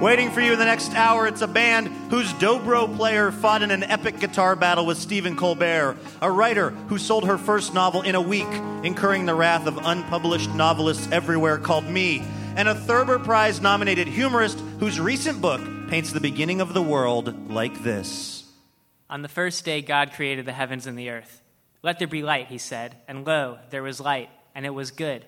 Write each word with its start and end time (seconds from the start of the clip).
Waiting 0.00 0.30
for 0.30 0.40
you 0.40 0.52
in 0.52 0.60
the 0.60 0.64
next 0.64 0.94
hour, 0.94 1.26
it's 1.26 1.40
a 1.40 1.48
band 1.48 1.88
whose 2.08 2.32
dobro 2.34 2.86
player 2.96 3.32
fought 3.32 3.62
in 3.62 3.72
an 3.72 3.82
epic 3.82 4.20
guitar 4.20 4.54
battle 4.54 4.86
with 4.86 4.96
Stephen 4.96 5.34
Colbert, 5.34 5.96
a 6.22 6.30
writer 6.30 6.70
who 6.70 6.98
sold 6.98 7.26
her 7.26 7.36
first 7.36 7.74
novel 7.74 8.02
in 8.02 8.14
a 8.14 8.20
week, 8.20 8.46
incurring 8.84 9.26
the 9.26 9.34
wrath 9.34 9.66
of 9.66 9.76
unpublished 9.76 10.50
novelists 10.50 11.10
everywhere 11.10 11.58
called 11.58 11.84
me, 11.84 12.22
and 12.54 12.68
a 12.68 12.76
Thurber 12.76 13.18
Prize 13.18 13.60
nominated 13.60 14.06
humorist 14.06 14.60
whose 14.78 15.00
recent 15.00 15.40
book 15.40 15.60
paints 15.88 16.12
the 16.12 16.20
beginning 16.20 16.60
of 16.60 16.74
the 16.74 16.82
world 16.82 17.50
like 17.50 17.82
this. 17.82 18.44
On 19.10 19.22
the 19.22 19.28
first 19.28 19.64
day, 19.64 19.82
God 19.82 20.12
created 20.12 20.46
the 20.46 20.52
heavens 20.52 20.86
and 20.86 20.96
the 20.96 21.10
earth. 21.10 21.42
Let 21.82 21.98
there 21.98 22.06
be 22.06 22.22
light, 22.22 22.46
he 22.46 22.58
said, 22.58 22.94
and 23.08 23.26
lo, 23.26 23.58
there 23.70 23.82
was 23.82 23.98
light, 23.98 24.30
and 24.54 24.64
it 24.64 24.70
was 24.70 24.92
good. 24.92 25.24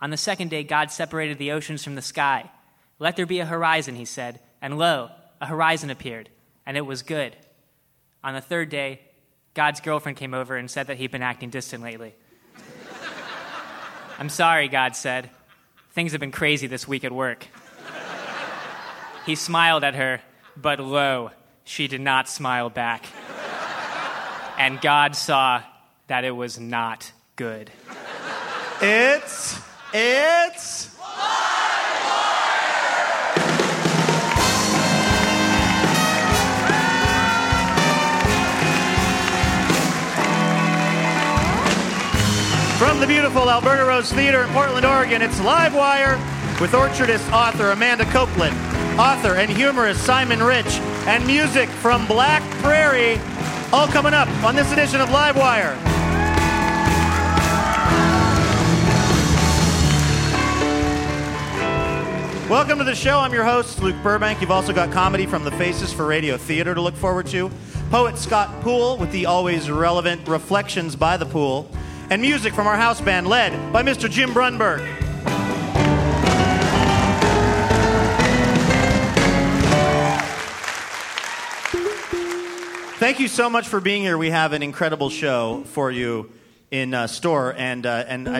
On 0.00 0.10
the 0.10 0.16
second 0.16 0.50
day, 0.50 0.64
God 0.64 0.90
separated 0.90 1.38
the 1.38 1.52
oceans 1.52 1.84
from 1.84 1.94
the 1.94 2.02
sky. 2.02 2.50
Let 3.02 3.16
there 3.16 3.26
be 3.26 3.40
a 3.40 3.44
horizon, 3.44 3.96
he 3.96 4.04
said, 4.04 4.38
and 4.60 4.78
lo, 4.78 5.10
a 5.40 5.46
horizon 5.46 5.90
appeared, 5.90 6.28
and 6.64 6.76
it 6.76 6.82
was 6.82 7.02
good. 7.02 7.34
On 8.22 8.32
the 8.32 8.40
third 8.40 8.68
day, 8.68 9.00
God's 9.54 9.80
girlfriend 9.80 10.18
came 10.18 10.34
over 10.34 10.54
and 10.54 10.70
said 10.70 10.86
that 10.86 10.98
he'd 10.98 11.10
been 11.10 11.20
acting 11.20 11.50
distant 11.50 11.82
lately. 11.82 12.14
I'm 14.20 14.28
sorry, 14.28 14.68
God 14.68 14.94
said. 14.94 15.30
Things 15.94 16.12
have 16.12 16.20
been 16.20 16.30
crazy 16.30 16.68
this 16.68 16.86
week 16.86 17.02
at 17.02 17.10
work. 17.10 17.48
He 19.26 19.34
smiled 19.34 19.82
at 19.82 19.96
her, 19.96 20.20
but 20.56 20.78
lo, 20.78 21.32
she 21.64 21.88
did 21.88 22.00
not 22.00 22.28
smile 22.28 22.70
back. 22.70 23.06
And 24.60 24.80
God 24.80 25.16
saw 25.16 25.64
that 26.06 26.22
it 26.22 26.36
was 26.36 26.56
not 26.60 27.10
good. 27.34 27.68
It's, 28.80 29.60
it's. 29.92 30.96
From 42.92 43.00
the 43.00 43.06
beautiful 43.06 43.48
Alberta 43.48 43.86
Rose 43.86 44.12
Theater 44.12 44.42
in 44.42 44.50
Portland, 44.50 44.84
Oregon, 44.84 45.22
it's 45.22 45.40
Livewire 45.40 46.18
with 46.60 46.72
orchardist 46.72 47.32
author 47.32 47.70
Amanda 47.70 48.04
Coplin, 48.04 48.52
author 49.00 49.36
and 49.36 49.50
humorist 49.50 50.04
Simon 50.04 50.42
Rich, 50.42 50.66
and 51.06 51.26
music 51.26 51.70
from 51.70 52.06
Black 52.06 52.42
Prairie, 52.60 53.18
all 53.72 53.86
coming 53.86 54.12
up 54.12 54.28
on 54.44 54.54
this 54.54 54.70
edition 54.72 55.00
of 55.00 55.08
Livewire. 55.08 55.74
Welcome 62.50 62.76
to 62.76 62.84
the 62.84 62.94
show. 62.94 63.20
I'm 63.20 63.32
your 63.32 63.44
host, 63.44 63.82
Luke 63.82 63.96
Burbank. 64.02 64.42
You've 64.42 64.50
also 64.50 64.74
got 64.74 64.92
comedy 64.92 65.24
from 65.24 65.44
the 65.44 65.52
Faces 65.52 65.94
for 65.94 66.04
Radio 66.04 66.36
Theater 66.36 66.74
to 66.74 66.82
look 66.82 66.96
forward 66.96 67.26
to. 67.28 67.50
Poet 67.88 68.18
Scott 68.18 68.50
Poole 68.60 68.98
with 68.98 69.10
the 69.12 69.24
always 69.24 69.70
relevant 69.70 70.28
Reflections 70.28 70.94
by 70.94 71.16
the 71.16 71.24
Pool 71.24 71.70
and 72.10 72.22
music 72.22 72.54
from 72.54 72.66
our 72.66 72.76
house 72.76 73.00
band 73.00 73.26
led 73.26 73.72
by 73.72 73.82
Mr. 73.82 74.10
Jim 74.10 74.32
Brunberg. 74.32 75.02
Thank 83.02 83.18
you 83.18 83.26
so 83.26 83.50
much 83.50 83.66
for 83.66 83.80
being 83.80 84.02
here. 84.02 84.16
We 84.16 84.30
have 84.30 84.52
an 84.52 84.62
incredible 84.62 85.10
show 85.10 85.64
for 85.66 85.90
you 85.90 86.30
in 86.70 86.94
uh, 86.94 87.08
store, 87.08 87.52
and 87.58 87.84
uh, 87.84 88.04
and 88.06 88.28
I. 88.28 88.38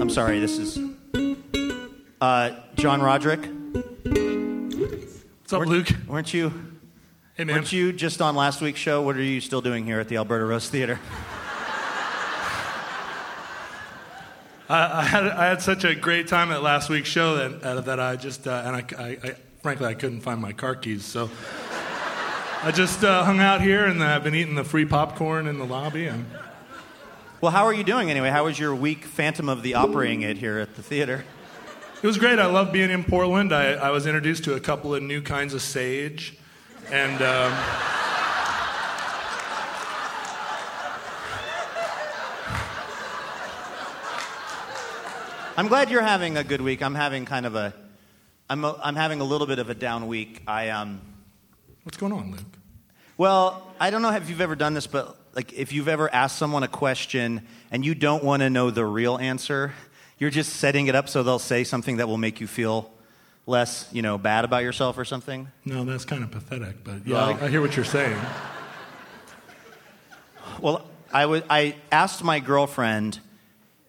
I'm 0.00 0.08
sorry. 0.08 0.38
This 0.38 0.56
is 0.56 0.78
uh, 2.20 2.50
John 2.76 3.02
Roderick. 3.02 3.40
What's 5.40 5.52
up, 5.52 5.66
Luke? 5.66 5.88
Weren't 6.06 6.32
you? 6.32 6.69
Hey, 7.40 7.44
man. 7.44 7.56
Weren't 7.56 7.72
you 7.72 7.90
just 7.90 8.20
on 8.20 8.36
last 8.36 8.60
week's 8.60 8.80
show? 8.80 9.00
What 9.00 9.16
are 9.16 9.22
you 9.22 9.40
still 9.40 9.62
doing 9.62 9.86
here 9.86 9.98
at 9.98 10.08
the 10.08 10.18
Alberta 10.18 10.44
Rose 10.44 10.68
Theater? 10.68 11.00
I, 14.68 15.00
I, 15.00 15.02
had, 15.04 15.26
I 15.26 15.46
had 15.46 15.62
such 15.62 15.84
a 15.84 15.94
great 15.94 16.28
time 16.28 16.52
at 16.52 16.62
last 16.62 16.90
week's 16.90 17.08
show 17.08 17.36
that, 17.36 17.62
uh, 17.62 17.80
that 17.80 17.98
I 17.98 18.16
just, 18.16 18.46
uh, 18.46 18.62
and 18.66 18.76
I, 18.76 18.84
I, 19.02 19.06
I, 19.26 19.36
frankly, 19.62 19.86
I 19.86 19.94
couldn't 19.94 20.20
find 20.20 20.38
my 20.38 20.52
car 20.52 20.74
keys. 20.74 21.02
So 21.06 21.30
I 22.62 22.72
just 22.72 23.04
uh, 23.04 23.24
hung 23.24 23.40
out 23.40 23.62
here 23.62 23.86
and 23.86 24.04
I've 24.04 24.22
been 24.22 24.34
eating 24.34 24.54
the 24.54 24.62
free 24.62 24.84
popcorn 24.84 25.46
in 25.46 25.56
the 25.56 25.64
lobby. 25.64 26.08
And 26.08 26.26
Well, 27.40 27.52
how 27.52 27.64
are 27.64 27.72
you 27.72 27.84
doing 27.84 28.10
anyway? 28.10 28.28
How 28.28 28.44
was 28.44 28.58
your 28.58 28.74
week 28.74 29.06
Phantom 29.06 29.48
of 29.48 29.62
the 29.62 29.72
Operaing 29.72 30.24
it 30.24 30.36
here 30.36 30.58
at 30.58 30.76
the 30.76 30.82
theater? 30.82 31.24
it 32.02 32.06
was 32.06 32.18
great. 32.18 32.38
I 32.38 32.44
love 32.44 32.70
being 32.70 32.90
in 32.90 33.02
Portland. 33.02 33.54
I, 33.54 33.72
I 33.72 33.88
was 33.92 34.06
introduced 34.06 34.44
to 34.44 34.56
a 34.56 34.60
couple 34.60 34.94
of 34.94 35.02
new 35.02 35.22
kinds 35.22 35.54
of 35.54 35.62
sage. 35.62 36.36
And 36.90 37.22
um, 37.22 37.52
I'm 45.56 45.68
glad 45.68 45.90
you're 45.90 46.02
having 46.02 46.36
a 46.36 46.44
good 46.44 46.60
week. 46.60 46.82
I'm 46.82 46.94
having 46.94 47.24
kind 47.24 47.46
of 47.46 47.54
a, 47.54 47.74
I'm, 48.48 48.64
a, 48.64 48.80
I'm 48.82 48.96
having 48.96 49.20
a 49.20 49.24
little 49.24 49.46
bit 49.46 49.58
of 49.58 49.68
a 49.70 49.74
down 49.74 50.06
week. 50.06 50.42
I 50.46 50.70
um, 50.70 51.00
what's 51.84 51.98
going 51.98 52.12
on, 52.12 52.30
Luke? 52.30 52.40
well, 53.18 53.70
I 53.78 53.90
don't 53.90 54.00
know 54.02 54.10
if 54.12 54.30
you've 54.30 54.40
ever 54.40 54.56
done 54.56 54.74
this, 54.74 54.86
but 54.86 55.16
like 55.34 55.52
if 55.52 55.72
you've 55.72 55.88
ever 55.88 56.12
asked 56.12 56.38
someone 56.38 56.62
a 56.62 56.68
question 56.68 57.46
and 57.70 57.84
you 57.84 57.94
don't 57.94 58.24
want 58.24 58.40
to 58.40 58.50
know 58.50 58.70
the 58.70 58.84
real 58.84 59.18
answer, 59.18 59.72
you're 60.18 60.30
just 60.30 60.54
setting 60.54 60.86
it 60.86 60.94
up 60.94 61.08
so 61.08 61.22
they'll 61.22 61.38
say 61.38 61.62
something 61.62 61.98
that 61.98 62.08
will 62.08 62.18
make 62.18 62.40
you 62.40 62.46
feel 62.46 62.90
less, 63.46 63.88
you 63.92 64.02
know, 64.02 64.18
bad 64.18 64.44
about 64.44 64.62
yourself 64.62 64.96
or 64.98 65.04
something. 65.04 65.48
No, 65.64 65.84
that's 65.84 66.04
kind 66.04 66.22
of 66.22 66.30
pathetic, 66.30 66.84
but 66.84 67.06
yeah, 67.06 67.14
Well- 67.14 67.38
I, 67.40 67.46
I 67.46 67.48
hear 67.48 67.60
what 67.60 67.76
you're 67.76 67.84
saying. 67.84 68.18
Well, 70.60 70.84
I 71.12 71.26
wa- 71.26 71.42
I 71.48 71.76
asked 71.90 72.22
my 72.22 72.40
girlfriend 72.40 73.18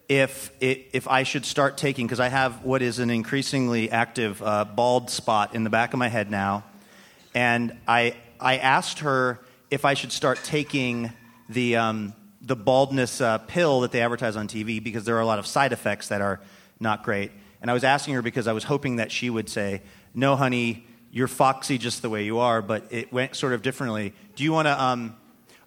if, 0.07 0.51
it, 0.61 0.87
if 0.93 1.07
I 1.07 1.23
should 1.23 1.45
start 1.45 1.77
taking, 1.77 2.05
because 2.07 2.19
I 2.19 2.29
have 2.29 2.63
what 2.63 2.81
is 2.81 2.99
an 2.99 3.09
increasingly 3.09 3.89
active 3.91 4.41
uh, 4.41 4.65
bald 4.65 5.09
spot 5.09 5.55
in 5.55 5.63
the 5.63 5.69
back 5.69 5.93
of 5.93 5.99
my 5.99 6.07
head 6.07 6.29
now. 6.29 6.63
And 7.33 7.77
I, 7.87 8.15
I 8.39 8.57
asked 8.57 8.99
her 8.99 9.39
if 9.69 9.85
I 9.85 9.93
should 9.93 10.11
start 10.11 10.39
taking 10.43 11.11
the, 11.49 11.77
um, 11.77 12.13
the 12.41 12.55
baldness 12.55 13.21
uh, 13.21 13.37
pill 13.39 13.81
that 13.81 13.91
they 13.91 14.01
advertise 14.01 14.35
on 14.35 14.47
TV 14.47 14.83
because 14.83 15.05
there 15.05 15.15
are 15.15 15.21
a 15.21 15.25
lot 15.25 15.39
of 15.39 15.47
side 15.47 15.71
effects 15.71 16.09
that 16.09 16.21
are 16.21 16.41
not 16.79 17.03
great. 17.03 17.31
And 17.61 17.69
I 17.69 17.73
was 17.73 17.83
asking 17.83 18.15
her 18.15 18.21
because 18.21 18.47
I 18.47 18.53
was 18.53 18.63
hoping 18.63 18.95
that 18.97 19.11
she 19.11 19.29
would 19.29 19.49
say, 19.49 19.81
No, 20.13 20.35
honey, 20.35 20.85
you're 21.11 21.27
foxy 21.27 21.77
just 21.77 22.01
the 22.01 22.09
way 22.09 22.23
you 22.23 22.39
are, 22.39 22.61
but 22.61 22.85
it 22.89 23.11
went 23.13 23.35
sort 23.35 23.53
of 23.53 23.61
differently. 23.61 24.13
Do 24.35 24.43
you 24.43 24.51
want 24.51 24.67
to? 24.67 24.81
Um, 24.81 25.15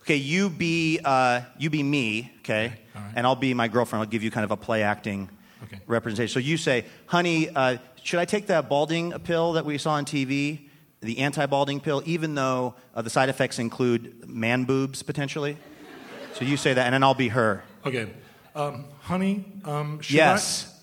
okay, 0.02 0.16
you 0.16 0.50
be 0.50 1.00
uh, 1.04 1.42
you 1.58 1.70
be 1.70 1.82
me, 1.82 2.32
okay, 2.40 2.78
right. 2.94 3.12
and 3.14 3.26
I'll 3.26 3.36
be 3.36 3.54
my 3.54 3.68
girlfriend. 3.68 4.02
I'll 4.02 4.10
give 4.10 4.22
you 4.22 4.30
kind 4.30 4.44
of 4.44 4.50
a 4.50 4.56
play 4.56 4.82
acting 4.82 5.28
Okay. 5.64 5.80
representation. 5.86 6.32
So 6.32 6.40
you 6.40 6.56
say, 6.56 6.84
"Honey, 7.06 7.48
uh, 7.48 7.78
should 8.02 8.20
I 8.20 8.24
take 8.26 8.48
that 8.48 8.68
balding 8.68 9.12
pill 9.20 9.52
that 9.54 9.64
we 9.64 9.78
saw 9.78 9.92
on 9.92 10.04
TV, 10.04 10.68
the 11.00 11.18
anti-balding 11.20 11.80
pill, 11.80 12.02
even 12.04 12.34
though 12.34 12.74
uh, 12.94 13.00
the 13.02 13.08
side 13.08 13.28
effects 13.30 13.58
include 13.58 14.28
man 14.28 14.64
boobs 14.64 15.02
potentially?" 15.02 15.56
So 16.34 16.44
you 16.44 16.56
say 16.56 16.74
that, 16.74 16.84
and 16.86 16.92
then 16.94 17.02
I'll 17.02 17.14
be 17.14 17.28
her. 17.28 17.62
Okay. 17.86 18.08
Um, 18.54 18.86
honey, 19.00 19.44
um, 19.64 20.00
should 20.00 20.16
yes. 20.16 20.68
I? 20.70 20.73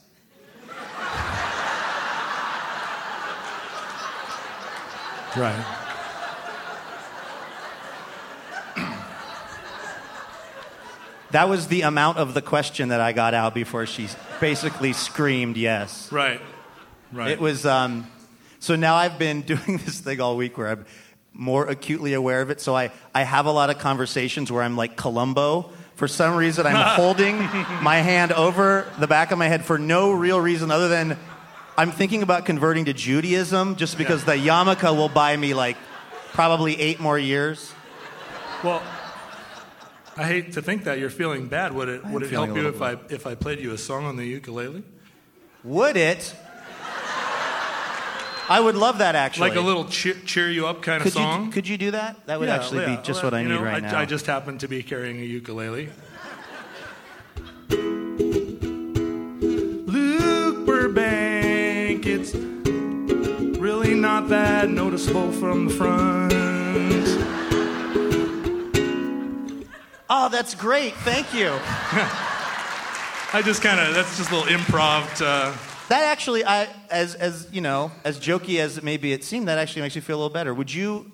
Right. 5.37 5.65
That 11.31 11.47
was 11.47 11.67
the 11.67 11.83
amount 11.83 12.17
of 12.17 12.33
the 12.33 12.41
question 12.41 12.89
that 12.89 12.99
I 12.99 13.13
got 13.13 13.33
out 13.33 13.53
before 13.53 13.85
she 13.85 14.09
basically 14.41 14.91
screamed 14.91 15.55
yes. 15.55 16.11
Right. 16.11 16.41
Right. 17.13 17.31
It 17.31 17.39
was 17.39 17.65
um, 17.65 18.07
so 18.59 18.75
now 18.75 18.95
I've 18.95 19.17
been 19.17 19.41
doing 19.53 19.77
this 19.77 20.01
thing 20.01 20.19
all 20.19 20.35
week 20.35 20.57
where 20.57 20.67
I'm 20.67 20.85
more 21.33 21.65
acutely 21.67 22.13
aware 22.13 22.41
of 22.41 22.49
it. 22.49 22.59
So 22.59 22.75
I, 22.75 22.91
I 23.15 23.23
have 23.23 23.45
a 23.45 23.51
lot 23.51 23.69
of 23.69 23.79
conversations 23.79 24.51
where 24.51 24.61
I'm 24.61 24.75
like 24.75 24.97
Columbo. 24.97 25.71
For 26.01 26.07
some 26.07 26.35
reason, 26.35 26.65
I'm 26.65 26.95
holding 26.99 27.37
my 27.83 27.97
hand 27.97 28.31
over 28.31 28.91
the 28.97 29.05
back 29.05 29.29
of 29.29 29.37
my 29.37 29.47
head 29.47 29.63
for 29.63 29.77
no 29.77 30.11
real 30.11 30.41
reason 30.41 30.71
other 30.71 30.87
than 30.87 31.15
I'm 31.77 31.91
thinking 31.91 32.23
about 32.23 32.43
converting 32.43 32.85
to 32.85 32.93
Judaism 32.93 33.75
just 33.75 33.99
because 33.99 34.25
the 34.25 34.31
yarmulke 34.31 34.97
will 34.97 35.09
buy 35.09 35.37
me 35.37 35.53
like 35.53 35.77
probably 36.33 36.81
eight 36.81 36.99
more 36.99 37.19
years. 37.19 37.71
Well, 38.63 38.81
I 40.17 40.23
hate 40.23 40.53
to 40.53 40.63
think 40.63 40.85
that 40.85 40.97
you're 40.97 41.11
feeling 41.11 41.45
bad. 41.45 41.71
Would 41.71 41.87
it 41.87 42.01
I 42.03 42.11
would 42.11 42.23
it 42.23 42.31
help 42.31 42.55
you 42.55 42.67
if 42.67 42.81
I 42.81 42.97
if 43.09 43.27
I 43.27 43.35
played 43.35 43.59
you 43.59 43.71
a 43.71 43.77
song 43.77 44.05
on 44.05 44.15
the 44.15 44.25
ukulele? 44.25 44.81
Would 45.63 45.97
it? 45.97 46.35
I 48.51 48.59
would 48.59 48.75
love 48.75 48.97
that 48.97 49.15
actually. 49.15 49.49
Like 49.49 49.57
a 49.57 49.61
little 49.61 49.85
cheer, 49.85 50.13
cheer 50.25 50.49
you 50.51 50.67
up 50.67 50.81
kind 50.81 50.97
of 50.97 51.03
could 51.03 51.13
song? 51.13 51.45
you 51.45 51.51
could 51.51 51.67
you 51.69 51.77
do 51.77 51.91
that? 51.91 52.25
That 52.25 52.37
would 52.39 52.49
Yeah, 52.49 52.55
actually 52.55 52.81
yeah. 52.81 52.97
be 52.97 53.01
just 53.01 53.23
Well, 53.23 53.31
what 53.31 53.37
I 53.37 53.43
need 53.43 53.49
know, 53.49 53.61
right 53.63 53.75
I, 53.81 53.91
now. 53.91 53.99
I 53.99 54.05
just 54.05 54.25
happen 54.25 54.57
to 54.57 54.67
be 54.67 54.83
carrying 54.83 55.21
a 55.21 55.23
ukulele. 55.23 55.87
Luke 59.87 60.65
Burbank, 60.65 62.05
it's 62.05 62.33
really 62.35 63.93
not 63.93 64.27
that 64.29 64.69
noticeable 64.69 65.31
from 65.31 65.67
the 65.67 65.73
front. 65.73 66.33
oh, 70.09 70.27
that's 70.29 70.55
great. 70.55 70.93
Thank 70.95 71.33
you. 71.33 71.51
I 73.33 73.41
just 73.45 73.61
kind 73.63 73.79
of 73.79 73.95
that's 73.95 74.17
just 74.17 74.29
a 74.31 74.35
little 74.35 74.51
improv. 74.53 75.21
Uh, 75.21 75.53
That 75.91 76.03
actually, 76.03 76.45
I, 76.45 76.69
as, 76.89 77.15
as 77.15 77.49
you 77.51 77.59
know, 77.59 77.91
as 78.05 78.17
jokey 78.17 78.59
as 78.59 78.81
maybe 78.81 79.11
it 79.11 79.25
seemed, 79.25 79.49
that 79.49 79.57
actually 79.57 79.81
makes 79.81 79.93
me 79.93 79.99
feel 79.99 80.15
a 80.15 80.19
little 80.19 80.33
better. 80.33 80.53
Would 80.53 80.73
you 80.73 81.11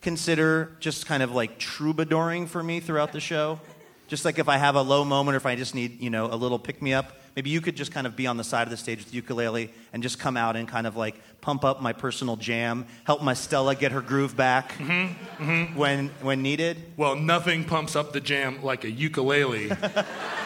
consider 0.00 0.72
just 0.80 1.04
kind 1.04 1.22
of 1.22 1.32
like 1.32 1.58
troubadouring 1.58 2.48
for 2.48 2.62
me 2.62 2.80
throughout 2.80 3.12
the 3.12 3.20
show? 3.20 3.60
Just 4.08 4.24
like 4.24 4.38
if 4.38 4.48
I 4.48 4.56
have 4.56 4.76
a 4.76 4.80
low 4.80 5.04
moment 5.04 5.34
or 5.34 5.36
if 5.36 5.44
I 5.44 5.56
just 5.56 5.74
need, 5.74 6.00
you 6.00 6.08
know, 6.08 6.32
a 6.32 6.36
little 6.36 6.58
pick 6.58 6.80
me 6.80 6.94
up, 6.94 7.18
maybe 7.36 7.50
you 7.50 7.60
could 7.60 7.76
just 7.76 7.92
kind 7.92 8.06
of 8.06 8.16
be 8.16 8.26
on 8.26 8.38
the 8.38 8.44
side 8.44 8.62
of 8.62 8.70
the 8.70 8.78
stage 8.78 9.00
with 9.00 9.10
the 9.10 9.16
ukulele 9.16 9.70
and 9.92 10.02
just 10.02 10.18
come 10.18 10.38
out 10.38 10.56
and 10.56 10.66
kind 10.66 10.86
of 10.86 10.96
like 10.96 11.16
pump 11.42 11.62
up 11.62 11.82
my 11.82 11.92
personal 11.92 12.36
jam, 12.36 12.86
help 13.04 13.22
my 13.22 13.34
Stella 13.34 13.74
get 13.74 13.92
her 13.92 14.00
groove 14.00 14.34
back 14.34 14.72
mm-hmm, 14.78 15.44
mm-hmm. 15.44 15.78
when 15.78 16.08
when 16.22 16.40
needed. 16.40 16.82
well, 16.96 17.14
nothing 17.14 17.62
pumps 17.62 17.94
up 17.94 18.14
the 18.14 18.20
jam 18.20 18.62
like 18.62 18.84
a 18.84 18.90
ukulele. 18.90 19.70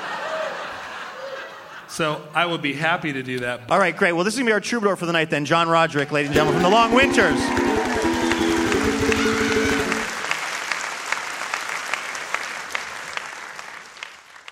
so 1.89 2.23
I 2.35 2.47
would 2.47 2.63
be 2.63 2.75
happy 2.75 3.13
to 3.13 3.23
do 3.23 3.41
that. 3.41 3.71
All 3.71 3.79
right, 3.79 3.97
great. 3.97 4.13
Well, 4.13 4.25
this 4.25 4.35
is 4.35 4.39
gonna 4.39 4.49
be 4.49 4.53
our 4.53 4.61
troubadour 4.61 4.97
for 4.97 5.07
the 5.07 5.13
night 5.13 5.31
then, 5.31 5.45
John 5.45 5.69
Roderick, 5.69 6.13
ladies 6.13 6.29
and 6.29 6.35
gentlemen, 6.35 6.63
from 6.63 6.71
the 6.71 6.77
Long 6.77 6.93
Winters. 6.93 7.41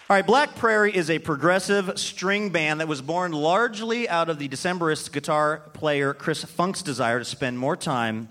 All 0.09 0.15
right, 0.15 0.25
Black 0.25 0.55
Prairie 0.55 0.95
is 0.95 1.11
a 1.11 1.19
progressive 1.19 1.99
string 1.99 2.51
band 2.51 2.79
that 2.79 2.87
was 2.87 3.03
born 3.03 3.33
largely 3.33 4.09
out 4.09 4.29
of 4.29 4.39
the 4.39 4.49
Decemberist 4.49 5.11
guitar 5.11 5.63
player 5.73 6.15
Chris 6.15 6.45
Funk's 6.45 6.81
desire 6.81 7.19
to 7.19 7.25
spend 7.25 7.59
more 7.59 7.77
time 7.77 8.29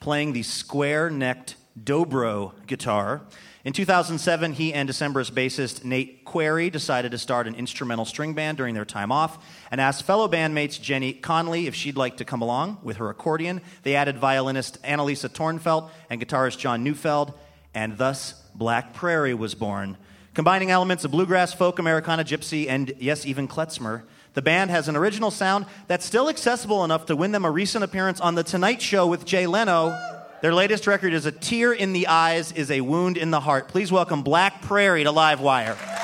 playing 0.00 0.32
the 0.32 0.42
square 0.42 1.10
necked 1.10 1.56
dobro 1.78 2.52
guitar. 2.66 3.20
In 3.68 3.74
2007, 3.74 4.54
he 4.54 4.72
and 4.72 4.88
Decemberist 4.88 5.32
bassist 5.32 5.84
Nate 5.84 6.24
Query 6.24 6.70
decided 6.70 7.10
to 7.10 7.18
start 7.18 7.46
an 7.46 7.54
instrumental 7.54 8.06
string 8.06 8.32
band 8.32 8.56
during 8.56 8.74
their 8.74 8.86
time 8.86 9.12
off 9.12 9.44
and 9.70 9.78
asked 9.78 10.04
fellow 10.04 10.26
bandmates 10.26 10.80
Jenny 10.80 11.12
Conlee 11.12 11.66
if 11.66 11.74
she'd 11.74 11.94
like 11.94 12.16
to 12.16 12.24
come 12.24 12.40
along 12.40 12.78
with 12.82 12.96
her 12.96 13.10
accordion. 13.10 13.60
They 13.82 13.94
added 13.94 14.16
violinist 14.16 14.82
Annalisa 14.84 15.28
Tornfelt 15.28 15.90
and 16.08 16.18
guitarist 16.18 16.56
John 16.56 16.82
Neufeld, 16.82 17.34
and 17.74 17.98
thus 17.98 18.42
Black 18.54 18.94
Prairie 18.94 19.34
was 19.34 19.54
born. 19.54 19.98
Combining 20.32 20.70
elements 20.70 21.04
of 21.04 21.10
bluegrass, 21.10 21.52
folk, 21.52 21.78
Americana, 21.78 22.24
gypsy, 22.24 22.70
and 22.70 22.94
yes, 22.98 23.26
even 23.26 23.46
klezmer, 23.46 24.04
the 24.32 24.40
band 24.40 24.70
has 24.70 24.88
an 24.88 24.96
original 24.96 25.30
sound 25.30 25.66
that's 25.88 26.06
still 26.06 26.30
accessible 26.30 26.84
enough 26.84 27.04
to 27.04 27.16
win 27.16 27.32
them 27.32 27.44
a 27.44 27.50
recent 27.50 27.84
appearance 27.84 28.18
on 28.18 28.34
The 28.34 28.44
Tonight 28.44 28.80
Show 28.80 29.06
with 29.06 29.26
Jay 29.26 29.46
Leno. 29.46 30.17
Their 30.40 30.54
latest 30.54 30.86
record 30.86 31.14
is 31.14 31.26
A 31.26 31.32
Tear 31.32 31.72
in 31.72 31.92
the 31.92 32.06
Eyes 32.06 32.52
is 32.52 32.70
a 32.70 32.80
Wound 32.80 33.16
in 33.16 33.32
the 33.32 33.40
Heart. 33.40 33.66
Please 33.66 33.90
welcome 33.90 34.22
Black 34.22 34.62
Prairie 34.62 35.02
to 35.02 35.10
Livewire. 35.10 35.97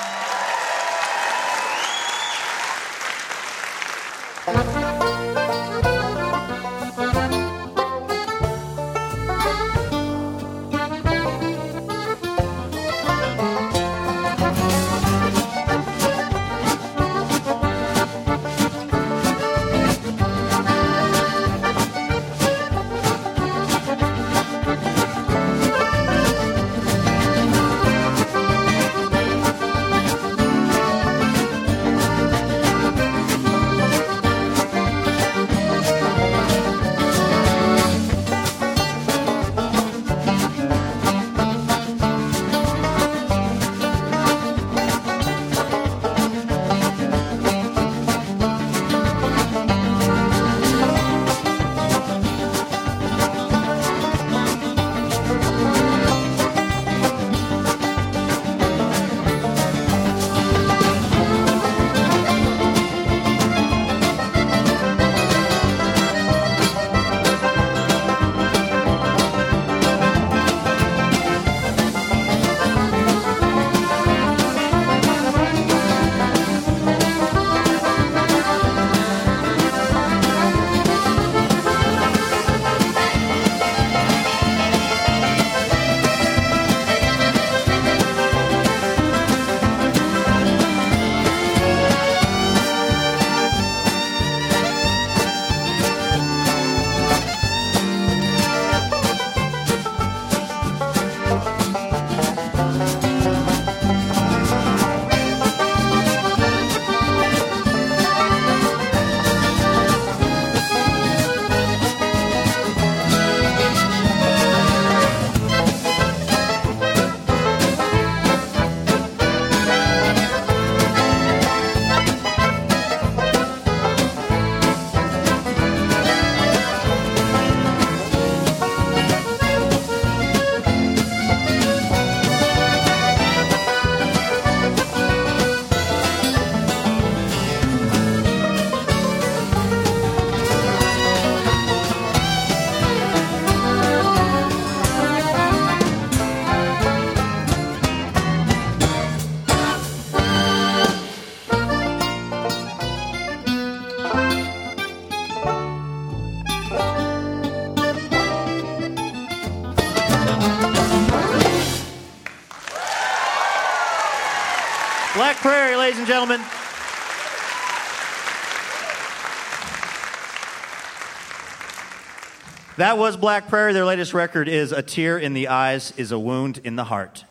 That 172.85 172.99
was 172.99 173.17
Black 173.17 173.49
Prairie. 173.49 173.73
Their 173.73 173.87
latest 173.87 174.12
record 174.12 174.47
is 174.47 174.71
A 174.71 174.83
Tear 174.83 175.17
in 175.17 175.33
the 175.33 175.49
Eyes 175.49 175.95
is 175.97 176.12
a 176.12 176.19
Wound 176.19 176.61
in 176.64 176.76
the 176.76 176.85
Heart. 176.85 177.25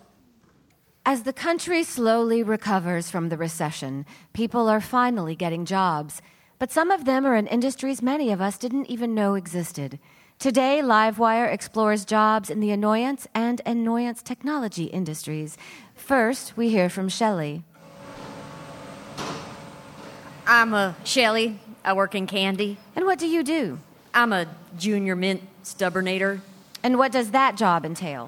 As 1.06 1.22
the 1.22 1.32
country 1.32 1.84
slowly 1.84 2.42
recovers 2.42 3.12
from 3.12 3.30
the 3.30 3.38
recession, 3.38 4.08
people 4.34 4.68
are 4.68 4.82
finally 4.82 5.36
getting 5.36 5.64
jobs. 5.66 6.24
But 6.58 6.72
some 6.72 6.90
of 6.90 7.06
them 7.06 7.24
are 7.24 7.36
in 7.36 7.46
industries 7.46 8.02
many 8.02 8.32
of 8.32 8.42
us 8.42 8.58
didn't 8.58 8.88
even 8.88 9.14
know 9.14 9.36
existed. 9.36 10.00
Today, 10.40 10.82
Livewire 10.84 11.54
explores 11.54 12.04
jobs 12.04 12.50
in 12.50 12.60
the 12.60 12.72
annoyance 12.72 13.28
and 13.36 13.62
annoyance 13.64 14.24
technology 14.24 14.86
industries. 14.86 15.56
First, 15.94 16.58
we 16.58 16.70
hear 16.70 16.90
from 16.90 17.10
Shelley. 17.10 17.62
I'm 20.48 20.74
uh, 20.74 20.78
a 20.78 20.96
Shelly. 21.04 21.60
I 21.86 21.94
work 21.94 22.16
in 22.16 22.26
candy. 22.26 22.80
And 22.96 23.06
what 23.06 23.20
do 23.20 23.28
you 23.28 23.44
do? 23.44 23.78
I'm 24.14 24.34
a 24.34 24.48
junior 24.78 25.16
mint 25.16 25.42
stubbornator. 25.64 26.42
And 26.84 26.98
what 26.98 27.12
does 27.12 27.32
that 27.32 27.56
job 27.58 27.86
entail? 27.86 28.28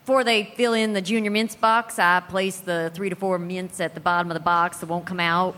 Before 0.00 0.22
they 0.22 0.44
fill 0.56 0.74
in 0.74 0.92
the 0.92 1.00
junior 1.00 1.30
mints 1.30 1.56
box, 1.56 1.98
I 1.98 2.20
place 2.20 2.60
the 2.60 2.90
three 2.94 3.08
to 3.08 3.16
four 3.16 3.38
mints 3.38 3.80
at 3.80 3.94
the 3.94 4.00
bottom 4.00 4.30
of 4.30 4.34
the 4.34 4.40
box 4.40 4.78
that 4.78 4.86
won't 4.86 5.06
come 5.06 5.20
out. 5.20 5.56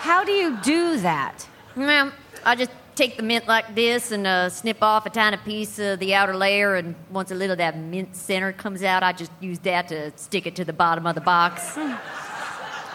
How 0.00 0.24
do 0.24 0.32
you 0.32 0.56
do 0.62 0.98
that? 0.98 1.46
Well, 1.76 2.12
I 2.44 2.56
just 2.56 2.70
take 2.96 3.16
the 3.16 3.22
mint 3.22 3.46
like 3.46 3.74
this 3.74 4.10
and 4.10 4.26
uh, 4.26 4.48
snip 4.48 4.82
off 4.82 5.06
a 5.06 5.10
tiny 5.10 5.36
piece 5.36 5.78
of 5.78 5.98
the 6.00 6.14
outer 6.14 6.34
layer, 6.34 6.74
and 6.74 6.94
once 7.10 7.30
a 7.30 7.34
little 7.34 7.52
of 7.52 7.58
that 7.58 7.78
mint 7.78 8.16
center 8.16 8.52
comes 8.52 8.82
out, 8.82 9.02
I 9.02 9.12
just 9.12 9.30
use 9.40 9.58
that 9.60 9.88
to 9.88 10.12
stick 10.16 10.46
it 10.46 10.56
to 10.56 10.64
the 10.64 10.72
bottom 10.72 11.06
of 11.06 11.14
the 11.14 11.20
box. 11.20 11.78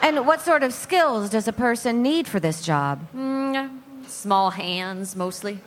And 0.01 0.25
what 0.25 0.41
sort 0.41 0.63
of 0.63 0.73
skills 0.73 1.29
does 1.29 1.47
a 1.47 1.53
person 1.53 2.01
need 2.01 2.27
for 2.27 2.39
this 2.39 2.61
job? 2.63 3.07
Mm, 3.15 3.69
small 4.07 4.49
hands, 4.49 5.15
mostly. 5.15 5.59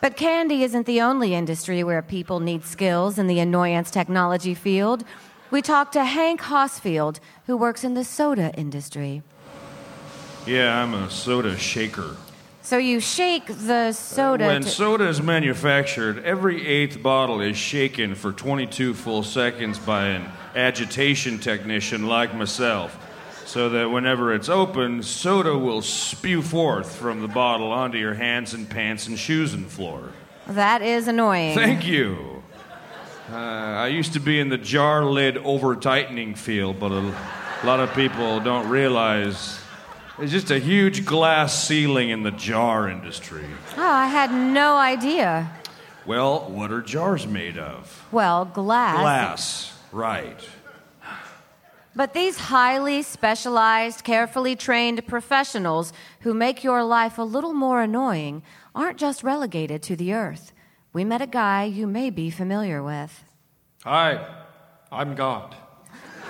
But 0.00 0.16
candy 0.16 0.64
isn't 0.64 0.86
the 0.86 1.00
only 1.00 1.32
industry 1.32 1.84
where 1.84 2.02
people 2.02 2.40
need 2.40 2.64
skills 2.64 3.18
in 3.18 3.28
the 3.28 3.38
annoyance 3.38 3.88
technology 3.88 4.52
field. 4.52 5.04
We 5.52 5.62
talked 5.62 5.92
to 5.92 6.04
Hank 6.04 6.40
Hosfield, 6.40 7.20
who 7.46 7.56
works 7.56 7.84
in 7.84 7.94
the 7.94 8.02
soda 8.02 8.52
industry. 8.54 9.22
Yeah, 10.44 10.82
I'm 10.82 10.92
a 10.94 11.08
soda 11.08 11.56
shaker. 11.56 12.16
So 12.64 12.78
you 12.78 13.00
shake 13.00 13.46
the 13.46 13.92
soda. 13.92 14.46
when 14.46 14.62
to- 14.62 14.68
soda 14.68 15.08
is 15.08 15.20
manufactured, 15.20 16.24
every 16.24 16.64
eighth 16.66 17.02
bottle 17.02 17.40
is 17.40 17.56
shaken 17.56 18.14
for 18.14 18.30
22 18.32 18.94
full 18.94 19.24
seconds 19.24 19.78
by 19.80 20.06
an 20.06 20.30
agitation 20.54 21.38
technician 21.38 22.06
like 22.06 22.34
myself, 22.34 22.96
so 23.46 23.68
that 23.70 23.90
whenever 23.90 24.32
it's 24.32 24.48
opened, 24.48 25.04
soda 25.04 25.58
will 25.58 25.82
spew 25.82 26.40
forth 26.40 26.94
from 26.96 27.20
the 27.20 27.28
bottle 27.28 27.72
onto 27.72 27.98
your 27.98 28.14
hands 28.14 28.54
and 28.54 28.70
pants 28.70 29.08
and 29.08 29.18
shoes 29.18 29.54
and 29.54 29.66
floor. 29.66 30.10
that 30.46 30.82
is 30.82 31.08
annoying. 31.08 31.54
Thank 31.56 31.84
you. 31.86 32.42
Uh, 33.30 33.36
I 33.36 33.86
used 33.88 34.12
to 34.12 34.20
be 34.20 34.38
in 34.38 34.50
the 34.50 34.58
jar 34.58 35.04
lid 35.04 35.36
over 35.38 35.74
tightening 35.74 36.34
field, 36.34 36.78
but 36.78 36.92
a 36.92 37.14
lot 37.64 37.80
of 37.80 37.92
people 37.94 38.40
don't 38.40 38.68
realize 38.68 39.58
there's 40.22 40.30
just 40.30 40.52
a 40.52 40.58
huge 40.60 41.04
glass 41.04 41.66
ceiling 41.66 42.10
in 42.10 42.22
the 42.22 42.30
jar 42.30 42.88
industry. 42.88 43.44
Oh, 43.76 43.82
I 43.82 44.06
had 44.06 44.30
no 44.30 44.76
idea. 44.76 45.50
Well, 46.06 46.48
what 46.48 46.70
are 46.70 46.80
jars 46.80 47.26
made 47.26 47.58
of? 47.58 48.06
Well, 48.12 48.44
glass. 48.44 49.00
Glass, 49.00 49.78
right. 49.90 50.38
But 51.96 52.14
these 52.14 52.38
highly 52.38 53.02
specialized, 53.02 54.04
carefully 54.04 54.54
trained 54.54 55.04
professionals 55.08 55.92
who 56.20 56.34
make 56.34 56.62
your 56.62 56.84
life 56.84 57.18
a 57.18 57.22
little 57.22 57.52
more 57.52 57.82
annoying 57.82 58.44
aren't 58.76 58.98
just 58.98 59.24
relegated 59.24 59.82
to 59.82 59.96
the 59.96 60.14
earth. 60.14 60.52
We 60.92 61.04
met 61.04 61.20
a 61.20 61.26
guy 61.26 61.64
you 61.64 61.88
may 61.88 62.10
be 62.10 62.30
familiar 62.30 62.80
with. 62.80 63.24
Hi, 63.82 64.24
I'm 64.92 65.16
God. 65.16 65.56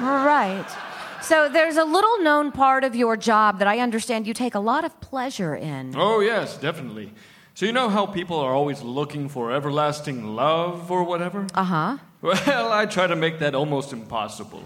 Right. 0.01 0.92
So 1.23 1.49
there's 1.49 1.77
a 1.77 1.85
little 1.85 2.21
known 2.21 2.51
part 2.51 2.83
of 2.83 2.97
your 2.97 3.17
job 3.17 3.61
that 3.61 3.69
I 3.69 3.79
understand 3.79 4.27
you 4.27 4.35
take 4.35 4.57
a 4.57 4.61
lot 4.61 4.85
of 4.85 5.01
pleasure 5.01 5.55
in. 5.55 5.95
Oh, 5.97 6.19
yes, 6.19 6.59
definitely. 6.59 7.13
So, 7.55 7.65
you 7.65 7.73
know 7.73 7.89
how 7.89 8.07
people 8.07 8.39
are 8.41 8.53
always 8.53 8.83
looking 8.83 9.29
for 9.29 9.53
everlasting 9.53 10.35
love 10.35 10.91
or 10.91 11.05
whatever? 11.05 11.47
Uh 11.55 11.65
huh. 11.65 11.99
Well, 12.23 12.73
I 12.73 12.87
try 12.87 13.07
to 13.07 13.15
make 13.15 13.39
that 13.39 13.55
almost 13.55 13.93
impossible. 13.93 14.63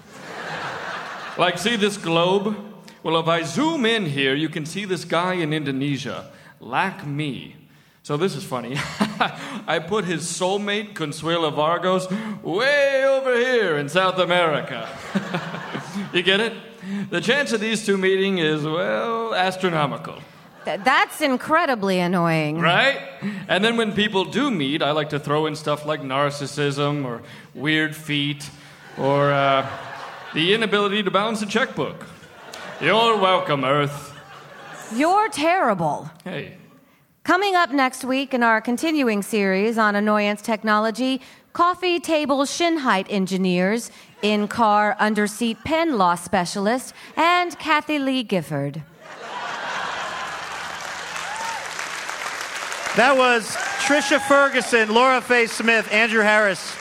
like, 1.37 1.59
see 1.59 1.77
this 1.77 1.97
globe? 1.99 2.57
Well, 3.03 3.19
if 3.19 3.29
I 3.29 3.43
zoom 3.43 3.85
in 3.85 4.07
here, 4.07 4.35
you 4.35 4.49
can 4.49 4.65
see 4.65 4.85
this 4.85 5.05
guy 5.05 5.35
in 5.35 5.53
Indonesia, 5.53 6.31
Lack 6.59 7.07
me. 7.07 7.57
So, 8.03 8.17
this 8.17 8.35
is 8.35 8.45
funny. 8.45 8.77
I 9.67 9.79
put 9.87 10.05
his 10.05 10.23
soulmate, 10.23 10.95
Consuelo 10.95 11.51
Vargos, 11.51 12.07
way 12.43 13.05
over 13.05 13.37
here 13.37 13.77
in 13.77 13.89
South 13.89 14.19
America. 14.19 14.89
you 16.13 16.23
get 16.23 16.41
it? 16.41 16.53
The 17.11 17.21
chance 17.21 17.53
of 17.53 17.61
these 17.61 17.85
two 17.85 17.97
meeting 17.97 18.39
is, 18.39 18.65
well, 18.65 19.35
astronomical. 19.35 20.17
Th- 20.65 20.81
that's 20.85 21.21
incredibly 21.21 21.99
annoying. 22.01 22.59
Right? 22.61 23.01
And 23.49 23.65
then 23.65 23.77
when 23.77 23.93
people 23.93 24.25
do 24.25 24.51
meet, 24.51 24.83
I 24.83 24.91
like 24.93 25.11
to 25.11 25.19
throw 25.19 25.47
in 25.47 25.57
stuff 25.57 25.85
like 25.87 26.01
narcissism 26.01 27.05
or 27.05 27.23
weird 27.55 27.95
feet 27.95 28.49
or 28.99 29.33
uh, 29.33 29.69
the 30.35 30.55
inability 30.55 31.03
to 31.03 31.11
balance 31.11 31.43
a 31.43 31.47
checkbook. 31.47 32.07
You're 32.81 33.17
welcome, 33.19 33.65
Earth. 33.65 34.13
You're 34.95 35.29
terrible. 35.29 36.11
Hey, 36.25 36.57
Coming 37.27 37.57
up 37.57 37.73
next 37.73 38.05
week 38.05 38.35
in 38.35 38.45
our 38.45 38.61
continuing 38.61 39.21
series 39.21 39.79
on 39.79 39.97
annoyance 39.97 40.41
technology, 40.41 41.21
coffee 41.55 41.99
table 41.99 42.45
shin 42.45 42.77
height 42.77 43.09
engineers, 43.11 43.91
in 44.23 44.49
car 44.49 44.97
under 44.99 45.27
seat 45.27 45.59
pen 45.65 45.99
law 45.99 46.15
specialist, 46.15 46.95
and 47.17 47.59
Kathie 47.59 47.99
Lee 47.99 48.23
Gifford. 48.23 48.83
That 52.97 53.17
was 53.19 53.47
Trisha 53.85 54.19
Ferguson, 54.27 54.95
Laura 54.95 55.21
Faye 55.21 55.47
Smith, 55.47 55.93
Andrew 55.93 56.23
Harris, 56.23 56.75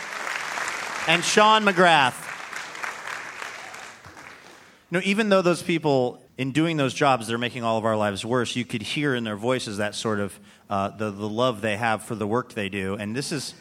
and 1.09 1.21
Sean 1.21 1.63
McGrath. 1.63 2.21
You 4.89 4.99
know, 4.99 5.01
even 5.03 5.27
though 5.27 5.41
those 5.41 5.61
people, 5.61 6.23
in 6.37 6.53
doing 6.53 6.77
those 6.77 6.93
jobs, 6.93 7.27
they're 7.27 7.37
making 7.37 7.63
all 7.63 7.77
of 7.77 7.83
our 7.83 7.97
lives 7.97 8.23
worse, 8.23 8.55
you 8.55 8.63
could 8.63 8.81
hear 8.81 9.13
in 9.13 9.25
their 9.25 9.35
voices 9.35 9.75
that 9.77 9.93
sort 9.93 10.21
of 10.21 10.39
uh, 10.69 10.89
the, 10.89 11.11
the 11.11 11.27
love 11.27 11.59
they 11.59 11.75
have 11.75 12.03
for 12.03 12.15
the 12.15 12.25
work 12.25 12.53
they 12.53 12.69
do. 12.69 12.95
And 12.95 13.13
this 13.13 13.33
is, 13.33 13.53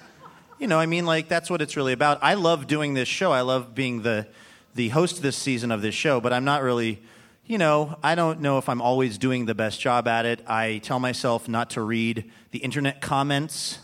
you 0.65 0.69
know, 0.69 0.79
I 0.79 0.87
mean, 0.87 1.05
like, 1.05 1.29
that's 1.29 1.51
what 1.51 1.61
it's 1.61 1.77
really 1.77 1.93
about. 1.93 2.21
I 2.23 2.33
love 2.33 2.67
doing 2.67 2.95
this 2.95 3.07
show. 3.07 3.33
I 3.33 3.43
love 3.43 3.75
being 3.75 4.01
the, 4.01 4.27
the 4.75 4.89
host 4.89 5.21
this 5.21 5.37
season 5.37 5.71
of 5.71 5.83
this 5.83 5.95
show, 5.95 6.23
but 6.23 6.33
I'm 6.33 6.47
not 6.47 6.63
really, 6.63 7.03
you 7.45 7.59
know, 7.59 7.99
I 8.03 8.15
don't 8.15 8.41
know 8.41 8.57
if 8.57 8.71
I'm 8.71 8.81
always 8.81 9.19
doing 9.19 9.45
the 9.45 9.55
best 9.55 9.79
job 9.79 10.09
at 10.09 10.25
it. 10.25 10.41
I 10.47 10.81
tell 10.83 10.99
myself 10.99 11.51
not 11.51 11.69
to 11.73 11.83
read 11.83 12.31
the 12.51 12.61
internet 12.61 13.03
comments 13.03 13.79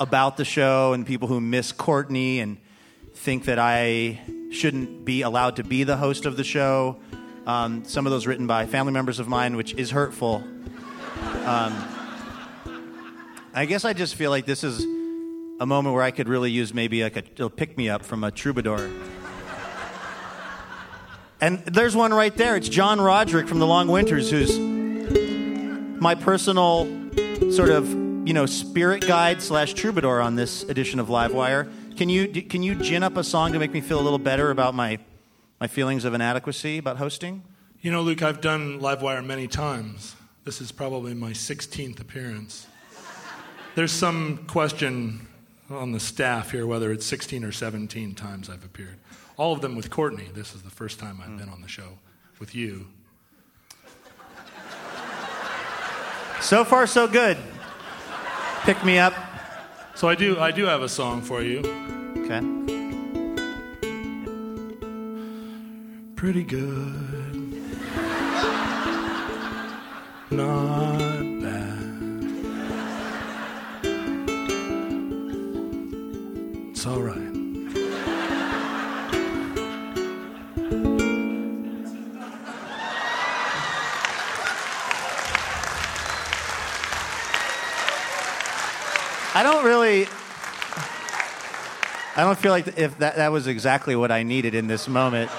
about 0.00 0.38
the 0.38 0.44
show 0.46 0.94
and 0.94 1.06
people 1.06 1.28
who 1.28 1.38
miss 1.38 1.70
Courtney 1.70 2.40
and 2.40 2.56
think 3.12 3.44
that 3.44 3.58
I 3.58 4.22
shouldn't 4.52 5.04
be 5.04 5.20
allowed 5.20 5.56
to 5.56 5.64
be 5.64 5.84
the 5.84 5.98
host 5.98 6.24
of 6.24 6.38
the 6.38 6.44
show. 6.44 6.96
Um, 7.46 7.84
some 7.84 8.06
of 8.06 8.10
those 8.10 8.26
written 8.26 8.46
by 8.46 8.64
family 8.64 8.94
members 8.94 9.18
of 9.18 9.28
mine, 9.28 9.54
which 9.54 9.74
is 9.74 9.90
hurtful. 9.90 10.36
Um, 11.44 11.76
I 13.52 13.66
guess 13.68 13.84
I 13.84 13.92
just 13.92 14.14
feel 14.14 14.30
like 14.30 14.46
this 14.46 14.64
is 14.64 14.86
a 15.60 15.66
moment 15.66 15.94
where 15.94 16.02
I 16.02 16.10
could 16.10 16.26
really 16.26 16.50
use 16.50 16.72
maybe 16.72 17.02
like 17.02 17.16
a 17.16 17.20
little 17.20 17.50
pick 17.50 17.76
me 17.76 17.90
up 17.90 18.02
from 18.02 18.24
a 18.24 18.30
troubadour. 18.30 18.90
And 21.42 21.58
there's 21.66 21.94
one 21.94 22.12
right 22.14 22.34
there. 22.34 22.56
It's 22.56 22.68
John 22.68 22.98
Roderick 22.98 23.46
from 23.46 23.58
the 23.58 23.66
Long 23.66 23.88
Winters, 23.88 24.30
who's 24.30 24.58
my 26.00 26.14
personal 26.14 26.86
sort 27.52 27.68
of 27.68 27.90
you 28.26 28.32
know 28.32 28.46
spirit 28.46 29.06
guide 29.06 29.42
slash 29.42 29.74
troubadour 29.74 30.22
on 30.22 30.34
this 30.34 30.62
edition 30.62 30.98
of 30.98 31.08
Livewire. 31.08 31.70
Can 31.96 32.08
you 32.08 32.28
can 32.42 32.62
you 32.62 32.74
gin 32.74 33.02
up 33.02 33.18
a 33.18 33.24
song 33.24 33.52
to 33.52 33.58
make 33.58 33.72
me 33.72 33.82
feel 33.82 34.00
a 34.00 34.02
little 34.02 34.18
better 34.18 34.50
about 34.50 34.74
my 34.74 34.98
my 35.60 35.66
feelings 35.66 36.06
of 36.06 36.14
inadequacy 36.14 36.78
about 36.78 36.96
hosting? 36.96 37.42
You 37.82 37.90
know, 37.90 38.00
Luke, 38.00 38.22
I've 38.22 38.40
done 38.40 38.80
Livewire 38.80 39.24
many 39.24 39.46
times. 39.46 40.16
This 40.44 40.62
is 40.62 40.72
probably 40.72 41.12
my 41.12 41.32
16th 41.32 42.00
appearance. 42.00 42.66
There's 43.74 43.92
some 43.92 44.44
question 44.46 45.26
on 45.70 45.92
the 45.92 46.00
staff 46.00 46.50
here 46.50 46.66
whether 46.66 46.92
it's 46.92 47.06
16 47.06 47.44
or 47.44 47.52
17 47.52 48.14
times 48.14 48.50
I've 48.50 48.64
appeared. 48.64 48.98
All 49.36 49.52
of 49.52 49.60
them 49.60 49.76
with 49.76 49.90
Courtney. 49.90 50.28
This 50.34 50.54
is 50.54 50.62
the 50.62 50.70
first 50.70 50.98
time 50.98 51.20
I've 51.22 51.38
been 51.38 51.48
on 51.48 51.62
the 51.62 51.68
show 51.68 51.98
with 52.38 52.54
you. 52.54 52.86
So 56.40 56.64
far, 56.64 56.86
so 56.86 57.06
good. 57.06 57.36
Pick 58.62 58.84
me 58.84 58.98
up. 58.98 59.14
So 59.94 60.08
I 60.08 60.14
do, 60.14 60.38
I 60.38 60.50
do 60.50 60.64
have 60.64 60.82
a 60.82 60.88
song 60.88 61.20
for 61.20 61.42
you. 61.42 61.60
Okay. 62.18 62.60
pretty 66.20 66.44
good. 66.44 67.54
Not 70.30 71.09
It's 76.80 76.86
all 76.86 77.02
right. 77.02 77.14
I 89.34 89.42
don't 89.42 89.62
really. 89.62 90.06
I 92.16 92.22
don't 92.22 92.38
feel 92.38 92.50
like 92.50 92.66
if 92.78 92.96
that, 93.00 93.16
that 93.16 93.30
was 93.30 93.46
exactly 93.46 93.94
what 93.94 94.10
I 94.10 94.22
needed 94.22 94.54
in 94.54 94.66
this 94.66 94.88
moment. 94.88 95.30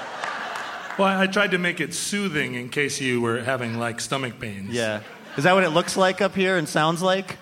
Well, 0.99 1.07
I 1.07 1.25
tried 1.25 1.49
to 1.49 1.57
make 1.57 1.79
it 1.79 1.95
soothing 1.95 2.53
in 2.53 2.69
case 2.69 3.01
you 3.01 3.19
were 3.19 3.41
having 3.41 3.79
like 3.79 3.99
stomach 3.99 4.39
pains. 4.39 4.69
Yeah. 4.69 5.01
Is 5.37 5.45
that 5.45 5.53
what 5.53 5.63
it 5.63 5.71
looks 5.71 5.97
like 5.97 6.21
up 6.21 6.35
here 6.35 6.57
and 6.57 6.69
sounds 6.69 7.01
like? 7.01 7.39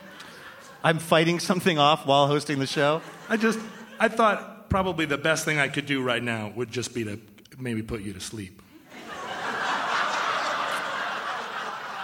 I'm 0.86 1.00
fighting 1.00 1.40
something 1.40 1.78
off 1.78 2.06
while 2.06 2.28
hosting 2.28 2.60
the 2.60 2.68
show? 2.68 3.02
I 3.28 3.36
just, 3.36 3.60
I 4.00 4.08
thought 4.08 4.70
probably 4.70 5.06
the 5.06 5.18
best 5.18 5.44
thing 5.44 5.60
I 5.60 5.68
could 5.68 5.86
do 5.86 6.02
right 6.02 6.24
now 6.24 6.54
would 6.56 6.72
just 6.72 6.94
be 6.94 7.04
to 7.04 7.20
maybe 7.58 7.82
put 7.82 8.02
you 8.02 8.14
to 8.14 8.20
sleep. 8.22 8.62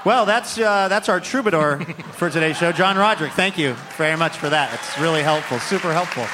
Well, 0.03 0.27
that's, 0.27 0.59
uh, 0.59 0.87
that's 0.87 1.09
our 1.09 1.19
troubadour 1.19 1.79
for 2.11 2.29
today's 2.29 2.57
show, 2.57 2.71
John 2.71 2.95
Roderick. 2.95 3.31
Thank 3.31 3.57
you 3.57 3.73
very 3.97 4.15
much 4.15 4.37
for 4.37 4.49
that. 4.49 4.71
It's 4.71 4.99
really 4.99 5.23
helpful, 5.23 5.57
super 5.57 5.91
helpful. 5.93 6.27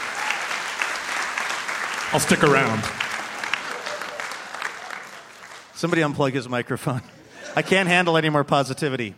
I'll 2.12 2.20
stick 2.20 2.44
around. 2.44 2.84
Somebody 5.74 6.02
unplug 6.02 6.34
his 6.34 6.50
microphone. 6.50 7.02
I 7.56 7.62
can't 7.62 7.88
handle 7.88 8.18
any 8.18 8.28
more 8.30 8.44
positivity. 8.44 9.16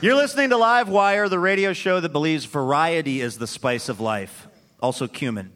You're 0.00 0.14
listening 0.14 0.48
to 0.50 0.56
Live 0.56 0.88
Wire, 0.88 1.28
the 1.28 1.38
radio 1.38 1.74
show 1.74 2.00
that 2.00 2.12
believes 2.12 2.46
variety 2.46 3.20
is 3.20 3.36
the 3.36 3.46
spice 3.46 3.90
of 3.90 4.00
life. 4.00 4.46
Also, 4.80 5.06
cumin. 5.06 5.52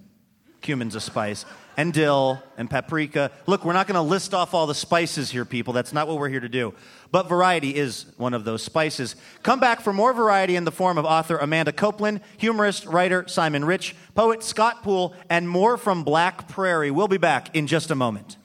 Cumin's 0.63 0.95
a 0.95 1.01
spice. 1.01 1.45
And 1.77 1.93
dill 1.93 2.41
and 2.57 2.71
paprika. 2.71 3.33
Look, 3.47 3.65
we're 3.65 3.73
not 3.73 3.89
going 3.89 3.97
to 3.97 4.01
list 4.01 4.33
off 4.33 4.55
all 4.55 4.69
the 4.69 4.75
spices 4.75 5.31
here, 5.31 5.45
people. 5.45 5.73
That's 5.73 5.93
not 5.93 6.07
what 6.07 6.19
we're 6.19 6.29
here 6.29 6.41
to 6.41 6.49
do. 6.49 6.73
But 7.11 7.29
variety 7.29 7.75
is 7.75 8.07
one 8.17 8.33
of 8.33 8.45
those 8.45 8.63
spices. 8.63 9.17
Come 9.43 9.59
back 9.59 9.81
for 9.81 9.93
more 9.93 10.13
variety 10.13 10.55
in 10.55 10.65
the 10.65 10.71
form 10.71 10.99
of 10.99 11.05
author 11.05 11.37
Amanda 11.37 11.73
Coplin, 11.73 12.21
humorist, 12.37 12.87
writer 12.87 13.27
Simon 13.27 13.65
Rich, 13.65 13.97
poet 14.15 14.45
Scott 14.45 14.85
Poole, 14.85 15.15
and 15.29 15.49
more 15.49 15.77
from 15.77 16.05
Black 16.05 16.49
Prairie. 16.49 16.93
We'll 16.93 17.09
be 17.09 17.19
back 17.19 17.55
in 17.57 17.67
just 17.67 17.91
a 17.91 17.97
moment. 17.97 18.37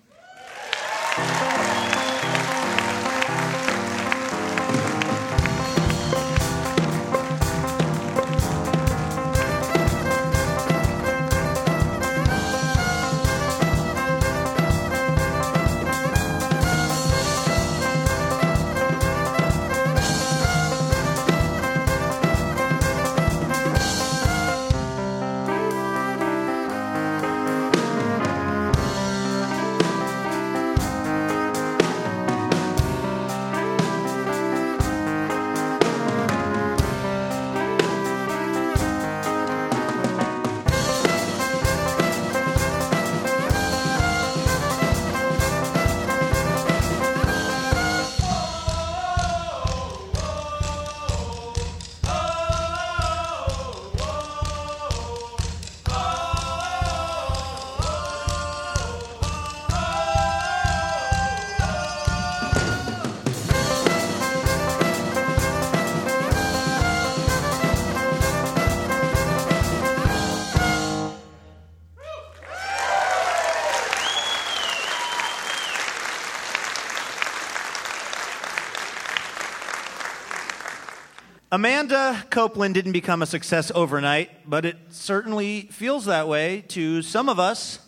Amanda 81.59 82.23
Coplin 82.29 82.71
didn't 82.71 82.93
become 82.93 83.21
a 83.21 83.25
success 83.25 83.69
overnight, 83.75 84.49
but 84.49 84.65
it 84.65 84.77
certainly 84.91 85.63
feels 85.63 86.05
that 86.05 86.25
way 86.25 86.63
to 86.69 87.01
some 87.01 87.27
of 87.27 87.37
us. 87.37 87.79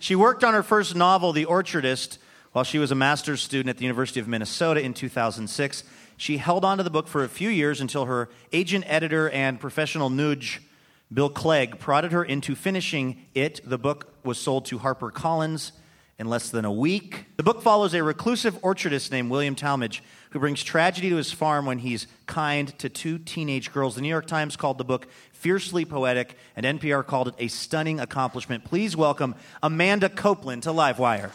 She 0.00 0.16
worked 0.16 0.42
on 0.42 0.52
her 0.52 0.64
first 0.64 0.96
novel, 0.96 1.32
The 1.32 1.44
Orchardist, 1.44 2.18
while 2.50 2.64
she 2.64 2.80
was 2.80 2.90
a 2.90 2.96
master's 2.96 3.40
student 3.40 3.68
at 3.68 3.76
the 3.76 3.84
University 3.84 4.18
of 4.18 4.26
Minnesota 4.26 4.80
in 4.80 4.94
2006. 4.94 5.84
She 6.16 6.38
held 6.38 6.64
on 6.64 6.78
to 6.78 6.82
the 6.82 6.90
book 6.90 7.06
for 7.06 7.22
a 7.22 7.28
few 7.28 7.50
years 7.50 7.80
until 7.80 8.06
her 8.06 8.30
agent, 8.52 8.84
editor, 8.88 9.30
and 9.30 9.60
professional 9.60 10.10
nudge, 10.10 10.60
Bill 11.12 11.30
Clegg, 11.30 11.78
prodded 11.78 12.10
her 12.10 12.24
into 12.24 12.56
finishing 12.56 13.26
it. 13.32 13.60
The 13.64 13.78
book 13.78 14.12
was 14.24 14.38
sold 14.38 14.64
to 14.64 14.80
HarperCollins 14.80 15.70
in 16.18 16.28
less 16.28 16.50
than 16.50 16.64
a 16.64 16.72
week. 16.72 17.26
The 17.36 17.42
book 17.44 17.62
follows 17.62 17.94
a 17.94 18.02
reclusive 18.02 18.60
orchardist 18.60 19.10
named 19.10 19.30
William 19.30 19.54
Talmadge 19.54 20.02
who 20.34 20.40
brings 20.40 20.64
tragedy 20.64 21.10
to 21.10 21.16
his 21.16 21.30
farm 21.30 21.64
when 21.64 21.78
he's 21.78 22.08
kind 22.26 22.76
to 22.80 22.88
two 22.88 23.18
teenage 23.18 23.72
girls. 23.72 23.94
The 23.94 24.00
New 24.00 24.08
York 24.08 24.26
Times 24.26 24.56
called 24.56 24.78
the 24.78 24.84
book 24.84 25.06
fiercely 25.32 25.84
poetic, 25.84 26.36
and 26.56 26.66
NPR 26.66 27.06
called 27.06 27.28
it 27.28 27.34
a 27.38 27.46
stunning 27.46 28.00
accomplishment. 28.00 28.64
Please 28.64 28.96
welcome 28.96 29.36
Amanda 29.62 30.08
Coplin 30.08 30.60
to 30.62 30.70
Livewire. 30.70 31.30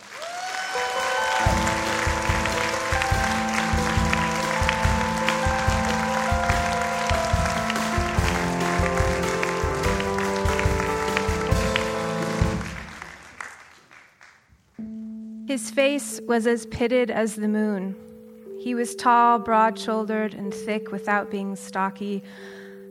His 15.47 15.71
face 15.71 16.19
was 16.27 16.45
as 16.45 16.65
pitted 16.65 17.09
as 17.09 17.37
the 17.37 17.47
moon. 17.47 18.08
He 18.59 18.75
was 18.75 18.93
tall, 18.93 19.39
broad 19.39 19.79
shouldered, 19.79 20.33
and 20.33 20.53
thick 20.53 20.91
without 20.91 21.31
being 21.31 21.55
stocky, 21.55 22.21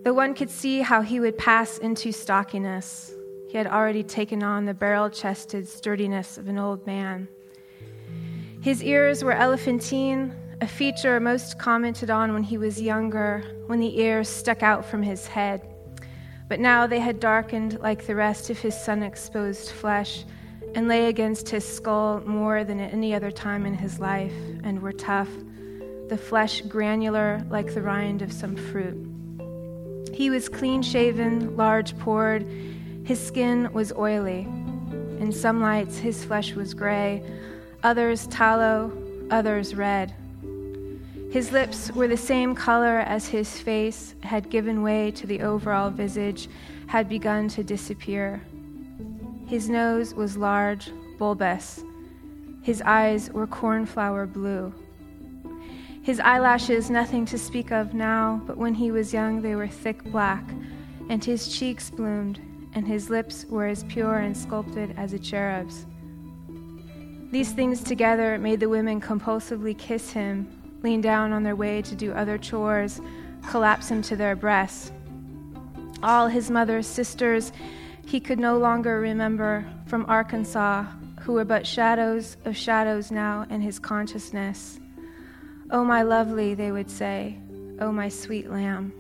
though 0.03 0.15
one 0.15 0.33
could 0.33 0.49
see 0.49 0.81
how 0.81 1.03
he 1.03 1.21
would 1.21 1.37
pass 1.37 1.77
into 1.77 2.11
stockiness. 2.11 3.13
He 3.51 3.59
had 3.59 3.67
already 3.67 4.03
taken 4.03 4.43
on 4.43 4.65
the 4.65 4.73
barrel 4.73 5.11
chested 5.11 5.69
sturdiness 5.69 6.39
of 6.39 6.49
an 6.49 6.59
old 6.59 6.87
man. 6.87 7.29
His 8.63 8.83
ears 8.83 9.23
were 9.23 9.35
elephantine, 9.35 10.35
a 10.63 10.67
feature 10.67 11.21
most 11.21 11.59
commented 11.59 12.09
on 12.09 12.33
when 12.33 12.45
he 12.45 12.57
was 12.57 12.81
younger, 12.81 13.45
when 13.67 13.79
the 13.79 14.01
ears 14.01 14.27
stuck 14.27 14.63
out 14.63 14.87
from 14.87 15.03
his 15.03 15.27
head. 15.27 15.69
But 16.49 16.61
now 16.61 16.87
they 16.87 17.01
had 17.01 17.21
darkened 17.21 17.79
like 17.81 18.07
the 18.07 18.17
rest 18.17 18.49
of 18.49 18.59
his 18.59 18.75
sun 18.75 19.03
exposed 19.03 19.73
flesh 19.73 20.25
and 20.75 20.89
lay 20.89 21.09
against 21.09 21.51
his 21.51 21.67
skull 21.67 22.23
more 22.25 22.65
than 22.65 22.81
at 22.81 22.95
any 22.95 23.15
other 23.15 23.31
time 23.31 23.67
in 23.67 23.75
his 23.75 24.01
life, 24.01 24.35
and 24.65 24.81
were 24.81 24.93
tough 24.93 25.29
the 26.09 26.17
flesh 26.17 26.63
granular 26.63 27.43
like 27.51 27.75
the 27.75 27.83
rind 27.83 28.23
of 28.23 28.33
some 28.33 28.57
fruit. 28.57 28.97
He 30.15 30.31
was 30.31 30.49
clean 30.49 30.83
shaven, 30.83 31.57
large 31.57 31.97
pored. 31.99 32.43
His 33.05 33.25
skin 33.25 33.73
was 33.73 33.93
oily. 33.93 34.41
In 35.21 35.33
some 35.33 35.61
lights, 35.61 35.99
his 35.99 36.25
flesh 36.25 36.55
was 36.55 36.75
gray, 36.75 37.23
others 37.83 38.27
tallow, 38.29 38.93
others 39.31 39.75
red. 39.75 40.15
His 41.31 41.53
lips 41.53 41.93
were 41.93 42.09
the 42.09 42.17
same 42.17 42.55
color 42.55 43.01
as 43.01 43.29
his 43.29 43.59
face, 43.59 44.15
had 44.23 44.49
given 44.49 44.83
way 44.83 45.11
to 45.11 45.27
the 45.27 45.43
overall 45.43 45.91
visage, 45.91 46.49
had 46.87 47.09
begun 47.09 47.49
to 47.49 47.63
disappear. 47.63 48.41
His 49.47 49.69
nose 49.69 50.15
was 50.15 50.37
large, 50.37 50.91
bulbous. 51.19 51.85
His 52.63 52.81
eyes 52.83 53.31
were 53.31 53.47
cornflower 53.47 54.27
blue. 54.27 54.73
His 56.09 56.21
eyelashes, 56.21 56.89
nothing 56.89 57.27
to 57.27 57.37
speak 57.37 57.71
of 57.71 57.93
now, 57.93 58.41
but 58.47 58.57
when 58.57 58.73
he 58.73 58.91
was 58.91 59.13
young 59.13 59.43
they 59.43 59.55
were 59.55 59.69
thick 59.69 60.03
black, 60.05 60.43
and 61.11 61.23
his 61.23 61.55
cheeks 61.55 61.91
bloomed, 61.91 62.41
and 62.73 62.89
his 62.89 63.11
lips 63.11 63.45
were 63.51 63.67
as 63.67 63.85
pure 63.85 64.17
and 64.17 64.35
sculpted 64.35 64.95
as 64.97 65.13
a 65.13 65.19
cherub's. 65.19 65.85
These 67.31 67.53
things 67.53 67.83
together 67.83 68.39
made 68.39 68.61
the 68.61 68.71
women 68.71 69.03
compulsively 69.03 69.77
kiss 69.77 70.11
him, 70.11 70.49
lean 70.83 71.03
down 71.03 71.35
on 71.35 71.43
their 71.43 71.55
way 71.55 71.83
to 71.83 71.95
do 71.95 72.13
other 72.13 72.39
chores, 72.39 73.03
collapse 73.51 73.91
him 73.91 74.01
to 74.05 74.17
their 74.17 74.35
breasts. 74.35 74.91
All 76.03 76.27
his 76.27 76.51
mother's 76.51 76.87
sisters 76.87 77.53
he 78.07 78.19
could 78.19 78.39
no 78.39 78.57
longer 78.57 78.99
remember 78.99 79.67
from 79.85 80.07
Arkansas, 80.09 80.87
who 81.21 81.35
were 81.35 81.45
but 81.45 81.67
shadows 81.67 82.39
of 82.47 82.57
shadows 82.57 83.11
now 83.11 83.45
in 83.51 83.61
his 83.61 83.79
consciousness. 83.79 84.81
Oh, 85.71 85.85
my 85.85 86.03
lovely, 86.03 86.55
they 86.55 86.73
would 86.73 86.91
say, 86.91 87.39
oh, 87.79 87.93
my 87.93 88.09
sweet 88.09 88.51
lamb. 88.51 88.91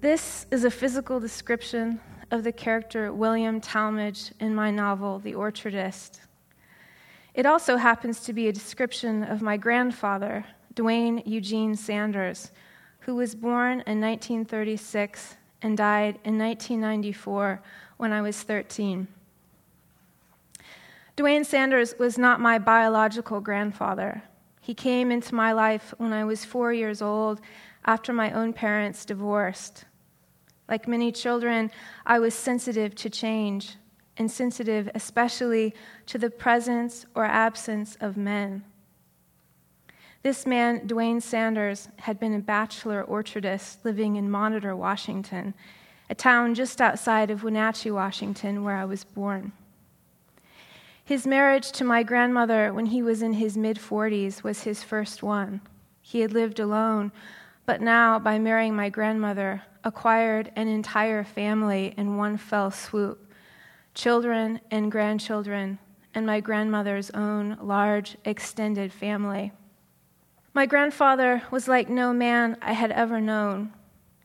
This 0.00 0.46
is 0.52 0.62
a 0.62 0.70
physical 0.70 1.18
description 1.18 2.00
of 2.30 2.44
the 2.44 2.52
character 2.52 3.12
William 3.12 3.60
Talmadge 3.60 4.30
in 4.38 4.54
my 4.54 4.70
novel, 4.70 5.18
The 5.18 5.32
Orchardist. 5.32 6.20
It 7.34 7.44
also 7.44 7.76
happens 7.76 8.20
to 8.20 8.32
be 8.32 8.46
a 8.46 8.52
description 8.52 9.24
of 9.24 9.42
my 9.42 9.56
grandfather, 9.56 10.44
Duane 10.74 11.20
Eugene 11.26 11.74
Sanders, 11.74 12.52
who 13.00 13.16
was 13.16 13.34
born 13.34 13.82
in 13.86 14.00
1936 14.00 15.34
and 15.62 15.76
died 15.76 16.20
in 16.24 16.38
1994 16.38 17.60
when 17.96 18.12
I 18.12 18.22
was 18.22 18.40
13. 18.42 19.08
Duane 21.18 21.42
Sanders 21.42 21.96
was 21.98 22.16
not 22.16 22.38
my 22.38 22.60
biological 22.60 23.40
grandfather. 23.40 24.22
He 24.60 24.72
came 24.72 25.10
into 25.10 25.34
my 25.34 25.50
life 25.50 25.92
when 25.98 26.12
I 26.12 26.24
was 26.24 26.44
four 26.44 26.72
years 26.72 27.02
old 27.02 27.40
after 27.84 28.12
my 28.12 28.30
own 28.30 28.52
parents 28.52 29.04
divorced. 29.04 29.84
Like 30.68 30.86
many 30.86 31.10
children, 31.10 31.72
I 32.06 32.20
was 32.20 32.34
sensitive 32.34 32.94
to 32.94 33.10
change, 33.10 33.74
and 34.16 34.30
sensitive 34.30 34.88
especially 34.94 35.74
to 36.06 36.18
the 36.18 36.30
presence 36.30 37.04
or 37.16 37.24
absence 37.24 37.96
of 38.00 38.16
men. 38.16 38.62
This 40.22 40.46
man, 40.46 40.86
Duane 40.86 41.20
Sanders, 41.20 41.88
had 41.96 42.20
been 42.20 42.34
a 42.34 42.38
bachelor 42.38 43.02
orchardist 43.02 43.78
living 43.84 44.14
in 44.14 44.30
Monitor, 44.30 44.76
Washington, 44.76 45.54
a 46.08 46.14
town 46.14 46.54
just 46.54 46.80
outside 46.80 47.28
of 47.32 47.42
Wenatchee, 47.42 47.90
Washington, 47.90 48.62
where 48.62 48.76
I 48.76 48.84
was 48.84 49.02
born. 49.02 49.50
His 51.08 51.26
marriage 51.26 51.72
to 51.72 51.84
my 51.84 52.02
grandmother 52.02 52.70
when 52.70 52.84
he 52.84 53.00
was 53.00 53.22
in 53.22 53.32
his 53.32 53.56
mid 53.56 53.78
40s 53.78 54.42
was 54.42 54.64
his 54.64 54.82
first 54.82 55.22
one. 55.22 55.62
He 56.02 56.20
had 56.20 56.34
lived 56.34 56.60
alone, 56.60 57.12
but 57.64 57.80
now, 57.80 58.18
by 58.18 58.38
marrying 58.38 58.76
my 58.76 58.90
grandmother, 58.90 59.62
acquired 59.82 60.52
an 60.54 60.68
entire 60.68 61.24
family 61.24 61.94
in 61.96 62.18
one 62.18 62.36
fell 62.36 62.70
swoop 62.70 63.32
children 63.94 64.60
and 64.70 64.92
grandchildren, 64.92 65.78
and 66.14 66.26
my 66.26 66.40
grandmother's 66.40 67.08
own 67.12 67.56
large, 67.62 68.18
extended 68.26 68.92
family. 68.92 69.50
My 70.52 70.66
grandfather 70.66 71.42
was 71.50 71.68
like 71.68 71.88
no 71.88 72.12
man 72.12 72.58
I 72.60 72.74
had 72.74 72.92
ever 72.92 73.18
known. 73.18 73.72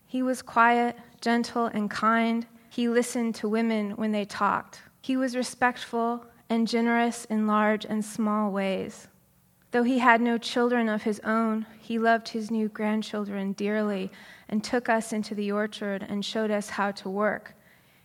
He 0.06 0.22
was 0.22 0.41
quiet, 0.41 0.98
gentle, 1.22 1.67
and 1.67 1.89
kind. 1.89 2.46
He 2.69 2.89
listened 2.89 3.36
to 3.36 3.48
women 3.48 3.91
when 3.91 4.12
they 4.12 4.26
talked. 4.26 4.82
He 5.02 5.15
was 5.15 5.34
respectful 5.34 6.26
and 6.54 6.68
generous 6.68 7.26
in 7.26 7.48
large 7.48 7.84
and 7.84 8.06
small 8.06 8.52
ways. 8.52 9.08
Though 9.72 9.82
he 9.82 9.98
had 9.98 10.22
no 10.22 10.38
children 10.38 10.88
of 10.88 11.02
his 11.02 11.20
own, 11.22 11.66
he 11.80 11.98
loved 11.98 12.30
his 12.30 12.52
new 12.52 12.70
grandchildren 12.70 13.54
dearly 13.54 14.12
and 14.48 14.63
took 14.63 14.88
us 14.88 15.12
into 15.12 15.34
the 15.34 15.52
orchard 15.52 16.06
and 16.08 16.24
showed 16.24 16.52
us 16.52 16.70
how 16.70 16.92
to 16.92 17.10
work. 17.10 17.56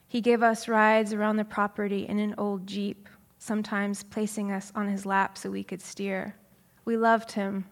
He 0.06 0.22
gave 0.22 0.42
us 0.42 0.66
rides 0.66 1.12
around 1.12 1.36
the 1.36 1.44
property 1.44 2.08
in 2.08 2.18
an 2.18 2.34
old 2.38 2.66
Jeep, 2.66 3.06
sometimes 3.38 4.02
placing 4.02 4.50
us 4.50 4.72
on 4.74 4.88
his 4.88 5.04
lap 5.04 5.36
so 5.36 5.50
we 5.50 5.62
could 5.62 5.82
steer. 5.82 6.34
We 6.86 6.96
loved 6.96 7.32
him. 7.32 7.66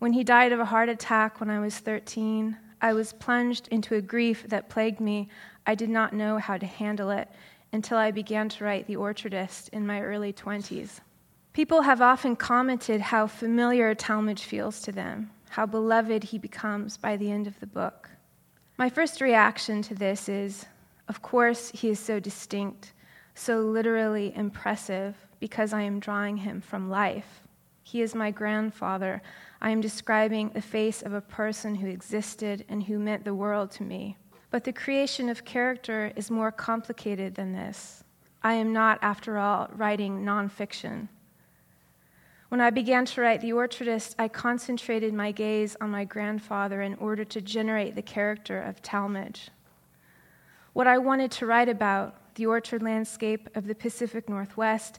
When 0.00 0.12
he 0.12 0.24
died 0.24 0.50
of 0.50 0.58
a 0.58 0.64
heart 0.64 0.88
attack 0.88 1.38
when 1.38 1.50
I 1.50 1.60
was 1.60 1.78
13, 1.78 2.56
I 2.82 2.94
was 2.94 3.12
plunged 3.12 3.68
into 3.68 3.94
a 3.94 4.02
grief 4.02 4.44
that 4.48 4.68
plagued 4.68 4.98
me. 4.98 5.28
I 5.68 5.76
did 5.76 5.90
not 5.90 6.12
know 6.12 6.38
how 6.38 6.58
to 6.58 6.66
handle 6.66 7.10
it 7.10 7.28
until 7.72 7.98
I 7.98 8.10
began 8.10 8.48
to 8.50 8.64
write 8.64 8.86
The 8.86 8.96
Orchardist 8.96 9.68
in 9.70 9.86
my 9.86 10.00
early 10.00 10.32
20s. 10.32 11.00
People 11.52 11.82
have 11.82 12.00
often 12.00 12.36
commented 12.36 13.00
how 13.00 13.26
familiar 13.26 13.94
Talmadge 13.94 14.44
feels 14.44 14.80
to 14.82 14.92
them, 14.92 15.30
how 15.50 15.66
beloved 15.66 16.24
he 16.24 16.38
becomes 16.38 16.96
by 16.96 17.16
the 17.16 17.30
end 17.30 17.46
of 17.46 17.58
the 17.60 17.66
book. 17.66 18.10
My 18.78 18.88
first 18.88 19.20
reaction 19.20 19.82
to 19.82 19.94
this 19.94 20.28
is 20.28 20.66
of 21.10 21.22
course, 21.22 21.72
he 21.72 21.88
is 21.88 21.98
so 21.98 22.20
distinct, 22.20 22.92
so 23.34 23.62
literally 23.62 24.32
impressive, 24.36 25.16
because 25.40 25.72
I 25.72 25.82
am 25.82 25.98
drawing 25.98 26.36
him 26.36 26.60
from 26.60 26.88
life. 26.88 27.42
He 27.82 28.00
is 28.00 28.14
my 28.14 28.30
grandfather. 28.30 29.20
I 29.60 29.70
am 29.70 29.80
describing 29.80 30.50
the 30.50 30.62
face 30.62 31.02
of 31.02 31.12
a 31.12 31.20
person 31.20 31.74
who 31.74 31.88
existed 31.88 32.64
and 32.68 32.84
who 32.84 33.00
meant 33.00 33.24
the 33.24 33.34
world 33.34 33.72
to 33.72 33.82
me. 33.82 34.18
But 34.50 34.64
the 34.64 34.72
creation 34.72 35.28
of 35.28 35.44
character 35.44 36.12
is 36.16 36.30
more 36.30 36.50
complicated 36.50 37.34
than 37.34 37.52
this. 37.52 38.02
I 38.42 38.54
am 38.54 38.72
not, 38.72 38.98
after 39.02 39.38
all, 39.38 39.70
writing 39.76 40.24
nonfiction. 40.24 41.08
When 42.48 42.60
I 42.60 42.70
began 42.70 43.04
to 43.04 43.20
write 43.20 43.42
The 43.42 43.52
Orchardist, 43.52 44.16
I 44.18 44.26
concentrated 44.26 45.14
my 45.14 45.30
gaze 45.30 45.76
on 45.80 45.90
my 45.90 46.04
grandfather 46.04 46.82
in 46.82 46.94
order 46.96 47.24
to 47.26 47.40
generate 47.40 47.94
the 47.94 48.02
character 48.02 48.60
of 48.60 48.82
Talmadge. 48.82 49.50
What 50.72 50.88
I 50.88 50.98
wanted 50.98 51.30
to 51.32 51.46
write 51.46 51.68
about, 51.68 52.34
the 52.34 52.46
orchard 52.46 52.82
landscape 52.82 53.48
of 53.54 53.66
the 53.66 53.74
Pacific 53.74 54.28
Northwest, 54.28 54.98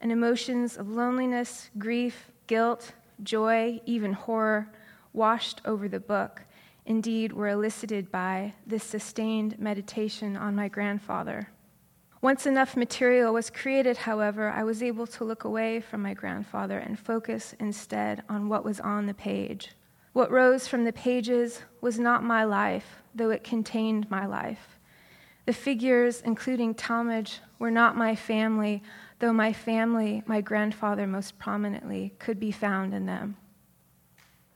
and 0.00 0.12
emotions 0.12 0.76
of 0.76 0.90
loneliness, 0.90 1.70
grief, 1.78 2.30
guilt, 2.46 2.92
joy, 3.22 3.80
even 3.86 4.12
horror, 4.12 4.68
washed 5.12 5.60
over 5.64 5.88
the 5.88 6.00
book, 6.00 6.42
indeed 6.86 7.32
were 7.32 7.48
elicited 7.48 8.10
by 8.10 8.54
this 8.66 8.84
sustained 8.84 9.58
meditation 9.58 10.36
on 10.36 10.54
my 10.54 10.68
grandfather. 10.68 11.48
Once 12.20 12.46
enough 12.46 12.76
material 12.76 13.32
was 13.32 13.50
created, 13.50 13.96
however, 13.96 14.48
I 14.48 14.62
was 14.62 14.82
able 14.82 15.06
to 15.08 15.24
look 15.24 15.42
away 15.42 15.80
from 15.80 16.02
my 16.02 16.14
grandfather 16.14 16.78
and 16.78 16.98
focus 16.98 17.54
instead 17.58 18.22
on 18.28 18.48
what 18.48 18.64
was 18.64 18.78
on 18.78 19.06
the 19.06 19.14
page. 19.14 19.72
What 20.12 20.30
rose 20.30 20.68
from 20.68 20.84
the 20.84 20.92
pages 20.92 21.62
was 21.80 21.98
not 21.98 22.22
my 22.22 22.44
life, 22.44 23.02
though 23.14 23.30
it 23.30 23.42
contained 23.42 24.10
my 24.10 24.26
life. 24.26 24.78
The 25.46 25.52
figures, 25.52 26.20
including 26.20 26.74
Talmadge, 26.74 27.40
were 27.58 27.70
not 27.70 27.96
my 27.96 28.14
family, 28.14 28.82
though 29.18 29.32
my 29.32 29.52
family, 29.52 30.22
my 30.26 30.40
grandfather 30.40 31.06
most 31.06 31.38
prominently, 31.38 32.14
could 32.20 32.38
be 32.38 32.52
found 32.52 32.94
in 32.94 33.06
them. 33.06 33.36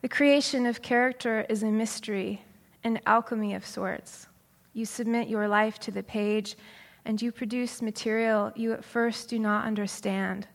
The 0.06 0.14
creation 0.16 0.66
of 0.66 0.82
character 0.82 1.44
is 1.48 1.64
a 1.64 1.66
mystery, 1.66 2.40
an 2.84 3.00
alchemy 3.06 3.54
of 3.54 3.66
sorts. 3.66 4.28
You 4.72 4.84
submit 4.86 5.26
your 5.26 5.48
life 5.48 5.80
to 5.80 5.90
the 5.90 6.04
page 6.04 6.56
and 7.04 7.20
you 7.20 7.32
produce 7.32 7.82
material 7.82 8.52
you 8.54 8.72
at 8.72 8.84
first 8.84 9.28
do 9.28 9.40
not 9.40 9.64
understand. 9.66 10.46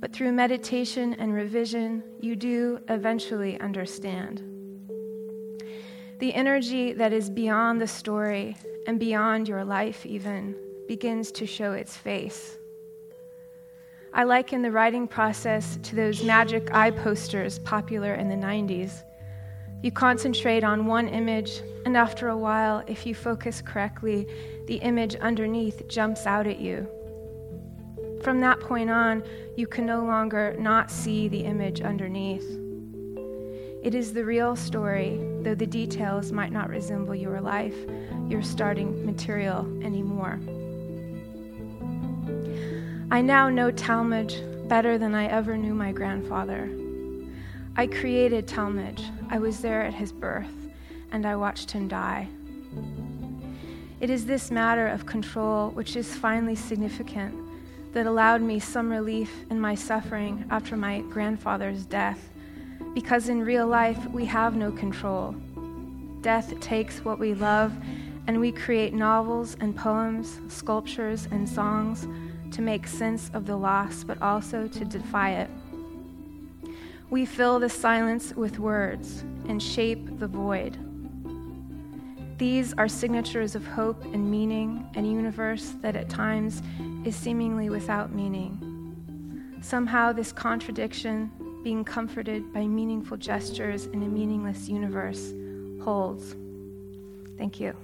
But 0.00 0.12
through 0.12 0.32
meditation 0.32 1.14
and 1.20 1.32
revision, 1.32 2.02
you 2.20 2.34
do 2.34 2.80
eventually 2.88 3.60
understand. 3.60 4.42
The 6.18 6.34
energy 6.34 6.94
that 6.94 7.12
is 7.12 7.30
beyond 7.30 7.80
the 7.80 7.86
story 7.86 8.56
and 8.88 8.98
beyond 8.98 9.46
your 9.46 9.64
life, 9.64 10.04
even, 10.04 10.56
begins 10.88 11.30
to 11.30 11.46
show 11.46 11.74
its 11.74 11.96
face. 11.96 12.56
I 14.16 14.22
liken 14.22 14.62
the 14.62 14.70
writing 14.70 15.08
process 15.08 15.76
to 15.82 15.96
those 15.96 16.22
magic 16.22 16.72
eye 16.72 16.92
posters 16.92 17.58
popular 17.58 18.14
in 18.14 18.28
the 18.28 18.36
90s. 18.36 19.02
You 19.82 19.90
concentrate 19.90 20.62
on 20.62 20.86
one 20.86 21.08
image, 21.08 21.60
and 21.84 21.96
after 21.96 22.28
a 22.28 22.36
while, 22.36 22.84
if 22.86 23.06
you 23.06 23.14
focus 23.16 23.60
correctly, 23.60 24.28
the 24.68 24.76
image 24.76 25.16
underneath 25.16 25.88
jumps 25.88 26.26
out 26.26 26.46
at 26.46 26.60
you. 26.60 26.88
From 28.22 28.40
that 28.40 28.60
point 28.60 28.88
on, 28.88 29.24
you 29.56 29.66
can 29.66 29.84
no 29.84 30.04
longer 30.04 30.54
not 30.60 30.92
see 30.92 31.26
the 31.26 31.40
image 31.40 31.80
underneath. 31.80 32.48
It 33.82 33.96
is 33.96 34.12
the 34.12 34.24
real 34.24 34.54
story, 34.54 35.18
though 35.42 35.56
the 35.56 35.66
details 35.66 36.30
might 36.30 36.52
not 36.52 36.70
resemble 36.70 37.16
your 37.16 37.40
life, 37.40 37.76
your 38.28 38.42
starting 38.42 39.04
material 39.04 39.66
anymore. 39.84 40.38
I 43.14 43.20
now 43.20 43.48
know 43.48 43.70
Talmadge 43.70 44.42
better 44.66 44.98
than 44.98 45.14
I 45.14 45.26
ever 45.26 45.56
knew 45.56 45.72
my 45.72 45.92
grandfather. 45.92 46.68
I 47.76 47.86
created 47.86 48.48
Talmadge. 48.48 49.04
I 49.30 49.38
was 49.38 49.60
there 49.60 49.82
at 49.82 49.94
his 49.94 50.10
birth, 50.10 50.50
and 51.12 51.24
I 51.24 51.36
watched 51.36 51.70
him 51.70 51.86
die. 51.86 52.26
It 54.00 54.10
is 54.10 54.26
this 54.26 54.50
matter 54.50 54.88
of 54.88 55.06
control 55.06 55.70
which 55.70 55.94
is 55.94 56.16
finally 56.16 56.56
significant 56.56 57.36
that 57.92 58.06
allowed 58.06 58.42
me 58.42 58.58
some 58.58 58.90
relief 58.90 59.30
in 59.48 59.60
my 59.60 59.76
suffering 59.76 60.44
after 60.50 60.76
my 60.76 61.02
grandfather's 61.02 61.86
death, 61.86 62.18
because 62.94 63.28
in 63.28 63.44
real 63.44 63.68
life 63.68 64.04
we 64.08 64.24
have 64.24 64.56
no 64.56 64.72
control. 64.72 65.36
Death 66.20 66.58
takes 66.58 67.04
what 67.04 67.20
we 67.20 67.32
love, 67.32 67.72
and 68.26 68.40
we 68.40 68.50
create 68.50 68.92
novels 68.92 69.56
and 69.60 69.76
poems, 69.76 70.40
sculptures 70.48 71.28
and 71.30 71.48
songs 71.48 72.08
to 72.54 72.62
make 72.62 72.86
sense 72.86 73.30
of 73.34 73.46
the 73.46 73.56
loss, 73.56 74.04
but 74.04 74.20
also 74.22 74.68
to 74.68 74.84
defy 74.84 75.32
it. 75.32 75.50
We 77.10 77.26
fill 77.26 77.58
the 77.58 77.68
silence 77.68 78.34
with 78.34 78.58
words 78.58 79.24
and 79.48 79.62
shape 79.62 80.18
the 80.18 80.26
void. 80.26 80.78
These 82.38 82.72
are 82.74 82.88
signatures 82.88 83.54
of 83.54 83.66
hope 83.66 84.04
and 84.06 84.30
meaning 84.30 84.88
and 84.94 85.06
a 85.06 85.08
universe 85.08 85.74
that 85.82 85.94
at 85.96 86.08
times 86.08 86.62
is 87.04 87.14
seemingly 87.14 87.70
without 87.70 88.12
meaning. 88.12 89.58
Somehow, 89.60 90.12
this 90.12 90.32
contradiction, 90.32 91.30
being 91.62 91.84
comforted 91.84 92.52
by 92.52 92.66
meaningful 92.66 93.16
gestures 93.16 93.86
in 93.86 94.02
a 94.02 94.08
meaningless 94.08 94.68
universe, 94.68 95.32
holds. 95.82 96.34
Thank 97.38 97.60
you. 97.60 97.74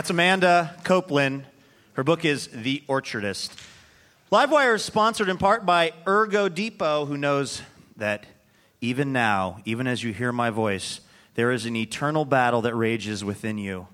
That's 0.00 0.08
Amanda 0.08 0.74
Coplin. 0.82 1.44
Her 1.92 2.02
book 2.02 2.24
is 2.24 2.48
The 2.54 2.82
Orchardist. 2.88 3.50
Livewire 4.32 4.76
is 4.76 4.82
sponsored 4.82 5.28
in 5.28 5.36
part 5.36 5.66
by 5.66 5.92
Ergo 6.08 6.48
Depot, 6.48 7.04
who 7.04 7.18
knows 7.18 7.60
that 7.98 8.24
even 8.80 9.12
now, 9.12 9.60
even 9.66 9.86
as 9.86 10.02
you 10.02 10.14
hear 10.14 10.32
my 10.32 10.48
voice, 10.48 11.02
there 11.34 11.52
is 11.52 11.66
an 11.66 11.76
eternal 11.76 12.24
battle 12.24 12.62
that 12.62 12.74
rages 12.74 13.22
within 13.22 13.58
you. 13.58 13.88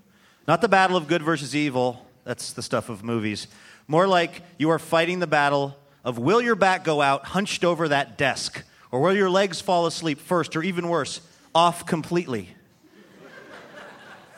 Not 0.47 0.61
the 0.61 0.69
battle 0.69 0.95
of 0.95 1.09
good 1.09 1.23
versus 1.23 1.53
evil, 1.53 2.07
that's 2.23 2.53
the 2.53 2.63
stuff 2.63 2.87
of 2.87 3.03
movies. 3.03 3.47
More 3.85 4.07
like 4.07 4.43
you 4.57 4.69
are 4.69 4.79
fighting 4.79 5.19
the 5.19 5.27
battle 5.27 5.77
of 6.05 6.17
will 6.17 6.39
your 6.39 6.55
back 6.55 6.85
go 6.85 7.01
out 7.01 7.25
hunched 7.25 7.65
over 7.65 7.89
that 7.89 8.17
desk, 8.17 8.63
or 8.91 9.01
will 9.01 9.13
your 9.13 9.29
legs 9.29 9.59
fall 9.59 9.85
asleep 9.85 10.21
first, 10.21 10.55
or 10.55 10.63
even 10.63 10.87
worse, 10.87 11.19
off 11.53 11.85
completely? 11.85 12.55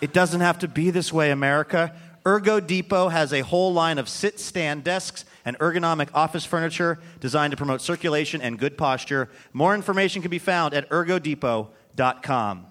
It 0.01 0.13
doesn't 0.13 0.41
have 0.41 0.59
to 0.59 0.67
be 0.67 0.91
this 0.91 1.11
way, 1.11 1.31
America. 1.31 1.93
Ergo 2.25 2.59
Depot 2.59 3.09
has 3.09 3.33
a 3.33 3.41
whole 3.41 3.73
line 3.73 3.97
of 3.97 4.07
sit 4.07 4.39
stand 4.39 4.83
desks 4.83 5.25
and 5.45 5.57
ergonomic 5.59 6.09
office 6.13 6.45
furniture 6.45 6.99
designed 7.19 7.51
to 7.51 7.57
promote 7.57 7.81
circulation 7.81 8.41
and 8.41 8.59
good 8.59 8.77
posture. 8.77 9.29
More 9.51 9.75
information 9.75 10.21
can 10.21 10.31
be 10.31 10.39
found 10.39 10.73
at 10.73 10.89
ergodepot.com. 10.89 12.65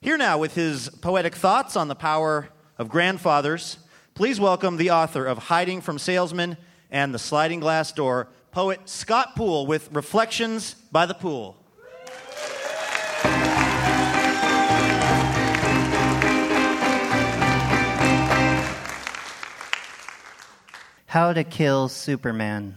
Here 0.00 0.18
now 0.18 0.38
with 0.38 0.54
his 0.54 0.88
poetic 0.88 1.34
thoughts 1.34 1.76
on 1.76 1.88
the 1.88 1.94
power 1.94 2.48
of 2.78 2.88
grandfathers, 2.88 3.78
please 4.14 4.38
welcome 4.38 4.76
the 4.76 4.90
author 4.90 5.24
of 5.26 5.38
Hiding 5.38 5.80
from 5.80 5.98
Salesmen 5.98 6.56
and 6.90 7.14
The 7.14 7.18
Sliding 7.18 7.60
Glass 7.60 7.92
Door, 7.92 8.28
poet 8.50 8.80
Scott 8.88 9.34
Poole 9.34 9.66
with 9.66 9.90
Reflections 9.92 10.74
by 10.92 11.06
the 11.06 11.14
Pool. 11.14 11.56
How 21.14 21.32
to 21.32 21.44
Kill 21.44 21.88
Superman. 21.88 22.76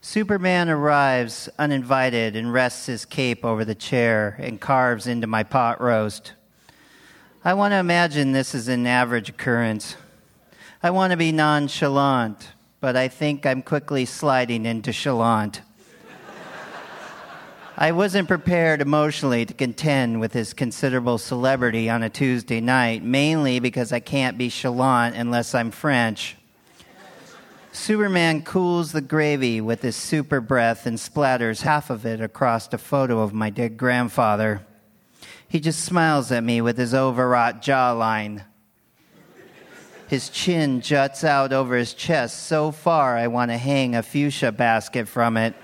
Superman 0.00 0.70
arrives 0.70 1.50
uninvited 1.58 2.34
and 2.34 2.50
rests 2.50 2.86
his 2.86 3.04
cape 3.04 3.44
over 3.44 3.62
the 3.62 3.74
chair 3.74 4.36
and 4.38 4.58
carves 4.58 5.06
into 5.06 5.26
my 5.26 5.42
pot 5.42 5.82
roast. 5.82 6.32
I 7.44 7.52
want 7.52 7.72
to 7.72 7.76
imagine 7.76 8.32
this 8.32 8.54
is 8.54 8.68
an 8.68 8.86
average 8.86 9.28
occurrence. 9.28 9.96
I 10.82 10.92
want 10.92 11.10
to 11.10 11.18
be 11.18 11.30
nonchalant, 11.30 12.52
but 12.80 12.96
I 12.96 13.08
think 13.08 13.44
I'm 13.44 13.60
quickly 13.60 14.06
sliding 14.06 14.64
into 14.64 14.90
chalant. 14.90 15.60
I 17.76 17.92
wasn't 17.92 18.28
prepared 18.28 18.80
emotionally 18.80 19.44
to 19.44 19.52
contend 19.52 20.20
with 20.20 20.32
his 20.32 20.54
considerable 20.54 21.18
celebrity 21.18 21.90
on 21.90 22.02
a 22.02 22.08
Tuesday 22.08 22.62
night, 22.62 23.02
mainly 23.02 23.60
because 23.60 23.92
I 23.92 24.00
can't 24.00 24.38
be 24.38 24.48
chalant 24.48 25.18
unless 25.18 25.54
I'm 25.54 25.70
French. 25.70 26.38
Superman 27.74 28.42
cools 28.42 28.92
the 28.92 29.00
gravy 29.00 29.60
with 29.60 29.82
his 29.82 29.96
super 29.96 30.40
breath 30.40 30.86
and 30.86 30.96
splatters 30.96 31.62
half 31.62 31.90
of 31.90 32.06
it 32.06 32.20
across 32.20 32.72
a 32.72 32.78
photo 32.78 33.20
of 33.20 33.34
my 33.34 33.50
dead 33.50 33.76
grandfather. 33.76 34.64
He 35.48 35.58
just 35.58 35.84
smiles 35.84 36.30
at 36.30 36.44
me 36.44 36.60
with 36.60 36.78
his 36.78 36.94
overwrought 36.94 37.62
jawline. 37.62 38.44
His 40.06 40.28
chin 40.28 40.82
juts 40.82 41.24
out 41.24 41.52
over 41.52 41.76
his 41.76 41.94
chest 41.94 42.46
so 42.46 42.70
far 42.70 43.16
I 43.16 43.26
want 43.26 43.50
to 43.50 43.58
hang 43.58 43.96
a 43.96 44.04
fuchsia 44.04 44.52
basket 44.52 45.08
from 45.08 45.36
it. 45.36 45.54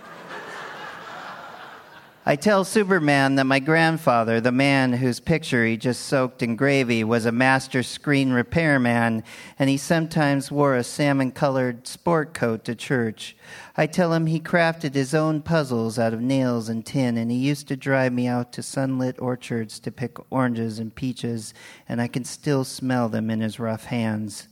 I 2.27 2.37
tell 2.37 2.65
Superman 2.65 3.37
that 3.37 3.47
my 3.47 3.61
grandfather, 3.61 4.43
the 4.43 4.53
man 4.53 4.93
whose 4.93 5.21
picture 5.21 5.65
he 5.65 5.79
just 5.79 6.03
soaked 6.03 6.43
in 6.43 6.55
gravy, 6.55 7.03
was 7.03 7.25
a 7.25 7.33
master 7.33 7.83
screen 7.83 8.31
repairman, 8.31 9.25
and 9.59 9.71
he 9.71 9.79
sometimes 9.79 10.53
wore 10.53 10.77
a 10.77 10.85
salmon 10.85 11.33
colored 11.33 11.87
sport 11.87 12.35
coat 12.35 12.63
to 12.67 12.75
church. 12.75 13.35
I 13.75 13.87
tell 13.87 14.13
him 14.13 14.27
he 14.27 14.39
crafted 14.39 14.93
his 14.93 15.15
own 15.15 15.41
puzzles 15.41 15.99
out 15.99 16.13
of 16.13 16.21
nails 16.21 16.69
and 16.69 16.85
tin, 16.85 17.17
and 17.17 17.31
he 17.31 17.39
used 17.39 17.69
to 17.69 17.77
drive 17.77 18.13
me 18.13 18.27
out 18.27 18.53
to 18.53 18.63
sunlit 18.63 19.19
orchards 19.19 19.81
to 19.81 19.91
pick 19.91 20.19
oranges 20.31 20.79
and 20.79 20.95
peaches, 20.95 21.55
and 21.89 22.03
I 22.03 22.07
can 22.07 22.27
still 22.27 22.65
smell 22.65 23.09
them 23.09 23.31
in 23.31 23.41
his 23.41 23.59
rough 23.59 23.87
hands. 23.87 24.47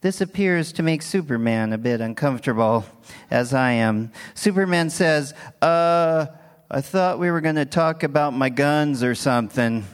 This 0.00 0.22
appears 0.22 0.72
to 0.72 0.82
make 0.82 1.02
Superman 1.02 1.74
a 1.74 1.78
bit 1.78 2.00
uncomfortable, 2.00 2.86
as 3.30 3.52
I 3.52 3.72
am. 3.72 4.12
Superman 4.34 4.88
says, 4.88 5.34
Uh, 5.60 6.26
I 6.74 6.80
thought 6.80 7.18
we 7.18 7.30
were 7.30 7.42
going 7.42 7.56
to 7.56 7.66
talk 7.66 8.02
about 8.02 8.32
my 8.32 8.48
guns 8.48 9.02
or 9.02 9.14
something. 9.14 9.84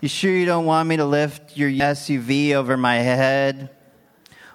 You 0.00 0.08
sure 0.08 0.32
you 0.32 0.46
don't 0.46 0.64
want 0.64 0.88
me 0.88 0.96
to 0.96 1.04
lift 1.04 1.54
your 1.54 1.68
SUV 1.68 2.52
over 2.52 2.78
my 2.78 2.96
head? 2.96 3.68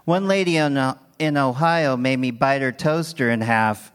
One 0.06 0.28
lady 0.28 0.58
in, 0.58 1.38
Ohio 1.38 1.96
made 1.96 2.18
me 2.18 2.32
bite 2.32 2.64
her 2.64 2.72
toaster 2.72 3.30
in 3.30 3.42
half. 3.42 3.92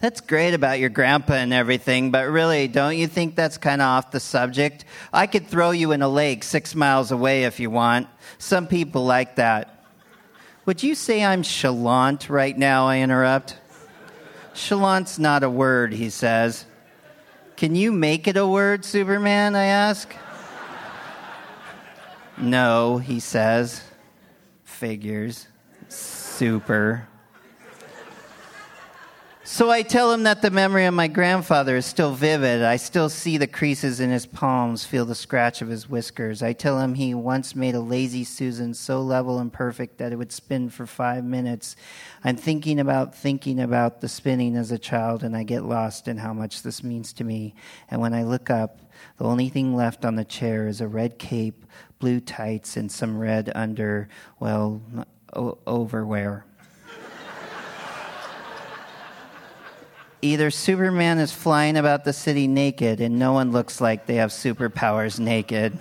That's 0.00 0.20
great 0.20 0.54
about 0.54 0.80
your 0.80 0.90
grandpa 0.90 1.34
and 1.34 1.52
everything, 1.52 2.10
but 2.10 2.28
really, 2.28 2.66
don't 2.66 2.96
you 2.96 3.06
think 3.06 3.36
that's 3.36 3.58
kind 3.58 3.80
of 3.80 3.86
off 3.86 4.10
the 4.10 4.18
subject? 4.18 4.86
I 5.12 5.28
could 5.28 5.46
throw 5.46 5.70
you 5.70 5.92
in 5.92 6.02
a 6.02 6.08
lake 6.08 6.42
six 6.42 6.74
miles 6.74 7.12
away 7.12 7.44
if 7.44 7.60
you 7.60 7.70
want. 7.70 8.08
Some 8.38 8.66
people 8.66 9.04
like 9.04 9.36
that. 9.36 9.84
Would 10.64 10.82
you 10.82 10.96
say 10.96 11.24
I'm 11.24 11.44
chalant 11.44 12.28
right 12.28 12.58
now? 12.58 12.88
I 12.88 12.98
interrupt. 12.98 13.56
Chalant's 14.56 15.18
not 15.18 15.44
a 15.44 15.50
word, 15.50 15.92
he 15.92 16.08
says. 16.08 16.64
Can 17.56 17.74
you 17.74 17.92
make 17.92 18.26
it 18.26 18.36
a 18.36 18.46
word, 18.46 18.84
Superman? 18.84 19.54
I 19.54 19.64
ask. 19.64 20.14
no, 22.38 22.98
he 22.98 23.20
says. 23.20 23.82
Figures. 24.64 25.46
Super. 25.88 27.06
So 29.48 29.70
I 29.70 29.82
tell 29.82 30.10
him 30.10 30.24
that 30.24 30.42
the 30.42 30.50
memory 30.50 30.86
of 30.86 30.94
my 30.94 31.06
grandfather 31.06 31.76
is 31.76 31.86
still 31.86 32.12
vivid. 32.12 32.64
I 32.64 32.74
still 32.76 33.08
see 33.08 33.36
the 33.36 33.46
creases 33.46 34.00
in 34.00 34.10
his 34.10 34.26
palms, 34.26 34.84
feel 34.84 35.04
the 35.04 35.14
scratch 35.14 35.62
of 35.62 35.68
his 35.68 35.88
whiskers. 35.88 36.42
I 36.42 36.52
tell 36.52 36.80
him 36.80 36.94
he 36.94 37.14
once 37.14 37.54
made 37.54 37.76
a 37.76 37.80
lazy 37.80 38.24
Susan 38.24 38.74
so 38.74 39.00
level 39.00 39.38
and 39.38 39.52
perfect 39.52 39.98
that 39.98 40.12
it 40.12 40.16
would 40.16 40.32
spin 40.32 40.68
for 40.68 40.84
five 40.84 41.24
minutes. 41.24 41.76
I'm 42.24 42.36
thinking 42.36 42.80
about 42.80 43.14
thinking 43.14 43.60
about 43.60 44.00
the 44.00 44.08
spinning 44.08 44.56
as 44.56 44.72
a 44.72 44.80
child, 44.80 45.22
and 45.22 45.36
I 45.36 45.44
get 45.44 45.62
lost 45.62 46.08
in 46.08 46.16
how 46.16 46.32
much 46.32 46.62
this 46.62 46.82
means 46.82 47.12
to 47.12 47.22
me. 47.22 47.54
And 47.88 48.00
when 48.00 48.14
I 48.14 48.24
look 48.24 48.50
up, 48.50 48.80
the 49.16 49.26
only 49.26 49.48
thing 49.48 49.76
left 49.76 50.04
on 50.04 50.16
the 50.16 50.24
chair 50.24 50.66
is 50.66 50.80
a 50.80 50.88
red 50.88 51.20
cape, 51.20 51.64
blue 52.00 52.18
tights, 52.18 52.76
and 52.76 52.90
some 52.90 53.16
red 53.16 53.52
under, 53.54 54.08
well, 54.40 54.82
overwear. 55.32 56.44
Either 60.22 60.50
Superman 60.50 61.18
is 61.18 61.32
flying 61.32 61.76
about 61.76 62.04
the 62.04 62.12
city 62.12 62.46
naked 62.46 63.00
and 63.00 63.18
no 63.18 63.32
one 63.32 63.52
looks 63.52 63.80
like 63.80 64.06
they 64.06 64.16
have 64.16 64.30
superpowers 64.30 65.20
naked, 65.20 65.78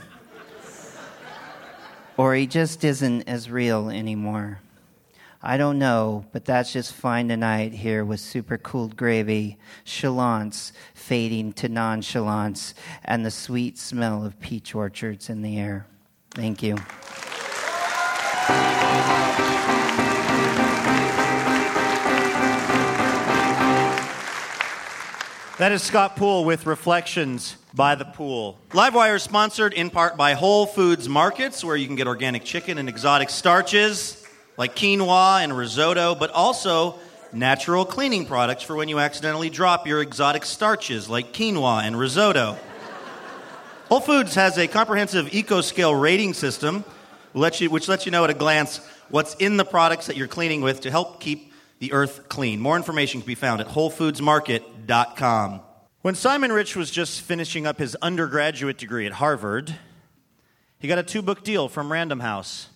or 2.18 2.36
he 2.36 2.46
just 2.46 2.84
isn't 2.84 3.28
as 3.28 3.50
real 3.50 3.90
anymore. 3.90 4.60
I 5.42 5.58
don't 5.58 5.78
know, 5.78 6.26
but 6.32 6.44
that's 6.44 6.74
just 6.74 6.94
fine 6.94 7.28
tonight 7.28 7.72
here 7.72 8.04
with 8.04 8.20
super 8.20 8.58
cooled 8.58 8.98
gravy, 8.98 9.58
chalants 9.86 10.72
fading 10.96 11.54
to 11.54 11.70
nonchalance, 11.70 12.74
and 13.04 13.26
the 13.26 13.32
sweet 13.32 13.78
smell 13.78 14.26
of 14.26 14.40
peach 14.40 14.74
orchards 14.74 15.30
in 15.30 15.44
the 15.44 15.60
air. 15.60 15.86
Thank 16.32 16.64
you. 16.64 16.78
That 25.58 25.72
is 25.72 25.82
Scott 25.82 26.18
Poole 26.18 26.44
with 26.44 26.66
Reflections 26.66 27.56
by 27.74 27.96
the 27.96 28.04
Pool. 28.04 28.60
Livewire 28.72 29.16
is 29.16 29.24
sponsored 29.24 29.72
in 29.72 29.90
part 29.90 30.18
by 30.18 30.34
Whole 30.34 30.66
Foods 30.66 31.08
Markets, 31.08 31.64
where 31.64 31.78
you 31.78 31.88
can 31.88 31.96
get 31.96 32.08
organic 32.08 32.44
chicken 32.44 32.78
and 32.78 32.90
exotic 32.90 33.30
starches. 33.30 34.22
like 34.58 34.76
quinoa 34.76 35.42
and 35.42 35.56
risotto, 35.56 36.14
but 36.14 36.30
also 36.32 37.00
natural 37.32 37.86
cleaning 37.86 38.26
products 38.26 38.64
for 38.64 38.76
when 38.76 38.90
you 38.90 39.00
accidentally 39.00 39.50
drop 39.50 39.88
your 39.88 40.02
exotic 40.02 40.44
starches 40.44 41.08
like 41.08 41.32
quinoa 41.32 41.84
and 41.84 41.98
risotto. 41.98 42.58
Whole 43.88 44.02
Foods 44.02 44.36
has 44.36 44.58
a 44.58 44.68
comprehensive 44.68 45.34
eco 45.34 45.62
scale 45.62 45.96
rating 45.96 46.34
system 46.34 46.84
which 47.32 47.88
lets 47.88 48.06
you 48.06 48.12
know 48.12 48.26
at 48.26 48.30
a 48.30 48.34
glance 48.34 48.80
what's 49.08 49.36
in 49.36 49.56
the 49.56 49.66
products 49.66 50.08
that 50.08 50.18
you're 50.18 50.28
cleaning 50.28 50.60
with 50.60 50.82
to 50.82 50.92
help 50.92 51.22
keep 51.22 51.54
the 51.80 51.94
earth 51.94 52.30
clean. 52.30 52.60
More 52.60 52.78
information 52.78 53.22
can 53.22 53.28
be 53.28 53.36
found 53.36 53.62
at 53.62 53.68
WholeFoodsMarket.com. 53.68 55.62
When 56.02 56.16
Simon 56.16 56.52
Rich 56.52 56.76
was 56.76 56.92
just 56.92 57.22
finishing 57.22 57.66
up 57.66 57.80
his 57.80 57.96
undergraduate 58.02 58.78
degree 58.78 59.06
at 59.06 59.14
Harvard, 59.14 59.76
he 60.78 60.88
got 60.88 61.00
a 61.00 61.04
two 61.04 61.22
book 61.22 61.44
deal 61.44 61.68
from 61.68 61.92
Random 61.92 62.20
House 62.20 62.70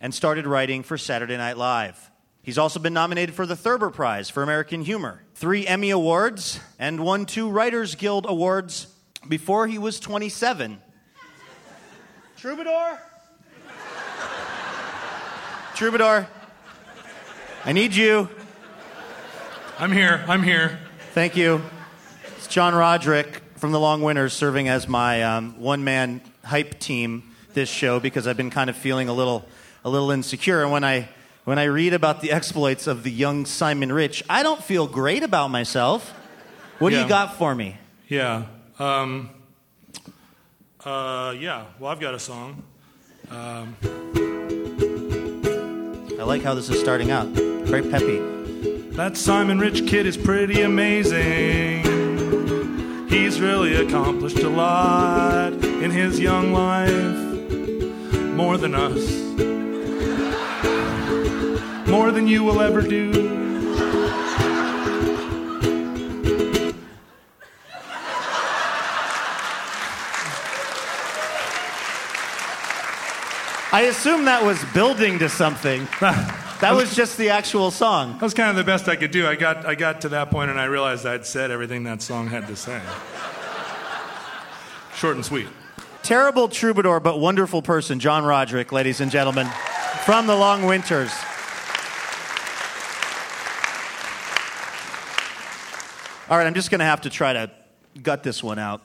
and 0.00 0.14
started 0.14 0.46
writing 0.46 0.82
for 0.82 0.98
Saturday 0.98 1.36
Night 1.36 1.56
Live. 1.56 2.10
He's 2.42 2.58
also 2.58 2.78
been 2.78 2.92
nominated 2.92 3.34
for 3.34 3.46
the 3.46 3.56
Thurber 3.56 3.88
Prize 3.88 4.28
for 4.28 4.42
American 4.42 4.82
Humor, 4.82 5.22
three 5.34 5.66
Emmy 5.66 5.88
Awards, 5.88 6.60
and 6.78 7.00
won 7.00 7.24
two 7.24 7.48
Writers 7.48 7.94
Guild 7.94 8.26
Awards 8.28 8.86
before 9.26 9.66
he 9.66 9.78
was 9.78 9.98
27. 9.98 10.78
Troubadour? 12.36 13.00
Troubadour, 15.74 16.28
I 17.64 17.72
need 17.72 17.94
you. 17.94 18.28
I'm 19.76 19.90
here. 19.90 20.24
I'm 20.28 20.44
here. 20.44 20.78
Thank 21.14 21.36
you. 21.36 21.60
It's 22.36 22.46
John 22.46 22.76
Roderick 22.76 23.42
from 23.56 23.72
the 23.72 23.80
Long 23.80 24.02
Winters 24.02 24.32
serving 24.32 24.68
as 24.68 24.86
my 24.86 25.24
um, 25.24 25.60
one 25.60 25.82
man 25.82 26.20
hype 26.44 26.78
team 26.78 27.24
this 27.54 27.68
show 27.68 27.98
because 27.98 28.28
I've 28.28 28.36
been 28.36 28.50
kind 28.50 28.70
of 28.70 28.76
feeling 28.76 29.08
a 29.08 29.12
little, 29.12 29.44
a 29.84 29.90
little 29.90 30.12
insecure. 30.12 30.62
And 30.62 30.70
when 30.70 30.84
I, 30.84 31.08
when 31.42 31.58
I 31.58 31.64
read 31.64 31.92
about 31.92 32.20
the 32.20 32.30
exploits 32.30 32.86
of 32.86 33.02
the 33.02 33.10
young 33.10 33.46
Simon 33.46 33.90
Rich, 33.92 34.22
I 34.30 34.44
don't 34.44 34.62
feel 34.62 34.86
great 34.86 35.24
about 35.24 35.48
myself. 35.48 36.08
What 36.78 36.90
do 36.90 37.00
you 37.00 37.08
got 37.08 37.36
for 37.36 37.52
me? 37.52 37.76
Yeah. 38.08 38.46
Um, 38.78 39.30
uh, 40.84 41.34
yeah. 41.36 41.64
Well, 41.80 41.90
I've 41.90 42.00
got 42.00 42.14
a 42.14 42.20
song. 42.20 42.62
Um, 43.28 43.76
I 46.16 46.22
like 46.22 46.42
how 46.42 46.54
this 46.54 46.70
is 46.70 46.78
starting 46.78 47.10
out. 47.10 47.26
Very 47.26 47.82
peppy. 47.90 48.43
That 48.94 49.16
Simon 49.16 49.58
Rich 49.58 49.88
kid 49.88 50.06
is 50.06 50.16
pretty 50.16 50.62
amazing. 50.62 51.82
He's 53.08 53.40
really 53.40 53.74
accomplished 53.74 54.38
a 54.38 54.48
lot 54.48 55.52
in 55.52 55.90
his 55.90 56.20
young 56.20 56.52
life. 56.52 56.92
More 58.36 58.56
than 58.56 58.76
us. 58.76 59.10
More 61.88 62.12
than 62.12 62.28
you 62.28 62.44
will 62.44 62.60
ever 62.60 62.82
do. 62.82 63.32
I 73.72 73.86
assume 73.88 74.24
that 74.26 74.40
was 74.44 74.64
building 74.66 75.18
to 75.18 75.28
something. 75.28 75.88
that 76.60 76.72
was 76.74 76.94
just 76.94 77.18
the 77.18 77.30
actual 77.30 77.70
song. 77.70 78.12
That 78.12 78.22
was 78.22 78.34
kind 78.34 78.50
of 78.50 78.56
the 78.56 78.64
best 78.64 78.88
I 78.88 78.96
could 78.96 79.10
do. 79.10 79.26
I 79.26 79.34
got, 79.34 79.66
I 79.66 79.74
got 79.74 80.00
to 80.02 80.08
that 80.10 80.30
point 80.30 80.50
and 80.50 80.60
I 80.60 80.64
realized 80.64 81.04
I'd 81.04 81.26
said 81.26 81.50
everything 81.50 81.84
that 81.84 82.02
song 82.02 82.28
had 82.28 82.46
to 82.46 82.56
say. 82.56 82.80
Short 84.96 85.16
and 85.16 85.24
sweet. 85.24 85.48
Terrible 86.02 86.48
troubadour, 86.48 87.00
but 87.00 87.18
wonderful 87.18 87.62
person, 87.62 87.98
John 87.98 88.24
Roderick, 88.24 88.72
ladies 88.72 89.00
and 89.00 89.10
gentlemen, 89.10 89.48
from 90.04 90.26
the 90.26 90.36
Long 90.36 90.64
Winters. 90.66 91.10
All 96.30 96.38
right, 96.38 96.46
I'm 96.46 96.54
just 96.54 96.70
going 96.70 96.78
to 96.78 96.84
have 96.86 97.02
to 97.02 97.10
try 97.10 97.32
to 97.32 97.50
gut 98.02 98.22
this 98.22 98.42
one 98.42 98.58
out. 98.58 98.82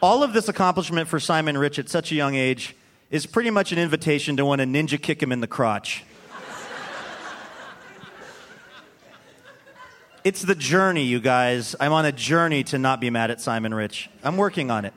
All 0.00 0.22
of 0.22 0.32
this 0.32 0.48
accomplishment 0.48 1.08
for 1.08 1.18
Simon 1.18 1.56
Rich 1.56 1.78
at 1.78 1.88
such 1.88 2.12
a 2.12 2.14
young 2.14 2.34
age 2.34 2.76
is 3.10 3.26
pretty 3.26 3.50
much 3.50 3.72
an 3.72 3.78
invitation 3.78 4.36
to 4.36 4.44
want 4.44 4.60
to 4.60 4.66
ninja 4.66 5.00
kick 5.00 5.22
him 5.22 5.32
in 5.32 5.40
the 5.40 5.46
crotch. 5.46 6.04
It's 10.24 10.42
the 10.42 10.54
journey, 10.54 11.04
you 11.04 11.20
guys. 11.20 11.76
I'm 11.78 11.92
on 11.92 12.04
a 12.04 12.12
journey 12.12 12.64
to 12.64 12.78
not 12.78 13.00
be 13.00 13.10
mad 13.10 13.30
at 13.30 13.40
Simon 13.40 13.74
Rich. 13.74 14.10
I'm 14.22 14.36
working 14.36 14.70
on 14.70 14.84
it. 14.84 14.94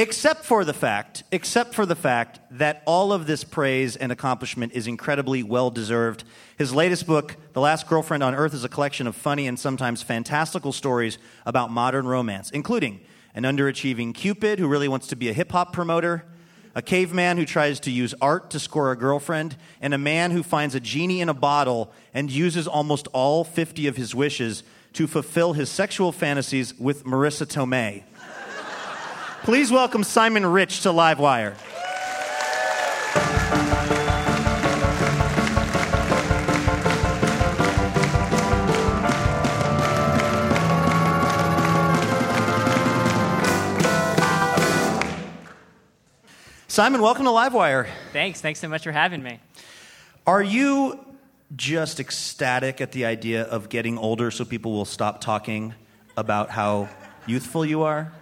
Except 0.00 0.44
for 0.44 0.64
the 0.64 0.72
fact, 0.72 1.24
except 1.32 1.74
for 1.74 1.84
the 1.84 1.96
fact 1.96 2.38
that 2.52 2.82
all 2.86 3.12
of 3.12 3.26
this 3.26 3.42
praise 3.42 3.96
and 3.96 4.12
accomplishment 4.12 4.72
is 4.72 4.86
incredibly 4.86 5.42
well 5.42 5.70
deserved. 5.70 6.22
His 6.56 6.72
latest 6.72 7.06
book, 7.06 7.36
The 7.52 7.60
Last 7.60 7.88
Girlfriend 7.88 8.22
on 8.22 8.32
Earth, 8.34 8.54
is 8.54 8.62
a 8.62 8.68
collection 8.68 9.08
of 9.08 9.16
funny 9.16 9.48
and 9.48 9.58
sometimes 9.58 10.02
fantastical 10.02 10.72
stories 10.72 11.18
about 11.44 11.72
modern 11.72 12.06
romance, 12.06 12.50
including 12.52 13.00
an 13.34 13.42
underachieving 13.42 14.14
Cupid 14.14 14.60
who 14.60 14.68
really 14.68 14.88
wants 14.88 15.08
to 15.08 15.16
be 15.16 15.28
a 15.28 15.32
hip 15.32 15.50
hop 15.50 15.72
promoter, 15.72 16.24
a 16.74 16.82
caveman 16.82 17.36
who 17.36 17.44
tries 17.44 17.80
to 17.80 17.90
use 17.90 18.14
art 18.20 18.50
to 18.50 18.60
score 18.60 18.92
a 18.92 18.96
girlfriend, 18.96 19.56
and 19.80 19.94
a 19.94 19.98
man 19.98 20.30
who 20.30 20.42
finds 20.42 20.74
a 20.74 20.80
genie 20.80 21.20
in 21.20 21.28
a 21.28 21.34
bottle 21.34 21.92
and 22.14 22.30
uses 22.30 22.66
almost 22.66 23.08
all 23.12 23.44
50 23.44 23.86
of 23.86 23.96
his 23.96 24.14
wishes 24.14 24.62
to 24.94 25.06
fulfill 25.06 25.52
his 25.52 25.68
sexual 25.68 26.12
fantasies 26.12 26.74
with 26.78 27.04
Marisa 27.04 27.46
Tomei. 27.46 28.02
Please 29.42 29.70
welcome 29.70 30.04
Simon 30.04 30.44
Rich 30.44 30.82
to 30.82 30.88
Livewire. 30.88 31.56
Simon, 46.78 47.02
welcome 47.02 47.24
to 47.24 47.32
Livewire. 47.32 47.88
Thanks. 48.12 48.40
Thanks 48.40 48.60
so 48.60 48.68
much 48.68 48.84
for 48.84 48.92
having 48.92 49.20
me. 49.20 49.40
Are 50.28 50.40
you 50.40 51.04
just 51.56 51.98
ecstatic 51.98 52.80
at 52.80 52.92
the 52.92 53.04
idea 53.04 53.42
of 53.42 53.68
getting 53.68 53.98
older 53.98 54.30
so 54.30 54.44
people 54.44 54.70
will 54.70 54.84
stop 54.84 55.20
talking 55.20 55.74
about 56.16 56.50
how 56.50 56.88
youthful 57.26 57.66
you 57.66 57.82
are 57.82 58.12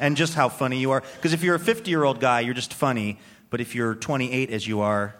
and 0.00 0.16
just 0.16 0.34
how 0.34 0.48
funny 0.48 0.80
you 0.80 0.90
are? 0.90 1.04
Because 1.14 1.32
if 1.32 1.44
you're 1.44 1.54
a 1.54 1.60
50 1.60 1.88
year 1.88 2.02
old 2.02 2.18
guy, 2.18 2.40
you're 2.40 2.52
just 2.52 2.74
funny. 2.74 3.16
But 3.48 3.60
if 3.60 3.76
you're 3.76 3.94
28 3.94 4.50
as 4.50 4.66
you 4.66 4.80
are, 4.80 5.14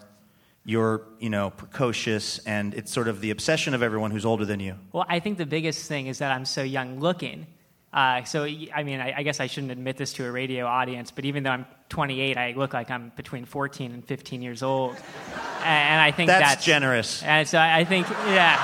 you're, 0.64 1.02
you 1.20 1.30
know, 1.30 1.50
precocious 1.50 2.40
and 2.40 2.74
it's 2.74 2.90
sort 2.90 3.06
of 3.06 3.20
the 3.20 3.30
obsession 3.30 3.72
of 3.72 3.84
everyone 3.84 4.10
who's 4.10 4.24
older 4.24 4.44
than 4.44 4.58
you. 4.58 4.74
Well, 4.90 5.06
I 5.08 5.20
think 5.20 5.38
the 5.38 5.46
biggest 5.46 5.86
thing 5.86 6.08
is 6.08 6.18
that 6.18 6.32
I'm 6.32 6.44
so 6.44 6.64
young 6.64 6.98
looking. 6.98 7.46
Uh, 7.92 8.22
so, 8.22 8.44
I 8.44 8.84
mean, 8.84 9.00
I, 9.00 9.14
I 9.18 9.22
guess 9.24 9.40
I 9.40 9.48
shouldn't 9.48 9.72
admit 9.72 9.96
this 9.96 10.12
to 10.14 10.24
a 10.24 10.30
radio 10.30 10.66
audience, 10.66 11.10
but 11.10 11.24
even 11.24 11.42
though 11.42 11.50
I'm 11.50 11.66
28, 11.88 12.36
I 12.36 12.52
look 12.52 12.72
like 12.72 12.88
I'm 12.90 13.10
between 13.16 13.44
14 13.44 13.92
and 13.92 14.04
15 14.04 14.42
years 14.42 14.62
old. 14.62 14.94
And, 15.58 15.66
and 15.66 16.00
I 16.00 16.12
think 16.12 16.28
That's 16.28 16.48
that's, 16.48 16.64
generous. 16.64 17.22
And 17.24 17.48
so 17.48 17.58
I, 17.58 17.78
I 17.78 17.84
think, 17.84 18.08
yeah. 18.08 18.56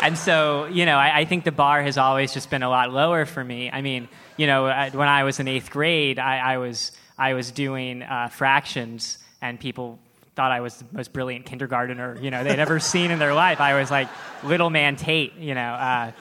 and 0.02 0.16
so, 0.16 0.66
you 0.66 0.86
know, 0.86 0.96
I, 0.96 1.20
I 1.20 1.24
think 1.24 1.44
the 1.44 1.52
bar 1.52 1.82
has 1.82 1.98
always 1.98 2.32
just 2.32 2.48
been 2.48 2.62
a 2.62 2.70
lot 2.70 2.92
lower 2.92 3.26
for 3.26 3.42
me. 3.42 3.68
I 3.70 3.82
mean, 3.82 4.08
you 4.36 4.46
know, 4.46 4.64
when 4.64 5.08
I 5.08 5.24
was 5.24 5.40
in 5.40 5.48
eighth 5.48 5.70
grade, 5.70 6.20
I, 6.20 6.38
I 6.38 6.58
was 6.58 6.92
I 7.18 7.34
was 7.34 7.50
doing 7.50 8.02
uh, 8.02 8.28
fractions, 8.28 9.18
and 9.40 9.58
people 9.58 9.98
thought 10.36 10.52
I 10.52 10.60
was 10.60 10.76
the 10.76 10.84
most 10.92 11.14
brilliant 11.14 11.46
kindergartner, 11.46 12.18
you 12.20 12.30
know, 12.30 12.44
they'd 12.44 12.58
ever 12.58 12.78
seen 12.78 13.10
in 13.10 13.18
their 13.18 13.32
life. 13.32 13.58
I 13.58 13.80
was 13.80 13.90
like 13.90 14.08
little 14.44 14.68
man 14.68 14.96
Tate, 14.96 15.34
you 15.36 15.54
know. 15.54 15.72
Uh, 15.72 16.12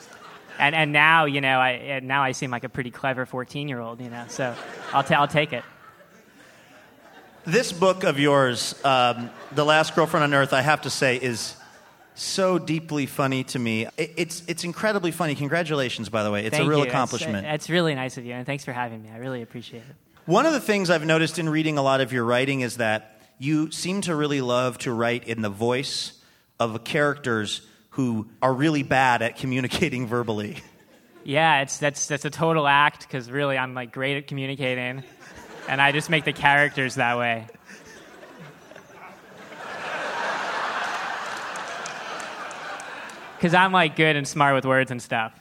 and, 0.60 0.76
and 0.76 0.91
now, 0.91 1.26
you 1.26 1.41
know, 1.41 1.60
I, 1.60 1.72
and 1.72 2.08
now 2.08 2.24
I 2.24 2.32
seem 2.32 2.51
like 2.51 2.64
a 2.64 2.70
pretty 2.70 2.91
clever 2.91 3.26
14 3.26 3.68
year 3.68 3.80
old, 3.80 4.01
you 4.01 4.10
know. 4.10 4.26
So 4.28 4.56
I'll, 4.93 5.03
ta- 5.03 5.16
I'll 5.16 5.28
take 5.28 5.53
it. 5.53 5.64
This 7.45 7.72
book 7.72 8.03
of 8.03 8.20
yours, 8.20 8.74
um, 8.84 9.30
The 9.53 9.64
Last 9.64 9.93
Girlfriend 9.95 10.24
on 10.24 10.34
Earth, 10.34 10.51
I 10.51 10.62
have 10.62 10.82
to 10.82 10.89
say, 10.89 11.18
is 11.18 11.56
so 12.16 12.58
deeply 12.58 13.06
funny 13.06 13.43
to 13.45 13.60
me. 13.60 13.86
It- 13.97 14.14
It's, 14.18 14.43
it's 14.47 14.64
incredibly 14.64 15.12
funny. 15.12 15.36
Congratulations, 15.36 16.10
by 16.10 16.24
the 16.24 16.32
way. 16.32 16.45
It's 16.45 16.56
Thank 16.56 16.66
a 16.66 16.70
real 16.70 16.80
you. 16.80 16.86
It's- 16.86 16.93
accomplishment. 16.93 17.45
It's, 17.45 17.70
really 17.70 17.93
nice 17.93 18.18
of 18.18 18.26
you, 18.26 18.34
and 18.34 18.45
thanks 18.45 18.66
for 18.66 18.72
having 18.74 19.03
me. 19.03 19.10
I 19.14 19.18
really 19.18 19.41
appreciate 19.41 19.84
it. 19.84 19.95
One 20.26 20.47
of 20.47 20.53
the 20.53 20.60
things 20.60 20.89
I've 20.89 21.06
noticed 21.06 21.38
in 21.38 21.47
reading 21.49 21.78
a 21.78 21.84
lot 21.84 22.01
of 22.01 22.12
your 22.12 22.24
writing 22.24 22.62
is 22.62 22.78
that 22.78 23.22
you 23.38 23.70
seem 23.70 24.01
to 24.01 24.16
really 24.16 24.41
love 24.41 24.80
to 24.80 24.91
write 24.91 25.28
in 25.28 25.43
the 25.43 25.49
voice 25.49 26.14
of 26.60 26.84
characters 26.84 27.62
who 27.96 28.28
are 28.41 28.54
really 28.54 28.84
bad 28.84 29.22
at 29.22 29.38
communicating 29.38 30.06
verbally. 30.16 30.58
Yeah, 31.24 31.62
it's 31.62 31.78
that's 31.78 32.08
that's 32.08 32.26
a 32.26 32.30
total 32.30 32.68
act 32.68 33.02
because 33.02 33.32
really 33.32 33.58
I'm 33.58 33.74
like 33.74 33.93
great 33.93 34.18
at 34.18 34.28
communicating, 34.28 35.02
and 35.70 35.82
I 35.82 35.91
just 35.93 36.10
make 36.10 36.26
the 36.26 36.34
characters 36.34 36.96
that 36.96 37.18
way. 37.18 37.48
Because 43.38 43.54
I'm 43.54 43.74
like 43.74 43.96
good 43.96 44.16
and 44.16 44.28
smart 44.28 44.56
with 44.56 44.66
words 44.66 44.91
and 44.91 45.02
stuff, 45.02 45.34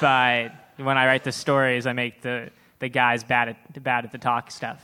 but 0.00 0.48
when 0.78 0.96
I 0.98 1.06
write 1.06 1.22
the 1.22 1.30
stories, 1.32 1.86
I 1.86 1.92
make 1.92 2.22
the 2.22 2.50
the 2.80 2.88
guys 2.88 3.22
bad 3.22 3.50
at 3.50 3.82
bad 3.82 4.04
at 4.04 4.10
the 4.10 4.18
talk 4.18 4.50
stuff. 4.50 4.82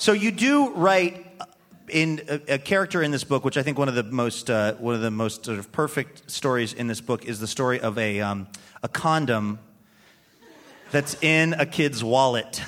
So 0.00 0.12
you 0.12 0.32
do 0.32 0.70
write 0.70 1.26
in 1.86 2.22
a, 2.26 2.54
a 2.54 2.58
character 2.58 3.02
in 3.02 3.10
this 3.10 3.22
book, 3.22 3.44
which 3.44 3.58
I 3.58 3.62
think 3.62 3.76
one 3.76 3.86
of 3.86 3.94
the 3.94 4.02
most 4.02 4.48
uh, 4.48 4.72
one 4.76 4.94
of 4.94 5.02
the 5.02 5.10
most 5.10 5.44
sort 5.44 5.58
of 5.58 5.70
perfect 5.72 6.30
stories 6.30 6.72
in 6.72 6.86
this 6.86 7.02
book 7.02 7.26
is 7.26 7.38
the 7.38 7.46
story 7.46 7.82
of 7.82 7.98
a 7.98 8.22
um, 8.22 8.48
a 8.82 8.88
condom 8.88 9.58
that's 10.90 11.22
in 11.22 11.52
a 11.52 11.66
kid's 11.66 12.02
wallet. 12.02 12.62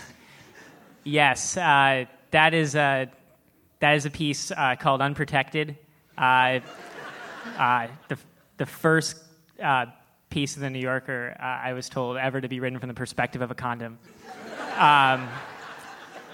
Yes, 1.05 1.57
uh, 1.57 2.05
that 2.33 2.53
is 2.53 2.74
a 2.74 3.11
that 3.80 3.95
is 3.95 4.05
a 4.05 4.11
piece 4.11 4.51
uh, 4.51 4.76
called 4.78 5.01
"Unprotected." 5.01 5.78
Uh, 6.18 6.61
uh, 7.57 7.89
the 8.09 8.18
the 8.59 8.66
first 8.66 9.16
uh, 9.59 9.87
piece 10.28 10.57
of 10.57 10.61
the 10.61 10.68
New 10.68 10.80
Yorker 10.80 11.35
uh, 11.41 11.43
I 11.43 11.72
was 11.72 11.89
told 11.89 12.18
ever 12.18 12.43
to 12.43 12.49
be 12.49 12.61
written 12.61 12.78
from 12.78 12.89
the 12.89 12.95
perspective 12.95 13.41
of 13.41 13.51
a 13.51 13.55
condom, 13.55 13.99
um, 14.76 15.30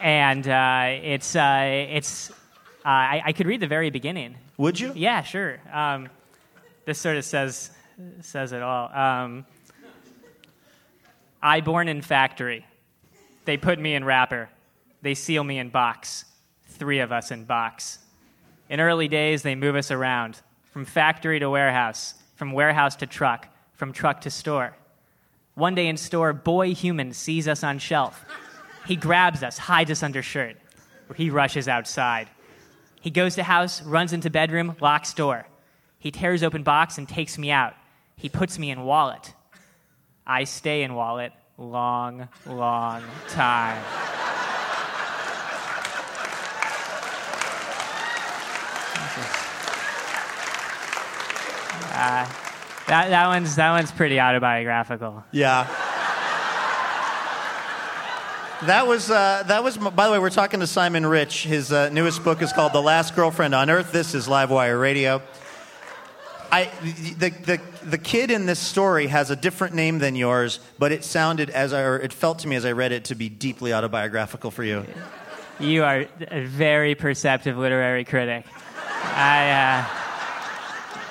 and 0.01 0.46
uh, 0.49 0.99
it's 1.03 1.36
uh, 1.36 1.86
it's 1.90 2.30
uh, 2.30 2.34
I, 2.84 3.22
I 3.26 3.32
could 3.32 3.46
read 3.46 3.61
the 3.61 3.66
very 3.66 3.90
beginning. 3.90 4.36
Would 4.57 4.78
you? 4.78 4.92
Yeah, 4.94 5.22
sure. 5.22 5.59
Um, 5.72 6.09
this 6.84 6.99
sort 6.99 7.16
of 7.16 7.24
says 7.24 7.70
says 8.20 8.53
it 8.53 8.62
all. 8.62 8.92
Um, 8.92 9.46
I 11.42 11.61
born 11.61 11.88
in 11.88 12.03
factory. 12.03 12.66
They 13.44 13.57
put 13.57 13.78
me 13.78 13.94
in 13.94 14.05
wrapper. 14.05 14.49
They 15.03 15.14
seal 15.14 15.44
me 15.44 15.59
in 15.59 15.70
box. 15.70 16.24
Three 16.66 17.01
of 17.01 17.12
us 17.12 17.30
in 17.30 17.44
box. 17.44 17.99
In 18.68 18.80
early 18.80 19.09
days, 19.09 19.42
they 19.42 19.55
move 19.55 19.76
us 19.76 19.90
around 19.90 20.40
from 20.72 20.84
factory 20.84 21.38
to 21.38 21.49
warehouse, 21.49 22.14
from 22.36 22.53
warehouse 22.53 22.96
to 22.96 23.07
truck, 23.07 23.49
from 23.72 23.92
truck 23.92 24.20
to 24.22 24.30
store. 24.30 24.76
One 25.55 25.74
day 25.74 25.88
in 25.88 25.96
store, 25.96 26.32
boy 26.32 26.74
human 26.74 27.12
sees 27.12 27.49
us 27.49 27.64
on 27.64 27.78
shelf. 27.78 28.24
He 28.89 28.97
grabs 28.97 29.43
us, 29.43 29.59
hides 29.59 29.91
us 29.91 30.03
under 30.03 30.22
shirt. 30.22 30.57
He 31.14 31.28
rushes 31.28 31.68
outside. 31.68 32.26
He 33.03 33.11
goes 33.11 33.34
to 33.34 33.43
house, 33.43 33.82
runs 33.82 34.14
into 34.14 34.30
bedroom, 34.30 34.76
locks 34.80 35.12
door. 35.12 35.47
He 35.99 36.11
tears 36.11 36.43
open 36.43 36.62
box 36.62 36.97
and 36.97 37.07
takes 37.07 37.36
me 37.36 37.51
out. 37.51 37.74
He 38.16 38.30
puts 38.30 38.59
me 38.59 38.70
in 38.70 38.82
wallet. 38.84 39.34
I 40.26 40.45
stay 40.45 40.84
in 40.84 40.95
wallet 40.95 41.32
long, 41.59 42.30
long 42.47 43.03
time. 43.28 43.84
Uh, 51.93 52.26
that, 52.86 53.11
that 53.11 53.26
one's 53.26 53.57
that 53.57 53.70
one's 53.72 53.93
pretty 53.93 54.18
autobiographical. 54.18 55.24
Yeah. 55.30 55.66
That 58.62 58.86
was 58.86 59.11
uh, 59.11 59.44
that 59.46 59.62
was. 59.62 59.76
By 59.76 60.06
the 60.06 60.12
way, 60.12 60.18
we're 60.18 60.30
talking 60.30 60.61
to 60.61 60.66
Simon 60.66 61.06
Rich. 61.06 61.44
His 61.44 61.72
uh, 61.72 61.90
newest 61.90 62.24
book 62.24 62.42
is 62.42 62.52
called 62.52 62.72
"The 62.72 62.82
Last 62.82 63.14
Girlfriend 63.14 63.54
on 63.54 63.70
Earth." 63.70 63.92
This 63.92 64.14
is 64.14 64.26
Livewire 64.26 64.80
Radio. 64.80 65.22
I 66.50 66.70
the, 67.18 67.30
the 67.30 67.61
the 67.84 67.98
kid 67.98 68.32
in 68.32 68.46
this 68.46 68.59
story 68.59 69.06
has 69.06 69.30
a 69.30 69.36
different 69.36 69.74
name 69.74 70.00
than 70.00 70.16
yours, 70.16 70.59
but 70.78 70.90
it 70.90 71.04
sounded 71.04 71.50
as 71.50 71.72
I, 71.72 71.82
or 71.82 71.98
it 71.98 72.12
felt 72.12 72.40
to 72.40 72.48
me 72.48 72.56
as 72.56 72.64
I 72.64 72.72
read 72.72 72.90
it 72.90 73.04
to 73.06 73.14
be 73.14 73.28
deeply 73.28 73.72
autobiographical 73.72 74.50
for 74.50 74.64
you. 74.64 74.84
You 75.61 75.84
are 75.84 76.06
a 76.28 76.44
very 76.44 76.94
perceptive 76.94 77.56
literary 77.56 78.04
critic. 78.04 78.44
I. 79.04 79.50
Uh, 79.50 79.84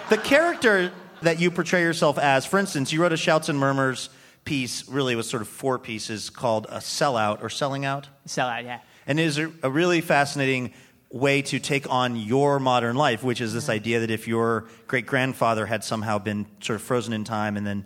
The 0.10 0.18
character 0.18 0.94
that 1.22 1.38
you 1.42 1.52
portray 1.52 1.82
yourself 1.82 2.18
as, 2.18 2.46
for 2.46 2.60
instance, 2.60 2.94
you 2.94 3.02
wrote 3.02 3.12
a 3.12 3.18
Shouts 3.18 3.50
and 3.50 3.60
Murmurs 3.60 4.10
piece, 4.48 4.88
really 4.88 5.14
was 5.16 5.30
sort 5.30 5.42
of 5.42 5.48
four 5.50 5.78
pieces 5.78 6.30
called 6.30 6.68
a 6.70 6.78
sellout 6.78 7.44
or 7.44 7.50
selling 7.50 7.84
out. 7.84 8.08
Sellout, 8.26 8.64
yeah. 8.64 8.80
And 9.06 9.20
it 9.20 9.24
is 9.24 9.38
a, 9.38 9.70
really 9.70 10.00
fascinating 10.00 10.74
way 11.12 11.42
to 11.42 11.60
take 11.60 11.90
on 11.90 12.16
your 12.16 12.58
modern 12.58 12.96
life, 12.96 13.24
which 13.24 13.42
is 13.42 13.54
this 13.54 13.68
idea 13.68 14.00
that 14.00 14.10
if 14.10 14.26
your 14.26 14.66
great 14.88 15.06
grandfather 15.06 15.66
had 15.66 15.84
somehow 15.84 16.18
been 16.18 16.46
sort 16.62 16.78
of 16.78 16.82
frozen 16.82 17.12
in 17.12 17.26
time 17.26 17.58
and 17.58 17.68
then 17.68 17.86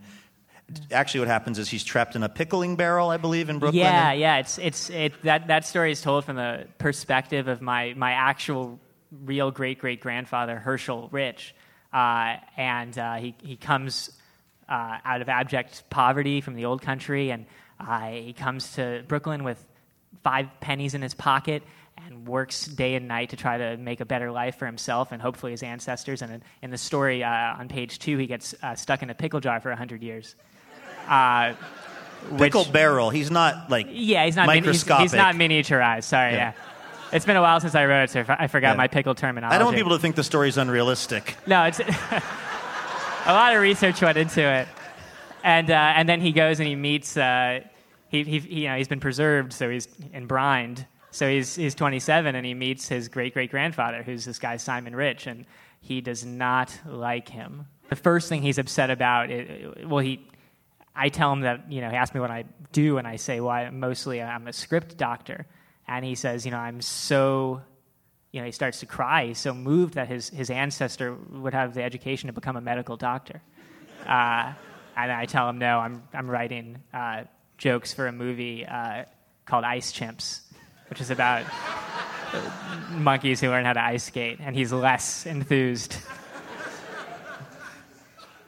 actually 0.91 1.21
what 1.21 1.29
happens 1.29 1.57
is 1.57 1.67
he's 1.67 1.83
trapped 1.83 2.15
in 2.15 2.21
a 2.21 2.29
pickling 2.29 2.75
barrel, 2.75 3.09
I 3.09 3.17
believe, 3.17 3.49
in 3.49 3.57
Brooklyn. 3.57 3.81
Yeah, 3.81 4.13
yeah. 4.13 4.37
It's 4.37 4.57
it's 4.57 4.89
it 4.89 5.21
that 5.23 5.47
that 5.47 5.65
story 5.65 5.91
is 5.91 6.01
told 6.01 6.25
from 6.25 6.35
the 6.35 6.67
perspective 6.77 7.47
of 7.47 7.61
my 7.61 7.93
my 7.97 8.11
actual 8.11 8.79
real 9.25 9.51
great 9.51 9.79
great 9.79 9.99
grandfather 9.99 10.57
Herschel 10.57 11.09
Rich, 11.11 11.55
uh, 11.91 12.37
and 12.55 12.97
uh, 12.97 13.15
he 13.15 13.35
he 13.43 13.57
comes 13.57 14.11
uh, 14.71 14.97
out 15.05 15.21
of 15.21 15.27
abject 15.29 15.83
poverty 15.89 16.39
from 16.41 16.55
the 16.55 16.65
old 16.65 16.81
country, 16.81 17.29
and 17.31 17.45
uh, 17.79 18.09
he 18.09 18.33
comes 18.33 18.73
to 18.73 19.03
Brooklyn 19.07 19.43
with 19.43 19.63
five 20.23 20.47
pennies 20.61 20.93
in 20.93 21.01
his 21.01 21.13
pocket 21.13 21.63
and 22.05 22.27
works 22.27 22.65
day 22.65 22.95
and 22.95 23.07
night 23.07 23.29
to 23.31 23.35
try 23.35 23.57
to 23.57 23.77
make 23.77 23.99
a 24.01 24.05
better 24.05 24.31
life 24.31 24.55
for 24.57 24.65
himself 24.65 25.11
and 25.11 25.21
hopefully 25.21 25.51
his 25.51 25.61
ancestors. 25.63 26.21
And 26.21 26.33
in, 26.35 26.43
in 26.63 26.71
the 26.71 26.77
story 26.77 27.23
uh, 27.23 27.29
on 27.59 27.67
page 27.67 27.99
two, 27.99 28.17
he 28.17 28.27
gets 28.27 28.55
uh, 28.63 28.75
stuck 28.75 29.03
in 29.03 29.09
a 29.09 29.13
pickle 29.13 29.39
jar 29.41 29.59
for 29.59 29.71
hundred 29.75 30.01
years. 30.03 30.35
Uh, 31.07 31.53
Pickle 32.37 32.63
which- 32.63 32.71
barrel. 32.71 33.09
He's 33.09 33.31
not 33.31 33.69
like 33.69 33.87
yeah, 33.89 34.25
he's 34.25 34.35
not 34.35 34.47
mini- 34.47 34.59
he's, 34.59 34.65
microscopic. 34.67 35.01
he's 35.03 35.13
not 35.13 35.35
miniaturized. 35.35 36.03
Sorry, 36.03 36.31
Yeah. 36.33 36.53
yeah. 36.55 37.15
It's 37.17 37.25
been 37.25 37.35
a 37.35 37.41
while 37.41 37.59
since 37.59 37.75
I 37.75 37.85
wrote 37.85 38.03
it, 38.03 38.09
so 38.11 38.23
I 38.29 38.47
forgot 38.47 38.71
Yeah. 38.71 38.75
my 38.77 38.87
pickle 38.87 39.15
terminology. 39.15 39.53
I 39.55 39.57
don't 39.57 39.65
want 39.65 39.75
people 39.77 39.91
to 39.91 39.99
think 39.99 40.15
the 40.15 40.23
story's 40.23 40.57
unrealistic. 40.57 41.35
No, 41.45 41.63
it's 41.63 41.79
a 43.25 43.33
lot 43.33 43.55
of 43.55 43.61
research 43.61 44.01
went 44.01 44.17
into 44.17 44.41
it, 44.41 44.67
and 45.43 45.69
uh, 45.69 45.93
and 45.95 46.07
then 46.07 46.21
he 46.21 46.31
goes 46.31 46.59
and 46.59 46.67
he 46.67 46.75
meets. 46.75 47.15
Uh, 47.17 47.61
he, 48.09 48.23
he 48.23 48.61
you 48.61 48.67
know 48.67 48.77
he's 48.77 48.87
been 48.87 48.99
preserved, 48.99 49.53
so 49.53 49.69
he's 49.69 49.87
in 50.13 50.27
brined. 50.27 50.85
So 51.11 51.29
he's 51.29 51.55
he's 51.55 51.75
27, 51.75 52.35
and 52.35 52.45
he 52.45 52.53
meets 52.53 52.87
his 52.87 53.07
great 53.07 53.33
great 53.33 53.51
grandfather, 53.51 54.03
who's 54.03 54.25
this 54.25 54.39
guy 54.39 54.57
Simon 54.57 54.95
Rich, 54.95 55.27
and 55.27 55.45
he 55.81 56.01
does 56.01 56.25
not 56.25 56.77
like 56.85 57.29
him. 57.29 57.67
The 57.89 57.95
first 57.95 58.29
thing 58.29 58.41
he's 58.41 58.57
upset 58.57 58.89
about, 58.89 59.29
it, 59.29 59.87
well, 59.87 59.99
he. 59.99 60.27
I 60.93 61.07
tell 61.07 61.31
him 61.31 61.41
that, 61.41 61.71
you 61.71 61.79
know, 61.79 61.89
he 61.89 61.95
asks 61.95 62.13
me 62.13 62.19
what 62.19 62.31
I 62.31 62.43
do, 62.73 62.97
and 62.97 63.07
I 63.07 63.15
say, 63.15 63.39
well, 63.39 63.51
I, 63.51 63.69
mostly 63.69 64.21
I'm 64.21 64.47
a 64.47 64.53
script 64.53 64.97
doctor. 64.97 65.45
And 65.87 66.03
he 66.03 66.15
says, 66.15 66.45
you 66.45 66.51
know, 66.51 66.57
I'm 66.57 66.81
so 66.81 67.61
you 68.31 68.39
know, 68.39 68.45
he 68.45 68.51
starts 68.51 68.79
to 68.79 68.85
cry. 68.85 69.27
He's 69.27 69.39
so 69.39 69.53
moved 69.53 69.95
that 69.95 70.07
his, 70.07 70.29
his 70.29 70.49
ancestor 70.49 71.13
would 71.31 71.53
have 71.53 71.73
the 71.73 71.83
education 71.83 72.27
to 72.27 72.33
become 72.33 72.55
a 72.55 72.61
medical 72.61 72.95
doctor. 72.95 73.41
Uh, 74.05 74.53
and 74.95 75.11
I 75.11 75.25
tell 75.25 75.49
him, 75.49 75.57
no, 75.57 75.79
I'm, 75.79 76.03
I'm 76.13 76.29
writing 76.29 76.77
uh, 76.93 77.23
jokes 77.57 77.93
for 77.93 78.07
a 78.07 78.11
movie 78.11 78.65
uh, 78.65 79.03
called 79.45 79.65
Ice 79.65 79.91
Chimps, 79.91 80.41
which 80.89 81.01
is 81.01 81.11
about 81.11 81.45
monkeys 82.91 83.41
who 83.41 83.49
learn 83.49 83.65
how 83.65 83.73
to 83.73 83.83
ice 83.83 84.05
skate. 84.05 84.39
And 84.39 84.55
he's 84.55 84.71
less 84.71 85.25
enthused. 85.25 85.97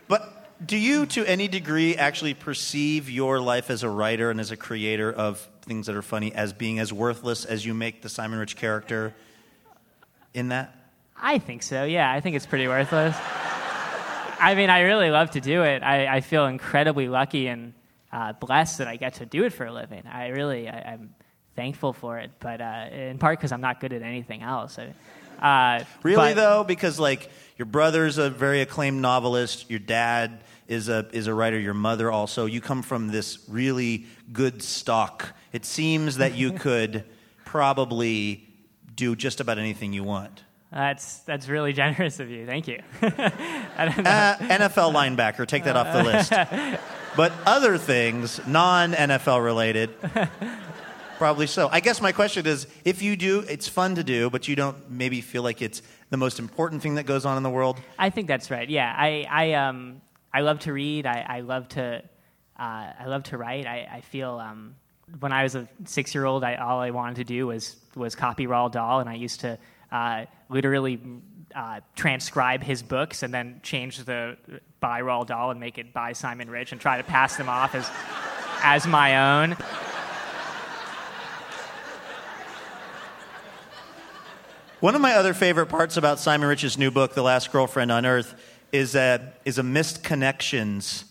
But 0.08 0.66
do 0.66 0.78
you, 0.78 1.06
to 1.08 1.26
any 1.26 1.50
degree, 1.50 1.96
actually 1.98 2.34
perceive 2.36 3.10
your 3.10 3.40
life 3.42 3.70
as 3.70 3.84
a 3.84 3.90
writer 3.90 4.32
and 4.32 4.40
as 4.40 4.52
a 4.52 4.58
creator 4.58 5.12
of 5.12 5.46
things 5.64 5.88
that 5.88 5.96
are 5.96 6.02
funny 6.02 6.34
as 6.34 6.54
being 6.54 6.80
as 6.80 6.94
worthless 6.94 7.44
as 7.44 7.66
you 7.66 7.74
make 7.74 8.02
the 8.02 8.10
Simon 8.10 8.40
Rich 8.40 8.56
character 8.56 9.14
in 10.34 10.50
that? 10.50 10.76
I 11.18 11.38
think 11.38 11.64
so, 11.64 11.84
yeah. 11.86 12.12
I 12.12 12.20
think 12.20 12.36
it's 12.36 12.46
pretty 12.46 12.68
worthless. 12.68 13.16
I 14.40 14.56
mean, 14.56 14.70
I 14.70 14.82
really 14.82 15.10
love 15.10 15.32
to 15.32 15.42
do 15.42 15.64
it. 15.64 15.84
I, 15.84 16.18
I 16.18 16.22
feel 16.22 16.48
incredibly 16.48 17.08
lucky 17.08 17.48
and 17.48 17.74
uh, 18.12 18.34
blessed 18.34 18.80
that 18.80 18.88
I 18.88 18.98
get 18.98 19.16
to 19.16 19.26
do 19.26 19.46
it 19.46 19.52
for 19.54 19.66
a 19.66 19.72
living. 19.72 20.04
I 20.06 20.28
really, 20.28 20.68
I, 20.68 20.94
I'm 20.94 21.16
thankful 21.56 21.94
for 21.94 22.20
it, 22.20 22.32
but 22.40 22.60
uh, 22.60 22.88
in 22.92 23.18
part 23.20 23.40
because 23.40 23.52
I'm 23.52 23.62
not 23.62 23.80
good 23.80 23.94
at 23.94 24.02
anything 24.02 24.42
else. 24.42 24.78
I, 25.42 25.80
uh, 25.80 25.84
Really 26.04 26.16
but- 26.16 26.36
though, 26.36 26.64
because 26.64 27.00
like 27.00 27.30
your 27.58 27.66
brother's 27.66 28.18
a 28.18 28.30
very 28.30 28.62
acclaimed 28.62 29.02
novelist, 29.02 29.70
your 29.70 29.80
dad 29.80 30.42
is 30.68 30.90
a 30.90 31.08
is 31.12 31.28
a 31.28 31.34
writer, 31.34 31.60
your 31.60 31.74
mother 31.74 32.12
also. 32.12 32.46
You 32.46 32.62
come 32.62 32.82
from 32.82 33.10
this 33.10 33.40
really 33.48 34.06
good 34.32 34.62
stock. 34.64 35.36
It 35.52 35.66
seems 35.66 36.18
that 36.18 36.36
you 36.36 36.52
could 36.66 37.04
probably 37.46 38.48
do 38.96 39.16
just 39.16 39.40
about 39.40 39.58
anything 39.58 39.94
you 39.94 40.04
want. 40.04 40.44
That's 40.72 41.20
that's 41.20 41.48
really 41.48 41.74
generous 41.74 42.20
of 42.20 42.30
you. 42.30 42.46
Thank 42.46 42.68
you. 42.68 42.80
I 43.02 43.86
don't 43.86 44.04
know. 44.04 44.10
Uh, 44.10 44.38
NFL 44.38 44.94
linebacker, 44.94 45.48
take 45.48 45.66
that 45.66 45.76
off 45.76 45.94
the 45.94 46.04
list. 46.04 46.80
But 47.16 47.32
other 47.46 47.78
things, 47.78 48.42
non 48.48 48.94
NFL 48.94 49.44
related, 49.44 49.94
probably 51.20 51.46
so. 51.46 51.70
I 51.72 51.80
guess 51.80 52.02
my 52.02 52.12
question 52.12 52.48
is 52.48 52.66
if 52.84 53.04
you 53.04 53.16
do, 53.16 53.42
it's 53.42 53.68
fun 53.68 53.94
to 53.96 54.04
do, 54.04 54.32
but 54.32 54.48
you 54.48 54.56
don't 54.56 54.90
maybe 54.90 55.22
feel 55.22 55.44
like 55.44 55.62
it's 55.62 55.84
the 56.10 56.18
most 56.18 56.40
important 56.40 56.82
thing 56.82 56.96
that 56.96 57.06
goes 57.06 57.24
on 57.24 57.38
in 57.38 57.44
the 57.44 57.52
world. 57.52 57.80
I 58.00 58.10
think 58.10 58.28
that's 58.28 58.50
right. 58.50 58.68
Yeah, 58.68 58.92
I 58.98 59.28
I 59.30 59.54
um 59.54 60.02
I 60.34 60.42
love 60.42 60.62
to 60.62 60.74
read. 60.74 61.06
I, 61.06 61.24
I 61.28 61.40
love 61.42 61.68
to 61.70 62.02
uh, 62.60 62.94
I 63.00 63.06
love 63.06 63.24
to 63.24 63.38
write. 63.38 63.68
I, 63.68 63.88
I 63.92 64.02
feel 64.02 64.40
um, 64.40 64.76
when 65.20 65.32
I 65.32 65.44
was 65.44 65.56
a 65.56 65.68
six 65.86 66.14
year 66.14 66.26
old, 66.26 66.44
I, 66.44 66.56
all 66.56 66.80
I 66.80 66.92
wanted 66.92 67.16
to 67.18 67.24
do 67.24 67.48
was 67.48 67.78
was 67.96 68.16
copy 68.16 68.48
Roald 68.48 68.72
Dahl, 68.72 69.00
and 69.00 69.10
I 69.10 69.16
used 69.16 69.42
to 69.42 69.58
uh, 69.92 70.26
literally 70.50 71.00
uh, 71.54 71.82
transcribe 71.96 72.64
his 72.64 72.82
books 72.82 73.24
and 73.24 73.34
then 73.34 73.60
change 73.64 73.98
the 74.00 74.38
by 74.80 75.02
Roald 75.02 75.28
Dahl 75.28 75.52
and 75.52 75.60
make 75.60 75.78
it 75.78 75.94
by 75.94 76.14
Simon 76.14 76.50
Rich 76.50 76.72
and 76.72 76.82
try 76.82 76.98
to 76.98 77.04
pass 77.04 77.38
them 77.38 77.50
off 77.50 77.76
as 77.76 77.90
as 78.64 78.88
my 78.88 79.42
own. 79.42 79.58
One 84.80 84.96
of 84.96 85.02
my 85.02 85.14
other 85.14 85.34
favorite 85.34 85.68
parts 85.68 85.96
about 85.96 86.20
Simon 86.20 86.50
Rich's 86.50 86.78
new 86.78 86.92
book, 86.92 87.14
The 87.14 87.22
Last 87.22 87.54
Girlfriend 87.54 87.90
on 87.90 88.06
Earth, 88.06 88.36
is 88.74 88.96
a, 88.96 89.32
is 89.46 89.58
a 89.58 89.64
missed 89.64 90.04
connections 90.04 91.06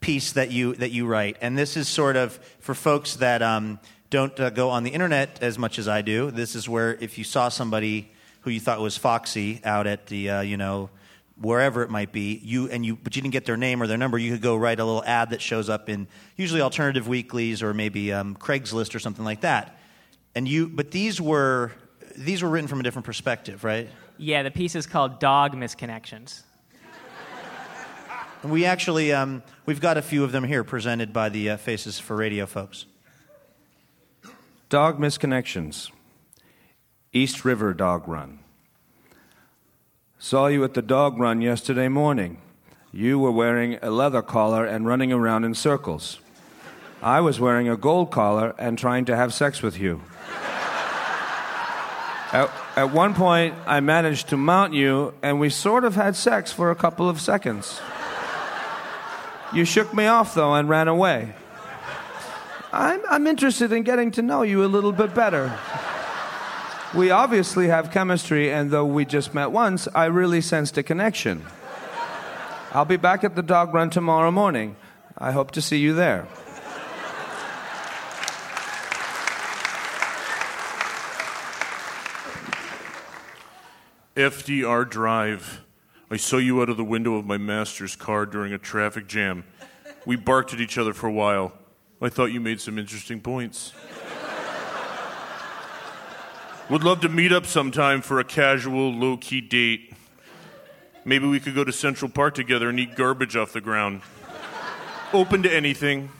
piece 0.00 0.32
that 0.32 0.50
you, 0.50 0.74
that 0.74 0.90
you 0.90 1.06
write. 1.06 1.36
And 1.40 1.56
this 1.56 1.76
is 1.76 1.88
sort 1.88 2.16
of 2.16 2.34
for 2.60 2.74
folks 2.74 3.16
that 3.16 3.42
um, 3.42 3.78
don't 4.10 4.38
uh, 4.38 4.50
go 4.50 4.70
on 4.70 4.84
the 4.84 4.90
internet 4.90 5.42
as 5.42 5.58
much 5.58 5.78
as 5.78 5.88
I 5.88 6.02
do. 6.02 6.30
This 6.30 6.54
is 6.54 6.68
where 6.68 6.94
if 7.00 7.18
you 7.18 7.24
saw 7.24 7.48
somebody 7.48 8.12
who 8.40 8.50
you 8.50 8.60
thought 8.60 8.80
was 8.80 8.96
foxy 8.96 9.60
out 9.64 9.86
at 9.86 10.06
the, 10.06 10.30
uh, 10.30 10.40
you 10.40 10.56
know, 10.56 10.90
wherever 11.40 11.82
it 11.82 11.90
might 11.90 12.12
be, 12.12 12.40
you 12.42 12.70
and 12.70 12.86
you, 12.86 12.96
but 12.96 13.14
you 13.14 13.22
didn't 13.22 13.32
get 13.32 13.44
their 13.44 13.56
name 13.56 13.82
or 13.82 13.86
their 13.86 13.98
number, 13.98 14.18
you 14.18 14.32
could 14.32 14.42
go 14.42 14.56
write 14.56 14.80
a 14.80 14.84
little 14.84 15.04
ad 15.04 15.30
that 15.30 15.42
shows 15.42 15.68
up 15.68 15.88
in 15.88 16.06
usually 16.36 16.60
alternative 16.60 17.08
weeklies 17.08 17.62
or 17.62 17.74
maybe 17.74 18.12
um, 18.12 18.36
Craigslist 18.36 18.94
or 18.94 18.98
something 18.98 19.24
like 19.24 19.42
that. 19.42 19.78
And 20.34 20.46
you, 20.46 20.68
but 20.68 20.90
these 20.90 21.20
were 21.20 21.72
these 22.16 22.42
were 22.42 22.48
written 22.48 22.68
from 22.68 22.80
a 22.80 22.82
different 22.82 23.04
perspective, 23.04 23.64
right? 23.64 23.88
Yeah, 24.16 24.42
the 24.42 24.50
piece 24.50 24.74
is 24.74 24.86
called 24.86 25.20
Dog 25.20 25.54
Misconnections. 25.54 26.42
And 28.46 28.52
we 28.52 28.64
actually 28.64 29.12
um, 29.12 29.42
we've 29.64 29.80
got 29.80 29.96
a 29.96 30.02
few 30.02 30.22
of 30.22 30.30
them 30.30 30.44
here 30.44 30.62
presented 30.62 31.12
by 31.12 31.30
the 31.30 31.50
uh, 31.50 31.56
Faces 31.56 31.98
for 31.98 32.14
Radio 32.14 32.46
folks. 32.46 32.86
Dog 34.68 35.00
misconnections. 35.00 35.90
East 37.12 37.44
River 37.44 37.74
Dog 37.74 38.06
Run. 38.06 38.38
Saw 40.20 40.46
you 40.46 40.62
at 40.62 40.74
the 40.74 40.80
dog 40.80 41.18
run 41.18 41.40
yesterday 41.40 41.88
morning. 41.88 42.40
You 42.92 43.18
were 43.18 43.32
wearing 43.32 43.80
a 43.82 43.90
leather 43.90 44.22
collar 44.22 44.64
and 44.64 44.86
running 44.86 45.12
around 45.12 45.42
in 45.42 45.52
circles. 45.52 46.20
I 47.02 47.20
was 47.20 47.40
wearing 47.40 47.68
a 47.68 47.76
gold 47.76 48.12
collar 48.12 48.54
and 48.60 48.78
trying 48.78 49.06
to 49.06 49.16
have 49.16 49.34
sex 49.34 49.60
with 49.60 49.80
you. 49.80 50.02
At, 52.32 52.48
at 52.76 52.92
one 52.92 53.12
point, 53.12 53.56
I 53.66 53.80
managed 53.80 54.28
to 54.28 54.36
mount 54.36 54.72
you, 54.72 55.14
and 55.20 55.40
we 55.40 55.50
sort 55.50 55.84
of 55.84 55.96
had 55.96 56.14
sex 56.14 56.52
for 56.52 56.70
a 56.70 56.76
couple 56.76 57.08
of 57.08 57.20
seconds. 57.20 57.80
You 59.52 59.64
shook 59.64 59.94
me 59.94 60.06
off, 60.06 60.34
though, 60.34 60.54
and 60.54 60.68
ran 60.68 60.88
away. 60.88 61.34
I'm, 62.72 63.00
I'm 63.08 63.26
interested 63.26 63.72
in 63.72 63.84
getting 63.84 64.10
to 64.12 64.22
know 64.22 64.42
you 64.42 64.64
a 64.64 64.66
little 64.66 64.92
bit 64.92 65.14
better. 65.14 65.56
We 66.94 67.10
obviously 67.10 67.68
have 67.68 67.90
chemistry, 67.90 68.52
and 68.52 68.70
though 68.70 68.86
we 68.86 69.04
just 69.04 69.34
met 69.34 69.50
once, 69.50 69.88
I 69.94 70.06
really 70.06 70.40
sensed 70.40 70.78
a 70.78 70.82
connection. 70.82 71.44
I'll 72.72 72.84
be 72.84 72.96
back 72.96 73.24
at 73.24 73.34
the 73.34 73.42
dog 73.42 73.72
run 73.72 73.90
tomorrow 73.90 74.30
morning. 74.30 74.76
I 75.16 75.32
hope 75.32 75.52
to 75.52 75.62
see 75.62 75.78
you 75.78 75.94
there. 75.94 76.26
FDR 84.16 84.88
Drive. 84.88 85.65
I 86.08 86.16
saw 86.16 86.36
you 86.36 86.62
out 86.62 86.68
of 86.68 86.76
the 86.76 86.84
window 86.84 87.16
of 87.16 87.26
my 87.26 87.36
master's 87.36 87.96
car 87.96 88.26
during 88.26 88.52
a 88.52 88.58
traffic 88.58 89.08
jam. 89.08 89.44
We 90.04 90.14
barked 90.14 90.52
at 90.52 90.60
each 90.60 90.78
other 90.78 90.92
for 90.92 91.08
a 91.08 91.12
while. 91.12 91.52
I 92.00 92.10
thought 92.10 92.26
you 92.26 92.40
made 92.40 92.60
some 92.60 92.78
interesting 92.78 93.20
points. 93.20 93.72
Would 96.70 96.84
love 96.84 97.00
to 97.00 97.08
meet 97.08 97.32
up 97.32 97.44
sometime 97.44 98.02
for 98.02 98.20
a 98.20 98.24
casual, 98.24 98.92
low 98.92 99.16
key 99.16 99.40
date. 99.40 99.94
Maybe 101.04 101.26
we 101.26 101.40
could 101.40 101.54
go 101.54 101.64
to 101.64 101.72
Central 101.72 102.10
Park 102.10 102.34
together 102.34 102.68
and 102.68 102.78
eat 102.78 102.94
garbage 102.94 103.36
off 103.36 103.52
the 103.52 103.60
ground. 103.60 104.02
Open 105.12 105.42
to 105.42 105.52
anything. 105.52 106.10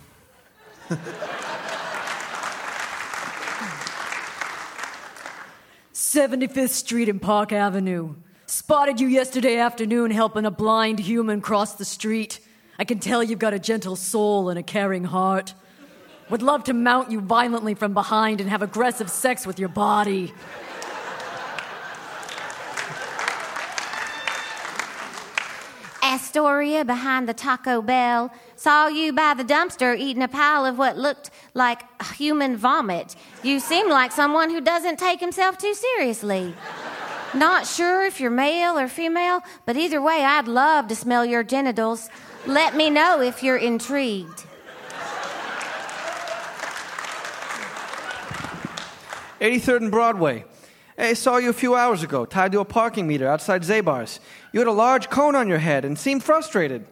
75th 5.93 6.71
Street 6.71 7.09
and 7.09 7.21
Park 7.23 7.53
Avenue. 7.53 8.15
Spotted 8.49 9.01
you 9.01 9.09
yesterday 9.09 9.59
afternoon 9.59 10.13
helping 10.13 10.45
a 10.45 10.53
blind 10.53 11.01
human 11.01 11.41
cross 11.41 11.75
the 11.75 11.85
street. 11.85 12.39
I 12.79 12.85
can 12.85 13.01
tell 13.01 13.21
you've 13.21 13.41
got 13.41 13.55
a 13.55 13.59
gentle 13.59 13.97
soul 13.97 14.51
and 14.51 14.57
a 14.57 14.63
caring 14.63 15.03
heart. 15.03 15.53
Would 16.31 16.43
love 16.43 16.63
to 16.65 16.73
mount 16.73 17.11
you 17.11 17.21
violently 17.21 17.75
from 17.75 17.93
behind 17.93 18.41
and 18.41 18.49
have 18.49 18.63
aggressive 18.63 19.11
sex 19.11 19.49
with 19.49 19.59
your 19.59 19.69
body. 19.69 20.33
Astoria 26.05 26.85
behind 26.85 27.29
the 27.29 27.35
Taco 27.35 27.83
Bell. 27.83 28.33
Saw 28.55 28.87
you 28.87 29.13
by 29.13 29.35
the 29.35 29.45
dumpster 29.45 29.99
eating 29.99 30.23
a 30.23 30.29
pile 30.29 30.65
of 30.65 30.79
what 30.79 30.97
looked 30.97 31.31
like 31.55 31.83
human 32.15 32.57
vomit. 32.57 33.17
You 33.43 33.59
seem 33.59 33.91
like 33.91 34.13
someone 34.13 34.51
who 34.51 34.61
doesn't 34.61 35.01
take 35.01 35.19
himself 35.19 35.59
too 35.59 35.75
seriously. 35.75 36.55
Not 37.37 37.67
sure 37.67 38.03
if 38.03 38.19
you're 38.19 38.31
male 38.31 38.79
or 38.79 38.89
female, 38.89 39.43
but 39.67 39.77
either 39.77 40.01
way, 40.01 40.25
I'd 40.25 40.49
love 40.49 40.89
to 40.89 40.97
smell 40.97 41.23
your 41.27 41.43
genitals. 41.43 42.09
Let 42.47 42.75
me 42.75 42.89
know 42.89 43.21
if 43.21 43.43
you're 43.43 43.59
intrigued. 43.59 44.45
83rd 49.39 49.77
and 49.77 49.91
Broadway. 49.91 50.47
Hey, 50.97 51.11
I 51.11 51.13
saw 51.13 51.37
you 51.37 51.51
a 51.51 51.53
few 51.53 51.75
hours 51.75 52.03
ago, 52.03 52.25
tied 52.25 52.53
to 52.53 52.61
a 52.61 52.65
parking 52.65 53.07
meter 53.07 53.29
outside 53.29 53.65
Zabar's. 53.65 54.19
You 54.53 54.61
had 54.61 54.67
a 54.67 54.73
large 54.73 55.11
cone 55.11 55.37
on 55.37 55.47
your 55.47 55.59
head 55.59 55.85
and 55.85 55.99
seemed 55.99 56.25
frustrated. 56.25 56.87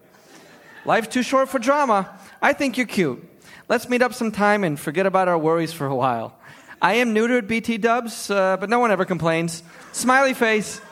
Life's 0.85 1.09
too 1.09 1.23
short 1.23 1.49
for 1.49 1.59
drama. 1.59 2.19
I 2.43 2.53
think 2.53 2.77
you're 2.77 2.87
cute. 2.87 3.27
Let's 3.71 3.89
meet 3.89 4.03
up 4.03 4.13
sometime 4.13 4.63
and 4.63 4.79
forget 4.79 5.07
about 5.07 5.27
our 5.27 5.39
worries 5.39 5.73
for 5.73 5.87
a 5.87 5.97
while. 5.97 6.37
I 6.85 6.97
am 6.97 7.15
neutered 7.15 7.49
BT 7.49 7.79
dubs, 7.79 8.29
uh, 8.29 8.59
but 8.59 8.69
no 8.69 8.79
one 8.79 8.91
ever 8.91 9.07
complains. 9.07 9.63
Smiley 9.93 10.35
face. 10.35 10.83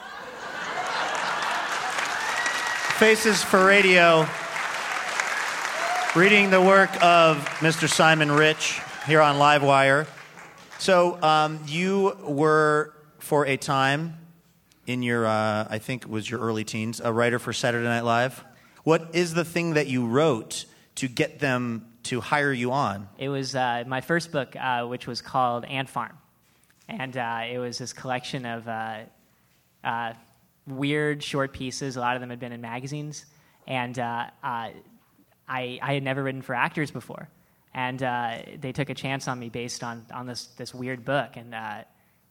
Faces 2.96 3.44
for 3.44 3.62
Radio, 3.62 4.26
reading 6.16 6.48
the 6.48 6.62
work 6.62 6.88
of 7.04 7.44
Mr. 7.58 7.90
Simon 7.90 8.32
Rich 8.32 8.80
here 9.06 9.20
on 9.20 9.36
Livewire. 9.36 10.06
So, 10.78 11.22
um, 11.22 11.60
you 11.66 12.16
were, 12.22 12.94
for 13.18 13.44
a 13.46 13.58
time, 13.58 14.16
in 14.86 15.02
your, 15.02 15.26
uh, 15.26 15.66
I 15.68 15.78
think 15.78 16.08
was 16.08 16.30
your 16.30 16.40
early 16.40 16.64
teens, 16.64 17.02
a 17.04 17.12
writer 17.12 17.38
for 17.38 17.52
Saturday 17.52 17.84
Night 17.84 18.04
Live. 18.04 18.42
What 18.82 19.10
is 19.12 19.34
the 19.34 19.44
thing 19.44 19.74
that 19.74 19.88
you 19.88 20.06
wrote 20.06 20.64
to 20.94 21.06
get 21.06 21.40
them 21.40 21.91
to 22.04 22.20
hire 22.20 22.52
you 22.52 22.72
on? 22.72 23.08
It 23.18 23.28
was 23.28 23.54
uh, 23.54 23.84
my 23.86 24.00
first 24.00 24.32
book, 24.32 24.56
uh, 24.56 24.86
which 24.86 25.06
was 25.06 25.20
called 25.20 25.64
Ant 25.64 25.88
Farm. 25.88 26.16
And 26.88 27.16
uh, 27.16 27.42
it 27.50 27.58
was 27.58 27.78
this 27.78 27.92
collection 27.92 28.44
of 28.44 28.68
uh, 28.68 29.00
uh, 29.84 30.14
weird 30.66 31.22
short 31.22 31.52
pieces. 31.52 31.96
A 31.96 32.00
lot 32.00 32.16
of 32.16 32.20
them 32.20 32.30
had 32.30 32.40
been 32.40 32.52
in 32.52 32.60
magazines. 32.60 33.24
And 33.66 33.98
uh, 33.98 34.26
I, 34.42 34.74
I 35.48 35.94
had 35.94 36.02
never 36.02 36.22
written 36.22 36.42
for 36.42 36.54
actors 36.54 36.90
before. 36.90 37.28
And 37.74 37.98
they 38.60 38.72
took 38.72 38.90
a 38.90 38.94
chance 38.94 39.28
on 39.28 39.38
me 39.38 39.48
based 39.48 39.82
on, 39.82 40.04
on 40.12 40.26
this, 40.26 40.46
this 40.58 40.74
weird 40.74 41.04
book. 41.04 41.36
And 41.36 41.54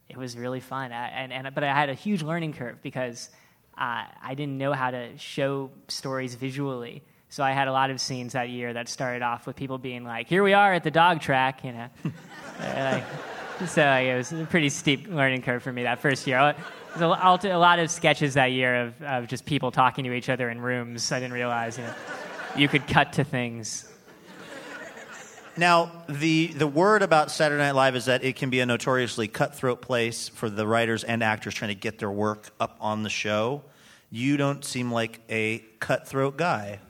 it 0.08 0.16
was 0.16 0.36
really 0.36 0.60
fun. 0.60 0.92
I, 0.92 1.08
and, 1.08 1.32
and, 1.32 1.54
but 1.54 1.64
I 1.64 1.74
had 1.74 1.88
a 1.88 1.94
huge 1.94 2.22
learning 2.22 2.52
curve 2.52 2.82
because 2.82 3.30
I 3.76 4.34
didn't 4.36 4.58
know 4.58 4.72
how 4.72 4.90
to 4.90 5.16
show 5.18 5.70
stories 5.88 6.34
visually. 6.34 7.02
So 7.32 7.42
I 7.42 7.52
had 7.52 7.66
a 7.66 7.72
lot 7.72 7.88
of 7.88 7.98
scenes 7.98 8.34
that 8.34 8.50
year 8.50 8.74
that 8.74 8.90
started 8.90 9.22
off 9.22 9.46
with 9.46 9.56
people 9.56 9.78
being 9.78 10.04
like, 10.04 10.28
"Here 10.28 10.42
we 10.42 10.52
are 10.52 10.74
at 10.74 10.84
the 10.84 10.90
dog 10.90 11.22
track," 11.22 11.64
you 11.64 11.72
know. 11.72 11.88
like, 12.60 13.04
so 13.66 13.82
like, 13.82 14.04
it 14.04 14.16
was 14.18 14.32
a 14.34 14.44
pretty 14.44 14.68
steep 14.68 15.08
learning 15.08 15.40
curve 15.40 15.62
for 15.62 15.72
me 15.72 15.84
that 15.84 15.98
first 15.98 16.26
year. 16.26 16.54
There 16.98 17.08
was 17.08 17.44
a, 17.46 17.48
a 17.48 17.56
lot 17.56 17.78
of 17.78 17.90
sketches 17.90 18.34
that 18.34 18.52
year 18.52 18.82
of, 18.82 19.02
of 19.02 19.28
just 19.28 19.46
people 19.46 19.70
talking 19.70 20.04
to 20.04 20.12
each 20.12 20.28
other 20.28 20.50
in 20.50 20.60
rooms. 20.60 21.10
I 21.10 21.20
didn't 21.20 21.32
realize 21.32 21.78
you 21.78 21.84
know 21.84 21.94
you 22.54 22.68
could 22.68 22.86
cut 22.86 23.14
to 23.14 23.24
things. 23.24 23.90
Now, 25.56 26.04
the, 26.10 26.48
the 26.48 26.66
word 26.66 27.00
about 27.00 27.30
Saturday 27.30 27.62
Night 27.62 27.74
Live 27.74 27.96
is 27.96 28.04
that 28.06 28.24
it 28.24 28.36
can 28.36 28.50
be 28.50 28.60
a 28.60 28.66
notoriously 28.66 29.26
cutthroat 29.26 29.80
place 29.80 30.28
for 30.28 30.50
the 30.50 30.66
writers 30.66 31.02
and 31.02 31.22
actors 31.22 31.54
trying 31.54 31.70
to 31.70 31.74
get 31.74 31.98
their 31.98 32.10
work 32.10 32.50
up 32.60 32.76
on 32.78 33.04
the 33.04 33.10
show. 33.10 33.62
You 34.10 34.36
don't 34.36 34.62
seem 34.62 34.92
like 34.92 35.20
a 35.30 35.60
cutthroat 35.80 36.36
guy. 36.36 36.80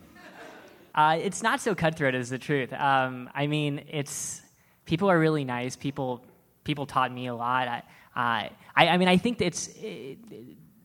Uh, 0.94 1.18
it's 1.20 1.42
not 1.42 1.60
so 1.60 1.74
cutthroat 1.74 2.14
as 2.14 2.30
the 2.30 2.38
truth. 2.38 2.72
Um, 2.72 3.30
I 3.34 3.46
mean, 3.46 3.84
it's 3.88 4.42
people 4.84 5.10
are 5.10 5.18
really 5.18 5.44
nice. 5.44 5.76
People 5.76 6.24
people 6.64 6.86
taught 6.86 7.12
me 7.12 7.26
a 7.26 7.34
lot. 7.34 7.68
I, 7.68 7.82
uh, 8.14 8.48
I, 8.76 8.88
I 8.88 8.96
mean, 8.98 9.08
I 9.08 9.16
think 9.16 9.40
it's 9.40 9.68
it, 9.80 10.18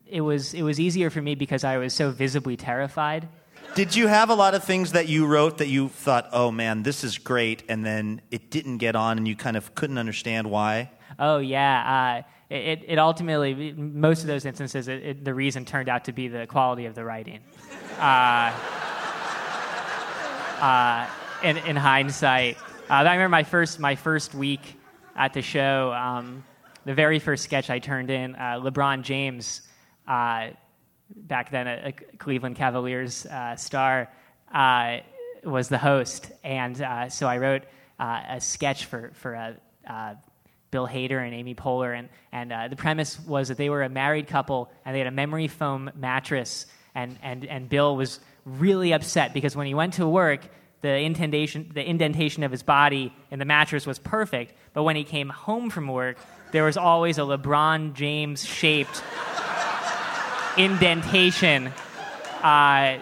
it 0.05 0.21
was 0.21 0.53
it 0.53 0.63
was 0.63 0.79
easier 0.79 1.09
for 1.09 1.21
me 1.21 1.35
because 1.35 1.63
I 1.63 1.77
was 1.77 1.93
so 1.93 2.11
visibly 2.11 2.57
terrified 2.57 3.27
did 3.75 3.95
you 3.95 4.07
have 4.07 4.31
a 4.31 4.33
lot 4.33 4.55
of 4.55 4.63
things 4.63 4.93
that 4.93 5.07
you 5.07 5.27
wrote 5.27 5.59
that 5.59 5.67
you 5.67 5.89
thought, 5.89 6.29
oh 6.31 6.51
man, 6.51 6.81
this 6.81 7.03
is 7.03 7.19
great, 7.19 7.61
and 7.69 7.85
then 7.85 8.21
it 8.31 8.49
didn't 8.49 8.77
get 8.77 8.95
on 8.95 9.17
and 9.17 9.27
you 9.27 9.35
kind 9.35 9.55
of 9.55 9.75
couldn't 9.75 9.99
understand 9.99 10.49
why? 10.49 10.89
Oh, 11.19 11.37
yeah. 11.37 12.23
Uh, 12.23 12.53
it, 12.53 12.83
it 12.87 12.97
ultimately, 12.97 13.73
most 13.73 14.21
of 14.21 14.27
those 14.27 14.45
instances, 14.45 14.87
it, 14.87 15.03
it, 15.03 15.25
the 15.25 15.33
reason 15.33 15.63
turned 15.63 15.89
out 15.89 16.05
to 16.05 16.11
be 16.11 16.27
the 16.27 16.47
quality 16.47 16.85
of 16.85 16.95
the 16.95 17.03
writing. 17.03 17.41
Uh, 17.99 18.51
uh, 20.59 21.07
in, 21.43 21.57
in 21.57 21.75
hindsight, 21.75 22.57
uh, 22.89 22.93
I 22.93 23.13
remember 23.13 23.29
my 23.29 23.43
first, 23.43 23.79
my 23.79 23.95
first 23.95 24.33
week 24.33 24.79
at 25.15 25.33
the 25.33 25.41
show. 25.41 25.93
Um, 25.93 26.43
the 26.85 26.93
very 26.93 27.19
first 27.19 27.43
sketch 27.43 27.69
I 27.69 27.79
turned 27.79 28.09
in, 28.09 28.35
uh, 28.35 28.59
LeBron 28.61 29.01
James, 29.01 29.61
uh, 30.07 30.49
back 31.15 31.51
then 31.51 31.67
a, 31.67 31.87
a 31.87 31.91
Cleveland 32.17 32.55
Cavaliers 32.55 33.25
uh, 33.25 33.55
star, 33.55 34.09
uh, 34.53 34.99
was 35.43 35.69
the 35.69 35.77
host, 35.77 36.31
and 36.43 36.77
so 37.11 37.27
I 37.27 37.37
wrote 37.37 37.63
a 37.99 38.39
sketch 38.39 38.85
for 38.85 39.11
for 39.13 39.35
uh, 39.87 40.15
Bill 40.71 40.87
Hader 40.87 41.23
and 41.25 41.33
Amy 41.33 41.55
Poehler, 41.55 41.97
and 41.97 42.09
and 42.31 42.51
uh, 42.51 42.67
the 42.67 42.75
premise 42.75 43.19
was 43.21 43.47
that 43.47 43.57
they 43.57 43.69
were 43.69 43.83
a 43.83 43.89
married 43.89 44.27
couple 44.27 44.69
and 44.85 44.93
they 44.93 44.99
had 44.99 45.07
a 45.07 45.11
memory 45.11 45.47
foam 45.47 45.89
mattress, 45.95 46.65
and 46.95 47.17
and 47.21 47.45
and 47.45 47.69
Bill 47.69 47.95
was 47.95 48.19
really 48.47 48.93
upset 48.93 49.33
because 49.33 49.55
when 49.55 49.67
he 49.67 49.73
went 49.73 49.93
to 49.95 50.07
work. 50.07 50.41
The 50.81 50.95
indentation, 50.99 51.71
the 51.73 51.83
indentation 51.83 52.43
of 52.43 52.51
his 52.51 52.61
body 52.61 53.11
in 53.31 53.39
the 53.39 53.45
mattress 53.45 53.87
was 53.87 53.97
perfect, 53.97 54.53
but 54.73 54.83
when 54.83 54.95
he 54.95 55.03
came 55.03 55.27
home 55.27 55.71
from 55.71 55.87
work, 55.87 56.17
there 56.51 56.63
was 56.65 56.77
always 56.77 57.17
a 57.17 57.21
LeBron 57.21 57.93
James 57.95 58.45
shaped 58.45 59.01
indentation 60.57 61.67
uh, 62.43 62.97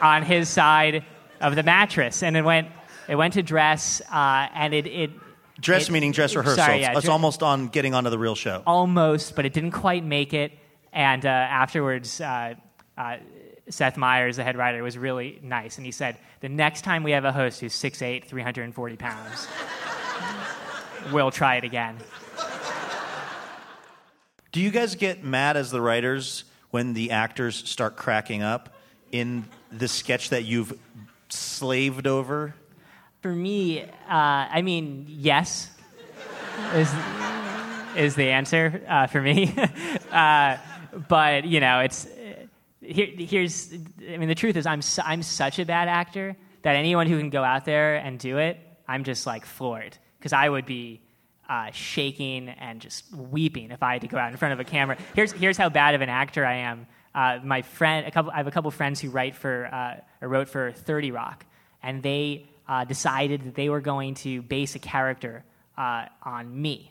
on 0.00 0.22
his 0.24 0.48
side 0.48 1.04
of 1.40 1.54
the 1.54 1.62
mattress, 1.62 2.22
and 2.22 2.36
it 2.36 2.42
went 2.42 2.68
it 3.08 3.16
went 3.16 3.34
to 3.34 3.42
dress, 3.42 4.00
uh, 4.12 4.48
and 4.54 4.74
it, 4.74 4.86
it 4.86 5.10
Dress 5.60 5.88
it- 5.88 5.92
meaning 5.92 6.10
dress 6.12 6.34
rehearsal. 6.34 6.64
Sorry, 6.64 6.80
yeah, 6.80 6.92
it's 6.92 7.02
dre- 7.04 7.12
almost 7.12 7.42
on 7.42 7.68
getting 7.68 7.94
onto 7.94 8.10
the 8.10 8.18
real 8.18 8.34
show. 8.34 8.62
almost, 8.66 9.36
but 9.36 9.46
it 9.46 9.52
didn't 9.52 9.72
quite 9.72 10.04
make 10.04 10.34
it. 10.34 10.52
And 10.92 11.24
uh, 11.24 11.28
afterwards, 11.28 12.20
uh, 12.20 12.54
uh, 12.98 13.16
Seth 13.72 13.96
Meyers, 13.96 14.36
the 14.36 14.44
head 14.44 14.56
writer, 14.56 14.82
was 14.82 14.98
really 14.98 15.38
nice, 15.42 15.76
and 15.76 15.86
he 15.86 15.92
said, 15.92 16.18
"The 16.40 16.48
next 16.48 16.82
time 16.82 17.02
we 17.02 17.12
have 17.12 17.24
a 17.24 17.32
host 17.32 17.60
who's 17.60 17.74
6'8", 17.74 18.24
340 18.24 18.96
pounds, 18.96 19.48
we'll 21.12 21.30
try 21.30 21.56
it 21.56 21.64
again." 21.64 21.96
Do 24.52 24.60
you 24.60 24.70
guys 24.70 24.94
get 24.94 25.24
mad 25.24 25.56
as 25.56 25.70
the 25.70 25.80
writers 25.80 26.44
when 26.70 26.92
the 26.92 27.10
actors 27.12 27.56
start 27.68 27.96
cracking 27.96 28.42
up 28.42 28.74
in 29.10 29.44
the 29.70 29.88
sketch 29.88 30.28
that 30.28 30.44
you've 30.44 30.78
slaved 31.30 32.06
over? 32.06 32.54
For 33.22 33.32
me, 33.32 33.82
uh, 33.82 33.88
I 34.08 34.60
mean, 34.62 35.06
yes, 35.08 35.70
is 36.74 36.92
is 37.96 38.14
the 38.14 38.30
answer 38.30 38.82
uh, 38.88 39.06
for 39.06 39.20
me. 39.20 39.54
uh, 40.12 40.56
but 41.08 41.44
you 41.44 41.60
know, 41.60 41.80
it's 41.80 42.06
here, 42.82 43.08
here's. 43.16 43.72
I 44.08 44.16
mean, 44.16 44.28
the 44.28 44.34
truth 44.34 44.56
is, 44.56 44.66
I'm 44.66 44.82
su- 44.82 45.02
I'm 45.04 45.22
such 45.22 45.58
a 45.58 45.64
bad 45.64 45.88
actor 45.88 46.36
that 46.62 46.76
anyone 46.76 47.06
who 47.06 47.18
can 47.18 47.30
go 47.30 47.42
out 47.42 47.64
there 47.64 47.96
and 47.96 48.18
do 48.18 48.38
it, 48.38 48.58
I'm 48.86 49.04
just 49.04 49.26
like 49.26 49.46
floored 49.46 49.96
because 50.18 50.32
I 50.32 50.48
would 50.48 50.66
be. 50.66 51.00
Uh, 51.48 51.70
shaking 51.72 52.48
and 52.48 52.80
just 52.80 53.12
weeping 53.12 53.72
if 53.72 53.82
I 53.82 53.94
had 53.94 54.02
to 54.02 54.08
go 54.08 54.16
out 54.16 54.30
in 54.30 54.38
front 54.38 54.54
of 54.54 54.60
a 54.60 54.64
camera. 54.64 54.96
Here's 55.14 55.32
here's 55.32 55.58
how 55.58 55.68
bad 55.68 55.94
of 55.94 56.00
an 56.00 56.08
actor 56.08 56.46
I 56.46 56.54
am. 56.54 56.86
Uh, 57.14 57.40
my 57.44 57.60
friend, 57.60 58.06
a 58.06 58.10
couple, 58.10 58.30
I 58.30 58.38
have 58.38 58.46
a 58.46 58.50
couple 58.50 58.70
friends 58.70 59.00
who 59.00 59.10
write 59.10 59.34
for 59.34 59.66
uh, 59.66 60.00
or 60.22 60.28
wrote 60.28 60.48
for 60.48 60.72
Thirty 60.72 61.10
Rock, 61.10 61.44
and 61.82 62.02
they 62.02 62.46
uh, 62.66 62.84
decided 62.84 63.44
that 63.44 63.54
they 63.54 63.68
were 63.68 63.82
going 63.82 64.14
to 64.14 64.40
base 64.40 64.76
a 64.76 64.78
character 64.78 65.44
uh, 65.76 66.06
on 66.22 66.62
me. 66.62 66.90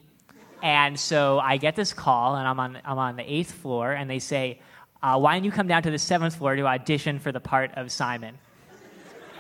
And 0.62 1.00
so 1.00 1.40
I 1.40 1.58
get 1.58 1.76
this 1.76 1.92
call, 1.92 2.36
and 2.36 2.48
I'm 2.48 2.60
on, 2.60 2.78
I'm 2.86 3.00
on 3.00 3.16
the 3.16 3.34
eighth 3.34 3.52
floor, 3.52 3.92
and 3.92 4.08
they 4.08 4.20
say, 4.20 4.60
uh, 5.04 5.18
Why 5.20 5.34
don't 5.36 5.44
you 5.44 5.52
come 5.52 5.68
down 5.68 5.84
to 5.84 5.92
the 5.92 6.00
seventh 6.00 6.36
floor 6.36 6.56
to 6.56 6.66
audition 6.68 7.20
for 7.20 7.32
the 7.32 7.40
part 7.40 7.72
of 7.76 7.92
Simon? 7.92 8.38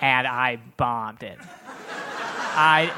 And 0.02 0.26
I 0.28 0.58
bombed 0.78 1.22
it. 1.24 1.38
I, 2.54 2.92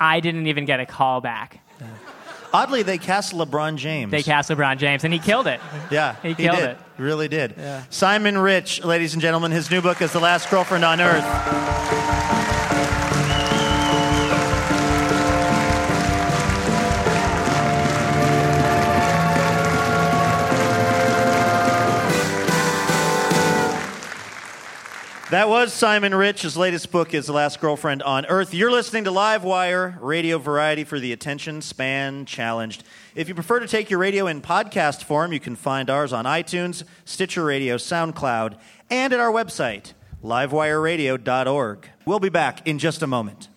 I 0.00 0.20
didn't 0.20 0.46
even 0.48 0.64
get 0.64 0.80
a 0.80 0.86
call 0.86 1.20
back. 1.20 1.60
Oddly, 2.52 2.82
they 2.82 2.98
cast 2.98 3.32
LeBron 3.32 3.76
James. 3.76 4.10
They 4.10 4.24
cast 4.24 4.50
LeBron 4.50 4.78
James, 4.78 5.04
and 5.04 5.12
he 5.12 5.20
killed 5.20 5.46
it. 5.46 5.60
Yeah, 5.90 6.16
He 6.20 6.34
killed 6.34 6.56
did. 6.56 6.70
it. 6.70 6.78
He 6.96 7.02
really 7.04 7.28
did. 7.28 7.54
Yeah. 7.56 7.84
Simon 7.90 8.36
Rich, 8.36 8.84
ladies 8.84 9.12
and 9.12 9.22
gentlemen, 9.22 9.52
his 9.52 9.70
new 9.70 9.80
book 9.80 10.02
is 10.02 10.12
The 10.12 10.18
Last 10.18 10.50
Girlfriend 10.50 10.84
on 10.84 11.00
Earth. 11.00 11.24
That 25.30 25.48
was 25.48 25.72
Simon 25.72 26.12
Rich. 26.12 26.42
His 26.42 26.56
latest 26.56 26.90
book 26.90 27.14
is 27.14 27.26
The 27.26 27.32
Last 27.32 27.60
Girlfriend 27.60 28.02
on 28.02 28.26
Earth. 28.26 28.52
You're 28.52 28.72
listening 28.72 29.04
to 29.04 29.12
Live 29.12 29.44
Wire, 29.44 29.96
radio 30.00 30.38
variety 30.38 30.82
for 30.82 30.98
the 30.98 31.12
attention 31.12 31.62
span 31.62 32.24
challenged. 32.26 32.82
If 33.14 33.28
you 33.28 33.36
prefer 33.36 33.60
to 33.60 33.68
take 33.68 33.90
your 33.90 34.00
radio 34.00 34.26
in 34.26 34.42
podcast 34.42 35.04
form, 35.04 35.32
you 35.32 35.38
can 35.38 35.54
find 35.54 35.88
ours 35.88 36.12
on 36.12 36.24
iTunes, 36.24 36.82
Stitcher 37.04 37.44
Radio, 37.44 37.76
SoundCloud, 37.76 38.58
and 38.90 39.12
at 39.12 39.20
our 39.20 39.30
website, 39.30 39.92
livewireradio.org. 40.24 41.88
We'll 42.04 42.18
be 42.18 42.28
back 42.28 42.66
in 42.66 42.80
just 42.80 43.00
a 43.00 43.06
moment. 43.06 43.49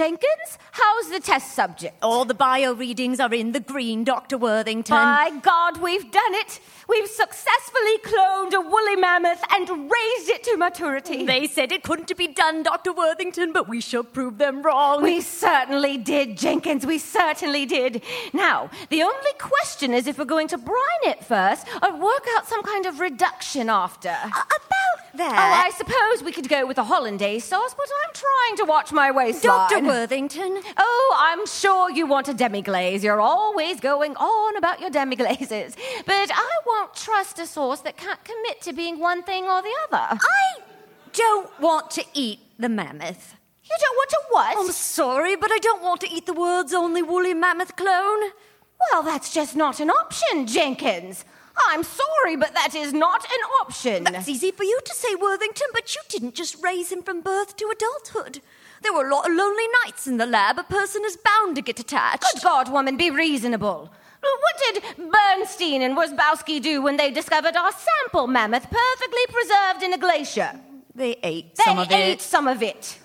Jenkins, 0.00 0.56
how's 0.72 1.10
the 1.10 1.20
test 1.20 1.54
subject? 1.54 1.94
All 2.00 2.24
the 2.24 2.32
bio 2.32 2.72
readings 2.72 3.20
are 3.20 3.34
in 3.34 3.52
the 3.52 3.60
green, 3.60 4.02
Dr. 4.02 4.38
Worthington. 4.38 4.96
By 4.96 5.30
God, 5.42 5.82
we've 5.82 6.10
done 6.10 6.34
it! 6.36 6.58
We've 6.88 7.06
successfully 7.06 7.98
cloned 7.98 8.54
a 8.54 8.62
woolly 8.62 8.96
mammoth 8.96 9.42
and 9.50 9.68
raised 9.68 10.30
it 10.30 10.42
to 10.44 10.56
maturity. 10.56 11.26
They 11.26 11.46
said 11.46 11.70
it 11.70 11.82
couldn't 11.82 12.16
be 12.16 12.28
done, 12.28 12.62
Dr. 12.62 12.94
Worthington, 12.94 13.52
but 13.52 13.68
we 13.68 13.82
shall 13.82 14.02
prove 14.02 14.38
them 14.38 14.62
wrong. 14.62 15.02
We 15.02 15.20
certainly 15.20 15.98
did, 15.98 16.38
Jenkins. 16.38 16.86
We 16.86 16.96
certainly 16.96 17.66
did. 17.66 18.02
Now, 18.32 18.70
the 18.88 19.02
only 19.02 19.32
question 19.38 19.92
is 19.92 20.06
if 20.06 20.18
we're 20.18 20.24
going 20.24 20.48
to 20.48 20.56
brine 20.56 21.04
it 21.04 21.22
first 21.22 21.66
or 21.82 21.94
work 21.94 22.26
out 22.38 22.48
some 22.48 22.62
kind 22.62 22.86
of 22.86 23.00
reduction 23.00 23.68
after. 23.68 24.16
That. 25.14 25.32
Oh, 25.32 25.66
I 25.66 25.70
suppose 25.76 26.24
we 26.24 26.32
could 26.32 26.48
go 26.48 26.66
with 26.66 26.78
a 26.78 26.84
hollandaise 26.84 27.44
sauce, 27.44 27.74
but 27.74 27.86
I'm 28.04 28.14
trying 28.14 28.56
to 28.58 28.64
watch 28.64 28.92
my 28.92 29.10
waistline. 29.10 29.70
Dr. 29.70 29.84
Worthington. 29.86 30.60
Oh, 30.76 31.16
I'm 31.18 31.46
sure 31.46 31.90
you 31.90 32.06
want 32.06 32.28
a 32.28 32.34
demi-glaze. 32.34 33.02
You're 33.04 33.20
always 33.20 33.80
going 33.80 34.16
on 34.16 34.56
about 34.56 34.80
your 34.80 34.90
demi-glazes. 34.90 35.76
But 36.06 36.30
I 36.32 36.50
won't 36.66 36.94
trust 36.94 37.38
a 37.38 37.46
sauce 37.46 37.80
that 37.82 37.96
can't 37.96 38.22
commit 38.24 38.60
to 38.62 38.72
being 38.72 38.98
one 38.98 39.22
thing 39.22 39.44
or 39.44 39.62
the 39.62 39.74
other. 39.84 40.20
I 40.20 40.60
don't 41.12 41.50
want 41.60 41.90
to 41.92 42.04
eat 42.14 42.40
the 42.58 42.68
mammoth. 42.68 43.34
You 43.64 43.76
don't 43.78 43.96
want 43.96 44.10
to 44.10 44.20
what? 44.30 44.56
I'm 44.58 44.72
sorry, 44.72 45.36
but 45.36 45.50
I 45.52 45.58
don't 45.58 45.82
want 45.82 46.00
to 46.00 46.10
eat 46.10 46.26
the 46.26 46.32
world's 46.32 46.74
only 46.74 47.02
woolly 47.02 47.34
mammoth 47.34 47.76
clone. 47.76 48.30
Well, 48.90 49.02
that's 49.02 49.32
just 49.32 49.54
not 49.54 49.78
an 49.78 49.90
option, 49.90 50.46
Jenkins. 50.46 51.24
I'm 51.68 51.82
sorry, 51.82 52.36
but 52.36 52.54
that 52.54 52.74
is 52.74 52.92
not 52.92 53.24
an 53.24 53.40
option. 53.60 54.04
That's 54.04 54.28
easy 54.28 54.50
for 54.50 54.64
you 54.64 54.78
to 54.84 54.94
say, 54.94 55.14
Worthington, 55.14 55.68
but 55.72 55.94
you 55.94 56.00
didn't 56.08 56.34
just 56.34 56.62
raise 56.62 56.90
him 56.90 57.02
from 57.02 57.20
birth 57.20 57.56
to 57.56 57.72
adulthood. 57.72 58.40
There 58.82 58.92
were 58.92 59.06
a 59.06 59.14
lot 59.14 59.28
of 59.28 59.36
lonely 59.36 59.66
nights 59.84 60.06
in 60.06 60.16
the 60.16 60.26
lab. 60.26 60.58
A 60.58 60.64
person 60.64 61.02
is 61.04 61.18
bound 61.18 61.56
to 61.56 61.62
get 61.62 61.78
attached. 61.78 62.24
Good 62.34 62.42
God, 62.42 62.72
woman, 62.72 62.96
be 62.96 63.10
reasonable. 63.10 63.92
What 64.20 64.74
did 64.74 64.82
Bernstein 65.10 65.82
and 65.82 65.96
Worzbowski 65.96 66.62
do 66.62 66.82
when 66.82 66.96
they 66.96 67.10
discovered 67.10 67.56
our 67.56 67.72
sample 67.72 68.26
mammoth 68.26 68.66
perfectly 68.70 69.26
preserved 69.28 69.82
in 69.82 69.92
a 69.92 69.98
glacier? 69.98 70.58
They 70.94 71.16
ate 71.22 71.56
They 71.56 71.64
some 71.64 71.78
of 71.78 71.86
it. 71.86 71.90
They 71.90 72.02
ate 72.02 72.20
some 72.20 72.48
of 72.48 72.62
it. 72.62 72.98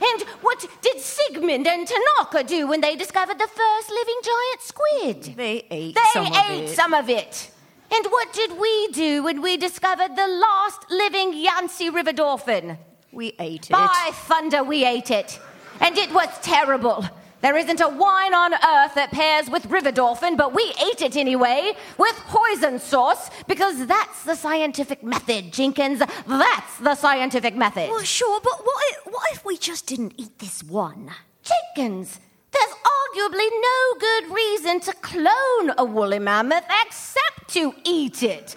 And 0.00 0.22
what 0.42 0.66
did 0.82 1.00
Sigmund 1.00 1.66
and 1.66 1.88
Tanaka 1.88 2.44
do 2.44 2.66
when 2.66 2.80
they 2.80 2.96
discovered 2.96 3.38
the 3.38 3.48
first 3.48 3.90
living 3.90 4.20
giant 4.22 4.60
squid? 4.60 5.36
They 5.36 5.66
ate 5.70 5.94
They 5.94 6.00
some 6.12 6.26
of 6.26 6.32
it. 6.32 6.34
They 6.34 6.48
ate 6.48 6.68
some 6.68 6.94
of 6.94 7.08
it. 7.08 7.50
And 7.90 8.06
what 8.06 8.32
did 8.32 8.58
we 8.58 8.88
do 8.88 9.22
when 9.22 9.40
we 9.42 9.56
discovered 9.56 10.16
the 10.16 10.26
last 10.26 10.90
living 10.90 11.34
Yangtze 11.34 11.90
River 11.90 12.12
dolphin? 12.12 12.78
We 13.12 13.34
ate 13.38 13.66
it. 13.66 13.72
By 13.72 14.10
thunder, 14.12 14.62
we 14.62 14.84
ate 14.84 15.10
it. 15.10 15.38
And 15.80 15.96
it 15.96 16.12
was 16.12 16.28
terrible. 16.42 17.04
There 17.42 17.56
isn't 17.56 17.80
a 17.80 17.88
wine 17.88 18.34
on 18.34 18.54
earth 18.54 18.94
that 18.94 19.10
pairs 19.12 19.48
with 19.48 19.66
river 19.66 19.92
dolphin, 19.92 20.36
but 20.36 20.54
we 20.54 20.62
ate 20.82 21.02
it 21.02 21.16
anyway 21.16 21.74
with 21.96 22.16
poison 22.26 22.78
sauce 22.78 23.30
because 23.46 23.86
that's 23.86 24.24
the 24.24 24.34
scientific 24.34 25.02
method, 25.04 25.52
Jenkins. 25.52 26.02
That's 26.26 26.78
the 26.78 26.94
scientific 26.94 27.54
method. 27.54 27.90
Well, 27.90 28.02
sure, 28.02 28.40
but 28.42 28.64
what 28.64 28.84
if, 28.90 29.12
what 29.12 29.32
if 29.32 29.44
we 29.44 29.58
just 29.58 29.86
didn't 29.86 30.14
eat 30.16 30.38
this 30.38 30.64
one? 30.64 31.10
Jenkins, 31.42 32.18
there's 32.56 32.74
arguably 33.00 33.48
no 33.70 33.80
good 33.98 34.34
reason 34.34 34.80
to 34.80 34.92
clone 34.94 35.72
a 35.78 35.84
woolly 35.84 36.18
mammoth 36.18 36.64
except 36.86 37.48
to 37.48 37.74
eat 37.84 38.22
it. 38.22 38.54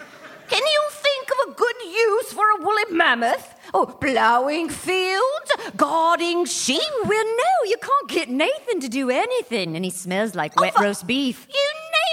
Can 0.49 0.63
you 0.65 0.81
think 0.89 1.27
of 1.31 1.51
a 1.51 1.55
good 1.55 1.75
use 1.81 2.33
for 2.33 2.45
a 2.57 2.63
woolly 2.63 2.85
mammoth? 2.91 3.53
Oh, 3.73 3.85
plowing 3.85 4.69
fields, 4.69 5.51
guarding 5.77 6.45
sheep? 6.45 6.81
Oh, 6.83 7.05
well, 7.07 7.25
no, 7.25 7.69
you 7.69 7.77
can't 7.77 8.09
get 8.09 8.29
Nathan 8.29 8.79
to 8.79 8.89
do 8.89 9.11
anything, 9.11 9.75
and 9.75 9.85
he 9.85 9.91
smells 9.91 10.33
like 10.33 10.53
oh, 10.57 10.61
wet 10.61 10.79
roast 10.79 11.05
beef. 11.05 11.47
You 11.49 11.69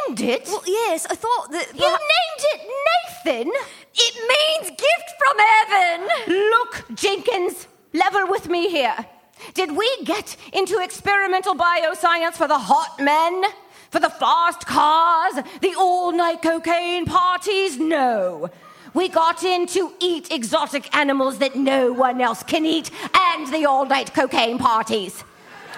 named 0.09 0.20
it? 0.20 0.47
Well, 0.49 0.62
yes, 0.66 1.07
I 1.07 1.14
thought 1.14 1.51
that. 1.53 1.68
You 1.74 1.89
named 1.89 2.43
it 2.53 2.61
Nathan? 2.89 3.53
It 3.95 4.14
means 4.32 4.70
gift 4.70 5.09
from 5.18 5.37
heaven! 5.49 6.09
Look, 6.51 6.84
Jenkins, 6.95 7.68
level 7.95 8.26
with 8.28 8.51
me 8.51 8.68
here. 8.68 9.07
Did 9.55 9.76
we 9.76 9.91
get 10.05 10.37
into 10.53 10.78
experimental 10.80 11.55
bioscience 11.55 12.34
for 12.34 12.49
the 12.49 12.59
hot 12.59 13.01
men? 13.01 13.45
For 13.91 14.01
the 14.01 14.11
fast 14.11 14.66
cars? 14.66 15.34
The 15.61 15.74
all 15.78 16.12
night 16.12 16.43
cocaine 16.43 17.07
parties? 17.07 17.78
No. 17.78 18.51
We 18.95 19.09
got 19.09 19.45
in 19.45 19.66
to 19.68 19.93
eat 20.01 20.32
exotic 20.32 20.95
animals 20.97 21.39
that 21.39 21.55
no 21.55 21.93
one 21.93 22.20
else 22.20 22.43
can 22.43 22.64
eat 22.64 22.91
and 23.14 23.47
the 23.53 23.66
all 23.66 23.84
night 23.84 24.14
cocaine 24.14 24.59
parties. 24.59 25.22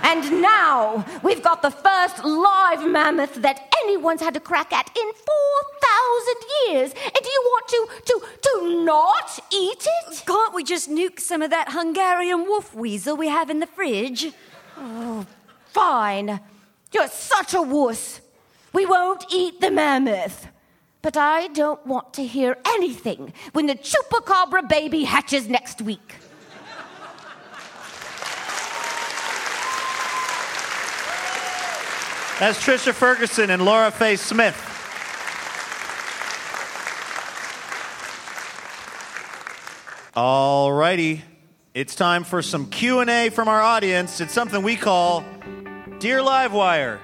And 0.02 0.40
now 0.40 1.04
we've 1.22 1.42
got 1.42 1.62
the 1.62 1.70
first 1.70 2.24
live 2.24 2.86
mammoth 2.86 3.34
that 3.42 3.72
anyone's 3.88 4.20
had 4.20 4.36
a 4.36 4.40
crack 4.40 4.72
at 4.72 4.86
in 4.96 5.12
4,000 5.12 6.34
years. 6.66 6.92
And 6.92 7.22
do 7.22 7.30
you 7.30 7.42
want 7.46 7.68
to, 7.68 7.88
to, 8.04 8.22
to 8.42 8.84
not 8.84 9.38
eat 9.50 9.86
it? 9.86 10.22
Can't 10.26 10.54
we 10.54 10.62
just 10.62 10.90
nuke 10.90 11.20
some 11.20 11.40
of 11.40 11.50
that 11.50 11.72
Hungarian 11.72 12.44
wolf 12.44 12.74
weasel 12.74 13.16
we 13.16 13.28
have 13.28 13.48
in 13.48 13.60
the 13.60 13.66
fridge? 13.66 14.32
Oh, 14.76 15.26
fine. 15.68 16.40
You're 16.92 17.08
such 17.08 17.54
a 17.54 17.62
wuss. 17.62 18.20
We 18.72 18.84
won't 18.84 19.24
eat 19.32 19.60
the 19.60 19.70
mammoth. 19.70 20.48
But 21.00 21.16
I 21.16 21.48
don't 21.48 21.84
want 21.86 22.12
to 22.14 22.26
hear 22.26 22.58
anything 22.66 23.32
when 23.52 23.66
the 23.66 23.74
chupacabra 23.74 24.68
baby 24.68 25.04
hatches 25.04 25.48
next 25.48 25.80
week. 25.80 26.16
That's 32.38 32.64
Trisha 32.64 32.94
Ferguson 32.94 33.50
and 33.50 33.64
Laura 33.64 33.90
Faye 33.90 34.14
Smith. 34.14 34.54
All 40.14 40.72
righty. 40.72 41.24
It's 41.74 41.96
time 41.96 42.22
for 42.22 42.40
some 42.40 42.70
Q&A 42.70 43.30
from 43.30 43.48
our 43.48 43.60
audience. 43.60 44.20
It's 44.20 44.32
something 44.32 44.62
we 44.62 44.76
call 44.76 45.24
Dear 45.98 46.20
Livewire. 46.20 47.00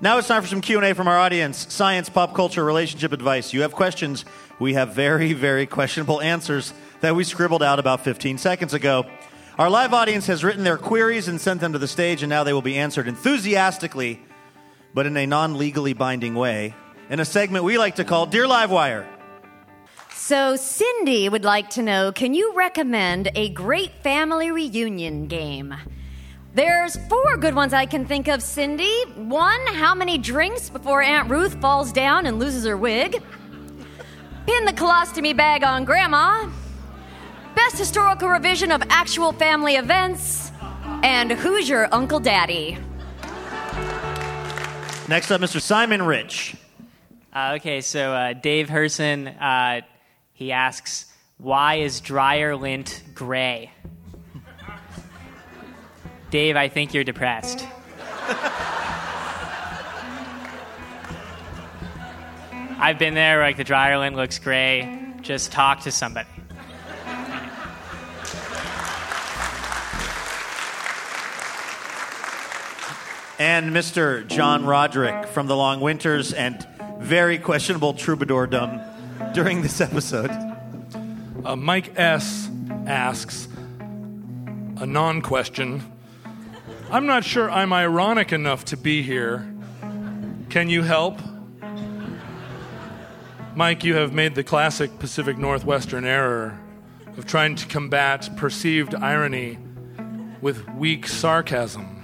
Now 0.00 0.18
it's 0.18 0.28
time 0.28 0.42
for 0.42 0.48
some 0.48 0.60
Q&A 0.60 0.94
from 0.94 1.08
our 1.08 1.18
audience. 1.18 1.72
Science, 1.72 2.08
pop 2.08 2.36
culture, 2.36 2.64
relationship 2.64 3.12
advice. 3.12 3.52
You 3.52 3.62
have 3.62 3.72
questions. 3.72 4.24
We 4.60 4.74
have 4.74 4.94
very, 4.94 5.32
very 5.32 5.66
questionable 5.66 6.20
answers 6.20 6.72
that 7.00 7.16
we 7.16 7.24
scribbled 7.24 7.64
out 7.64 7.80
about 7.80 8.04
15 8.04 8.38
seconds 8.38 8.74
ago. 8.74 9.06
Our 9.60 9.68
live 9.68 9.92
audience 9.92 10.26
has 10.28 10.42
written 10.42 10.64
their 10.64 10.78
queries 10.78 11.28
and 11.28 11.38
sent 11.38 11.60
them 11.60 11.74
to 11.74 11.78
the 11.78 11.86
stage, 11.86 12.22
and 12.22 12.30
now 12.30 12.44
they 12.44 12.54
will 12.54 12.62
be 12.62 12.78
answered 12.78 13.06
enthusiastically, 13.06 14.18
but 14.94 15.04
in 15.04 15.14
a 15.18 15.26
non 15.26 15.58
legally 15.58 15.92
binding 15.92 16.34
way, 16.34 16.74
in 17.10 17.20
a 17.20 17.26
segment 17.26 17.62
we 17.66 17.76
like 17.76 17.96
to 17.96 18.04
call 18.04 18.24
Dear 18.24 18.46
Livewire. 18.46 19.06
So, 20.14 20.56
Cindy 20.56 21.28
would 21.28 21.44
like 21.44 21.68
to 21.70 21.82
know 21.82 22.10
can 22.10 22.32
you 22.32 22.54
recommend 22.54 23.30
a 23.34 23.50
great 23.50 23.92
family 24.02 24.50
reunion 24.50 25.26
game? 25.26 25.74
There's 26.54 26.96
four 27.10 27.36
good 27.36 27.54
ones 27.54 27.74
I 27.74 27.84
can 27.84 28.06
think 28.06 28.28
of, 28.28 28.42
Cindy. 28.42 29.02
One, 29.14 29.66
how 29.66 29.94
many 29.94 30.16
drinks 30.16 30.70
before 30.70 31.02
Aunt 31.02 31.28
Ruth 31.28 31.60
falls 31.60 31.92
down 31.92 32.24
and 32.24 32.38
loses 32.38 32.64
her 32.64 32.78
wig? 32.78 33.22
Pin 34.46 34.64
the 34.64 34.72
colostomy 34.72 35.36
bag 35.36 35.64
on 35.64 35.84
Grandma. 35.84 36.48
Best 37.54 37.78
historical 37.78 38.28
revision 38.28 38.70
of 38.70 38.82
actual 38.88 39.32
family 39.32 39.76
events. 39.76 40.52
And 41.02 41.32
who's 41.32 41.68
your 41.68 41.88
Uncle 41.92 42.20
Daddy? 42.20 42.78
Next 45.08 45.30
up, 45.30 45.40
Mr. 45.40 45.60
Simon 45.60 46.02
Rich. 46.02 46.56
Uh, 47.34 47.54
okay, 47.56 47.80
so 47.80 48.12
uh, 48.12 48.32
Dave 48.32 48.68
Herson, 48.68 49.34
uh, 49.40 49.82
he 50.32 50.52
asks, 50.52 51.06
why 51.38 51.76
is 51.76 52.00
dryer 52.00 52.54
lint 52.56 53.02
gray? 53.14 53.70
Dave, 56.30 56.56
I 56.56 56.68
think 56.68 56.94
you're 56.94 57.04
depressed. 57.04 57.66
I've 62.78 62.98
been 62.98 63.14
there, 63.14 63.40
like 63.40 63.56
the 63.56 63.64
dryer 63.64 63.98
lint 63.98 64.16
looks 64.16 64.38
gray. 64.38 65.12
Just 65.22 65.52
talk 65.52 65.80
to 65.80 65.90
somebody. 65.90 66.28
And 73.40 73.70
Mr. 73.70 74.26
John 74.28 74.66
Roderick 74.66 75.26
from 75.28 75.46
The 75.46 75.56
Long 75.56 75.80
Winters 75.80 76.34
and 76.34 76.68
very 76.98 77.38
questionable 77.38 77.94
troubadourdom 77.94 79.32
during 79.32 79.62
this 79.62 79.80
episode. 79.80 80.30
Uh, 81.42 81.56
Mike 81.56 81.98
S. 81.98 82.50
asks 82.86 83.48
a 84.76 84.84
non 84.84 85.22
question. 85.22 85.82
I'm 86.90 87.06
not 87.06 87.24
sure 87.24 87.50
I'm 87.50 87.72
ironic 87.72 88.30
enough 88.30 88.66
to 88.66 88.76
be 88.76 89.00
here. 89.00 89.50
Can 90.50 90.68
you 90.68 90.82
help? 90.82 91.18
Mike, 93.54 93.84
you 93.84 93.94
have 93.94 94.12
made 94.12 94.34
the 94.34 94.44
classic 94.44 94.98
Pacific 94.98 95.38
Northwestern 95.38 96.04
error 96.04 96.60
of 97.16 97.24
trying 97.24 97.54
to 97.54 97.66
combat 97.68 98.28
perceived 98.36 98.94
irony 98.94 99.56
with 100.42 100.68
weak 100.74 101.06
sarcasm. 101.06 101.99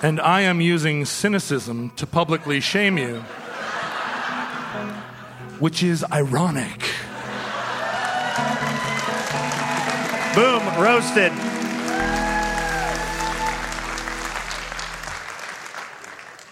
And 0.00 0.20
I 0.20 0.42
am 0.42 0.60
using 0.60 1.04
cynicism 1.04 1.90
to 1.96 2.06
publicly 2.06 2.60
shame 2.60 2.98
you, 2.98 3.16
which 5.58 5.82
is 5.82 6.04
ironic. 6.12 6.88
Boom, 10.36 10.62
roasted. 10.80 11.32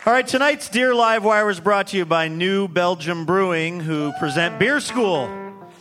All 0.05 0.13
right, 0.13 0.27
tonight's 0.27 0.69
Dear 0.69 0.93
Live 0.93 1.23
Wire 1.23 1.47
was 1.47 1.61
brought 1.61 1.87
to 1.89 1.97
you 1.97 2.05
by 2.05 2.27
New 2.27 2.67
Belgium 2.67 3.25
Brewing, 3.25 3.79
who 3.79 4.13
present 4.19 4.59
Beer 4.59 4.81
School. 4.81 5.31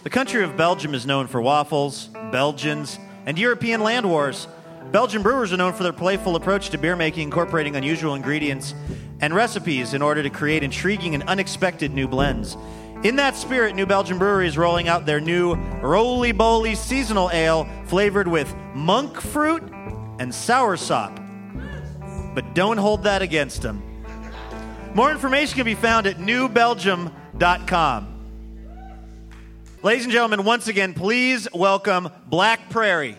The 0.04 0.12
country 0.12 0.44
of 0.44 0.56
Belgium 0.56 0.94
is 0.94 1.08
known 1.08 1.26
for 1.26 1.42
waffles, 1.42 2.10
Belgians, 2.32 3.00
and 3.26 3.40
European 3.40 3.82
land 3.82 4.08
wars. 4.08 4.48
Belgian 4.92 5.22
brewers 5.22 5.52
are 5.52 5.58
known 5.58 5.74
for 5.74 5.84
their 5.84 5.94
playful 5.94 6.36
approach 6.36 6.70
to 6.70 6.78
beer 6.78 6.96
making, 6.96 7.24
incorporating 7.24 7.76
unusual 7.76 8.16
ingredients 8.16 8.74
and 9.20 9.34
recipes 9.34 9.94
in 9.94 10.02
order 10.02 10.24
to 10.24 10.30
create 10.30 10.64
intriguing 10.64 11.14
and 11.16 11.24
unexpected 11.24 11.94
new 11.94 12.08
blends. 12.08 12.58
In 13.04 13.18
that 13.18 13.36
spirit, 13.36 13.76
New 13.76 13.86
Belgium 13.86 14.18
Brewery 14.18 14.48
is 14.48 14.58
rolling 14.58 14.88
out 14.88 15.06
their 15.06 15.20
new 15.20 15.56
Roly 15.82 16.34
Boly 16.34 16.76
seasonal 16.76 17.30
ale 17.32 17.68
flavored 17.86 18.28
with 18.28 18.54
monk 18.74 19.20
fruit 19.20 19.62
and 20.20 20.32
soursop. 20.32 21.22
But 22.34 22.56
don't 22.56 22.78
hold 22.78 23.04
that 23.04 23.22
against 23.22 23.62
them. 23.62 23.84
More 24.94 25.12
information 25.12 25.56
can 25.56 25.66
be 25.66 25.76
found 25.76 26.08
at 26.08 26.18
newbelgium.com. 26.18 28.12
Ladies 29.84 30.06
and 30.06 30.12
gentlemen, 30.12 30.46
once 30.46 30.68
again, 30.68 30.94
please 30.94 31.48
welcome 31.54 32.10
Black 32.28 32.70
Prairie. 32.70 33.18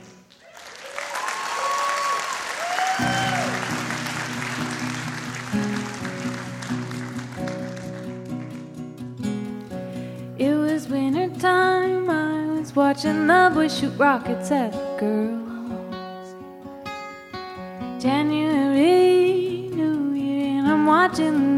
Watching 12.77 13.27
the 13.27 13.51
boys 13.55 13.79
shoot 13.79 13.93
rockets 13.97 14.51
at 14.51 14.71
the 14.71 14.97
girls. 15.01 16.35
January, 17.99 19.71
New 19.73 20.13
Year, 20.13 20.59
and 20.59 20.69
I'm 20.69 20.85
watching 20.85 21.56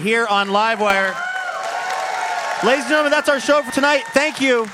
here 0.00 0.26
on 0.26 0.48
Livewire. 0.48 1.14
Ladies 2.64 2.84
and 2.84 2.90
gentlemen, 2.90 3.10
that's 3.10 3.28
our 3.28 3.40
show 3.40 3.62
for 3.62 3.72
tonight. 3.72 4.02
Thank 4.12 4.40
you. 4.40 4.66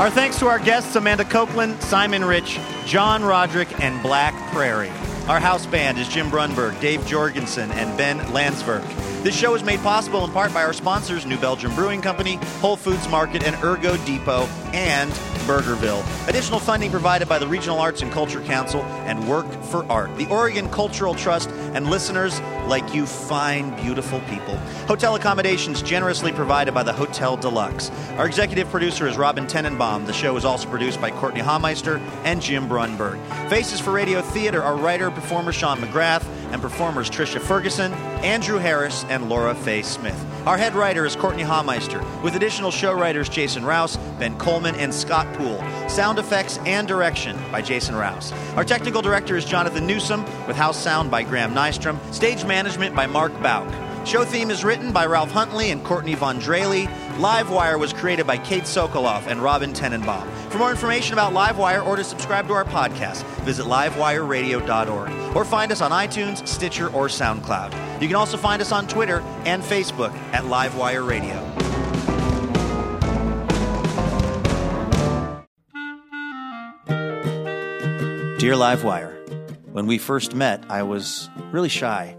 Our 0.00 0.10
thanks 0.10 0.38
to 0.40 0.48
our 0.48 0.58
guests 0.58 0.96
Amanda 0.96 1.24
Coplin, 1.24 1.80
Simon 1.80 2.24
Rich, 2.24 2.58
John 2.84 3.22
Roderick, 3.22 3.80
and 3.80 4.02
Black 4.02 4.34
Prairie. 4.52 4.90
Our 5.28 5.40
house 5.40 5.66
band 5.66 5.98
is 5.98 6.08
Jim 6.08 6.28
Brunberg, 6.30 6.78
Dave 6.80 7.06
Jorgensen, 7.06 7.70
and 7.70 7.96
Ben 7.96 8.18
Landsberg. 8.32 8.82
This 9.24 9.34
show 9.34 9.54
is 9.54 9.64
made 9.64 9.80
possible 9.80 10.22
in 10.26 10.32
part 10.32 10.52
by 10.52 10.64
our 10.64 10.74
sponsors, 10.74 11.24
New 11.24 11.38
Belgium 11.38 11.74
Brewing 11.74 12.02
Company, 12.02 12.34
Whole 12.60 12.76
Foods 12.76 13.08
Market, 13.08 13.42
and 13.42 13.56
Ergo 13.64 13.96
Depot, 14.04 14.42
and 14.74 15.10
Burgerville. 15.46 16.04
Additional 16.28 16.60
funding 16.60 16.90
provided 16.90 17.26
by 17.26 17.38
the 17.38 17.46
Regional 17.48 17.78
Arts 17.78 18.02
and 18.02 18.12
Culture 18.12 18.42
Council 18.42 18.82
and 18.82 19.26
Work 19.26 19.50
for 19.64 19.90
Art, 19.90 20.14
the 20.18 20.26
Oregon 20.26 20.68
Cultural 20.68 21.14
Trust, 21.14 21.48
and 21.72 21.88
listeners 21.88 22.38
like 22.66 22.92
you 22.92 23.06
fine, 23.06 23.74
beautiful 23.82 24.20
people. 24.28 24.58
Hotel 24.88 25.14
accommodations 25.14 25.80
generously 25.80 26.30
provided 26.30 26.74
by 26.74 26.82
the 26.82 26.92
Hotel 26.92 27.34
Deluxe. 27.34 27.90
Our 28.18 28.26
executive 28.26 28.68
producer 28.68 29.06
is 29.06 29.16
Robin 29.16 29.46
Tenenbaum. 29.46 30.04
The 30.04 30.12
show 30.12 30.36
is 30.36 30.44
also 30.44 30.68
produced 30.68 31.00
by 31.00 31.10
Courtney 31.10 31.40
Hameister 31.40 31.98
and 32.24 32.42
Jim 32.42 32.68
Brunberg. 32.68 33.18
Faces 33.48 33.80
for 33.80 33.90
Radio 33.90 34.20
Theater 34.20 34.62
are 34.62 34.76
writer 34.76 35.10
performer 35.10 35.52
Sean 35.52 35.78
McGrath 35.78 36.24
and 36.54 36.62
performers 36.62 37.10
Tricia 37.10 37.40
Ferguson, 37.40 37.92
Andrew 38.22 38.58
Harris, 38.58 39.04
and 39.08 39.28
Laura 39.28 39.56
Faye 39.56 39.82
Smith. 39.82 40.24
Our 40.46 40.56
head 40.56 40.74
writer 40.76 41.04
is 41.04 41.16
Courtenay 41.16 41.42
Hameister, 41.42 42.00
with 42.22 42.36
additional 42.36 42.70
show 42.70 42.94
writers 42.94 43.28
Jason 43.28 43.64
Rouse, 43.64 43.96
Ben 44.20 44.38
Coleman, 44.38 44.76
and 44.76 44.94
Scott 44.94 45.26
Poole. 45.34 45.62
Sound 45.88 46.20
effects 46.20 46.58
and 46.64 46.86
direction 46.86 47.36
by 47.50 47.60
Jason 47.60 47.96
Rouse. 47.96 48.32
Our 48.54 48.64
technical 48.64 49.02
director 49.02 49.36
is 49.36 49.44
Jonathan 49.44 49.84
Newsom, 49.84 50.22
with 50.46 50.54
house 50.54 50.80
sound 50.80 51.10
by 51.10 51.24
Graham 51.24 51.52
Nystrom. 51.54 51.98
Stage 52.14 52.44
management 52.44 52.94
by 52.94 53.06
Mark 53.06 53.32
Bauk. 53.42 53.68
Show 54.04 54.22
theme 54.22 54.50
is 54.50 54.64
written 54.64 54.92
by 54.92 55.06
Ralph 55.06 55.30
Huntley 55.30 55.70
and 55.70 55.82
Courtney 55.82 56.14
Von 56.14 56.38
Drehle. 56.38 56.86
Livewire 57.16 57.78
was 57.78 57.94
created 57.94 58.26
by 58.26 58.36
Kate 58.36 58.64
Sokoloff 58.64 59.26
and 59.26 59.42
Robin 59.42 59.72
Tenenbaum. 59.72 60.30
For 60.50 60.58
more 60.58 60.70
information 60.70 61.14
about 61.14 61.32
Livewire 61.32 61.84
or 61.84 61.96
to 61.96 62.04
subscribe 62.04 62.46
to 62.48 62.52
our 62.52 62.66
podcast, 62.66 63.24
visit 63.44 63.64
livewireradio.org 63.64 65.34
or 65.34 65.44
find 65.46 65.72
us 65.72 65.80
on 65.80 65.90
iTunes, 65.90 66.46
Stitcher, 66.46 66.88
or 66.90 67.06
SoundCloud. 67.08 67.72
You 68.02 68.06
can 68.06 68.16
also 68.16 68.36
find 68.36 68.60
us 68.60 68.72
on 68.72 68.86
Twitter 68.86 69.20
and 69.46 69.62
Facebook 69.62 70.12
at 70.34 70.44
Livewire 70.44 71.08
Radio. 71.08 71.40
Dear 78.38 78.52
Livewire, 78.52 79.14
when 79.72 79.86
we 79.86 79.96
first 79.96 80.34
met, 80.34 80.62
I 80.68 80.82
was 80.82 81.30
really 81.50 81.70
shy. 81.70 82.18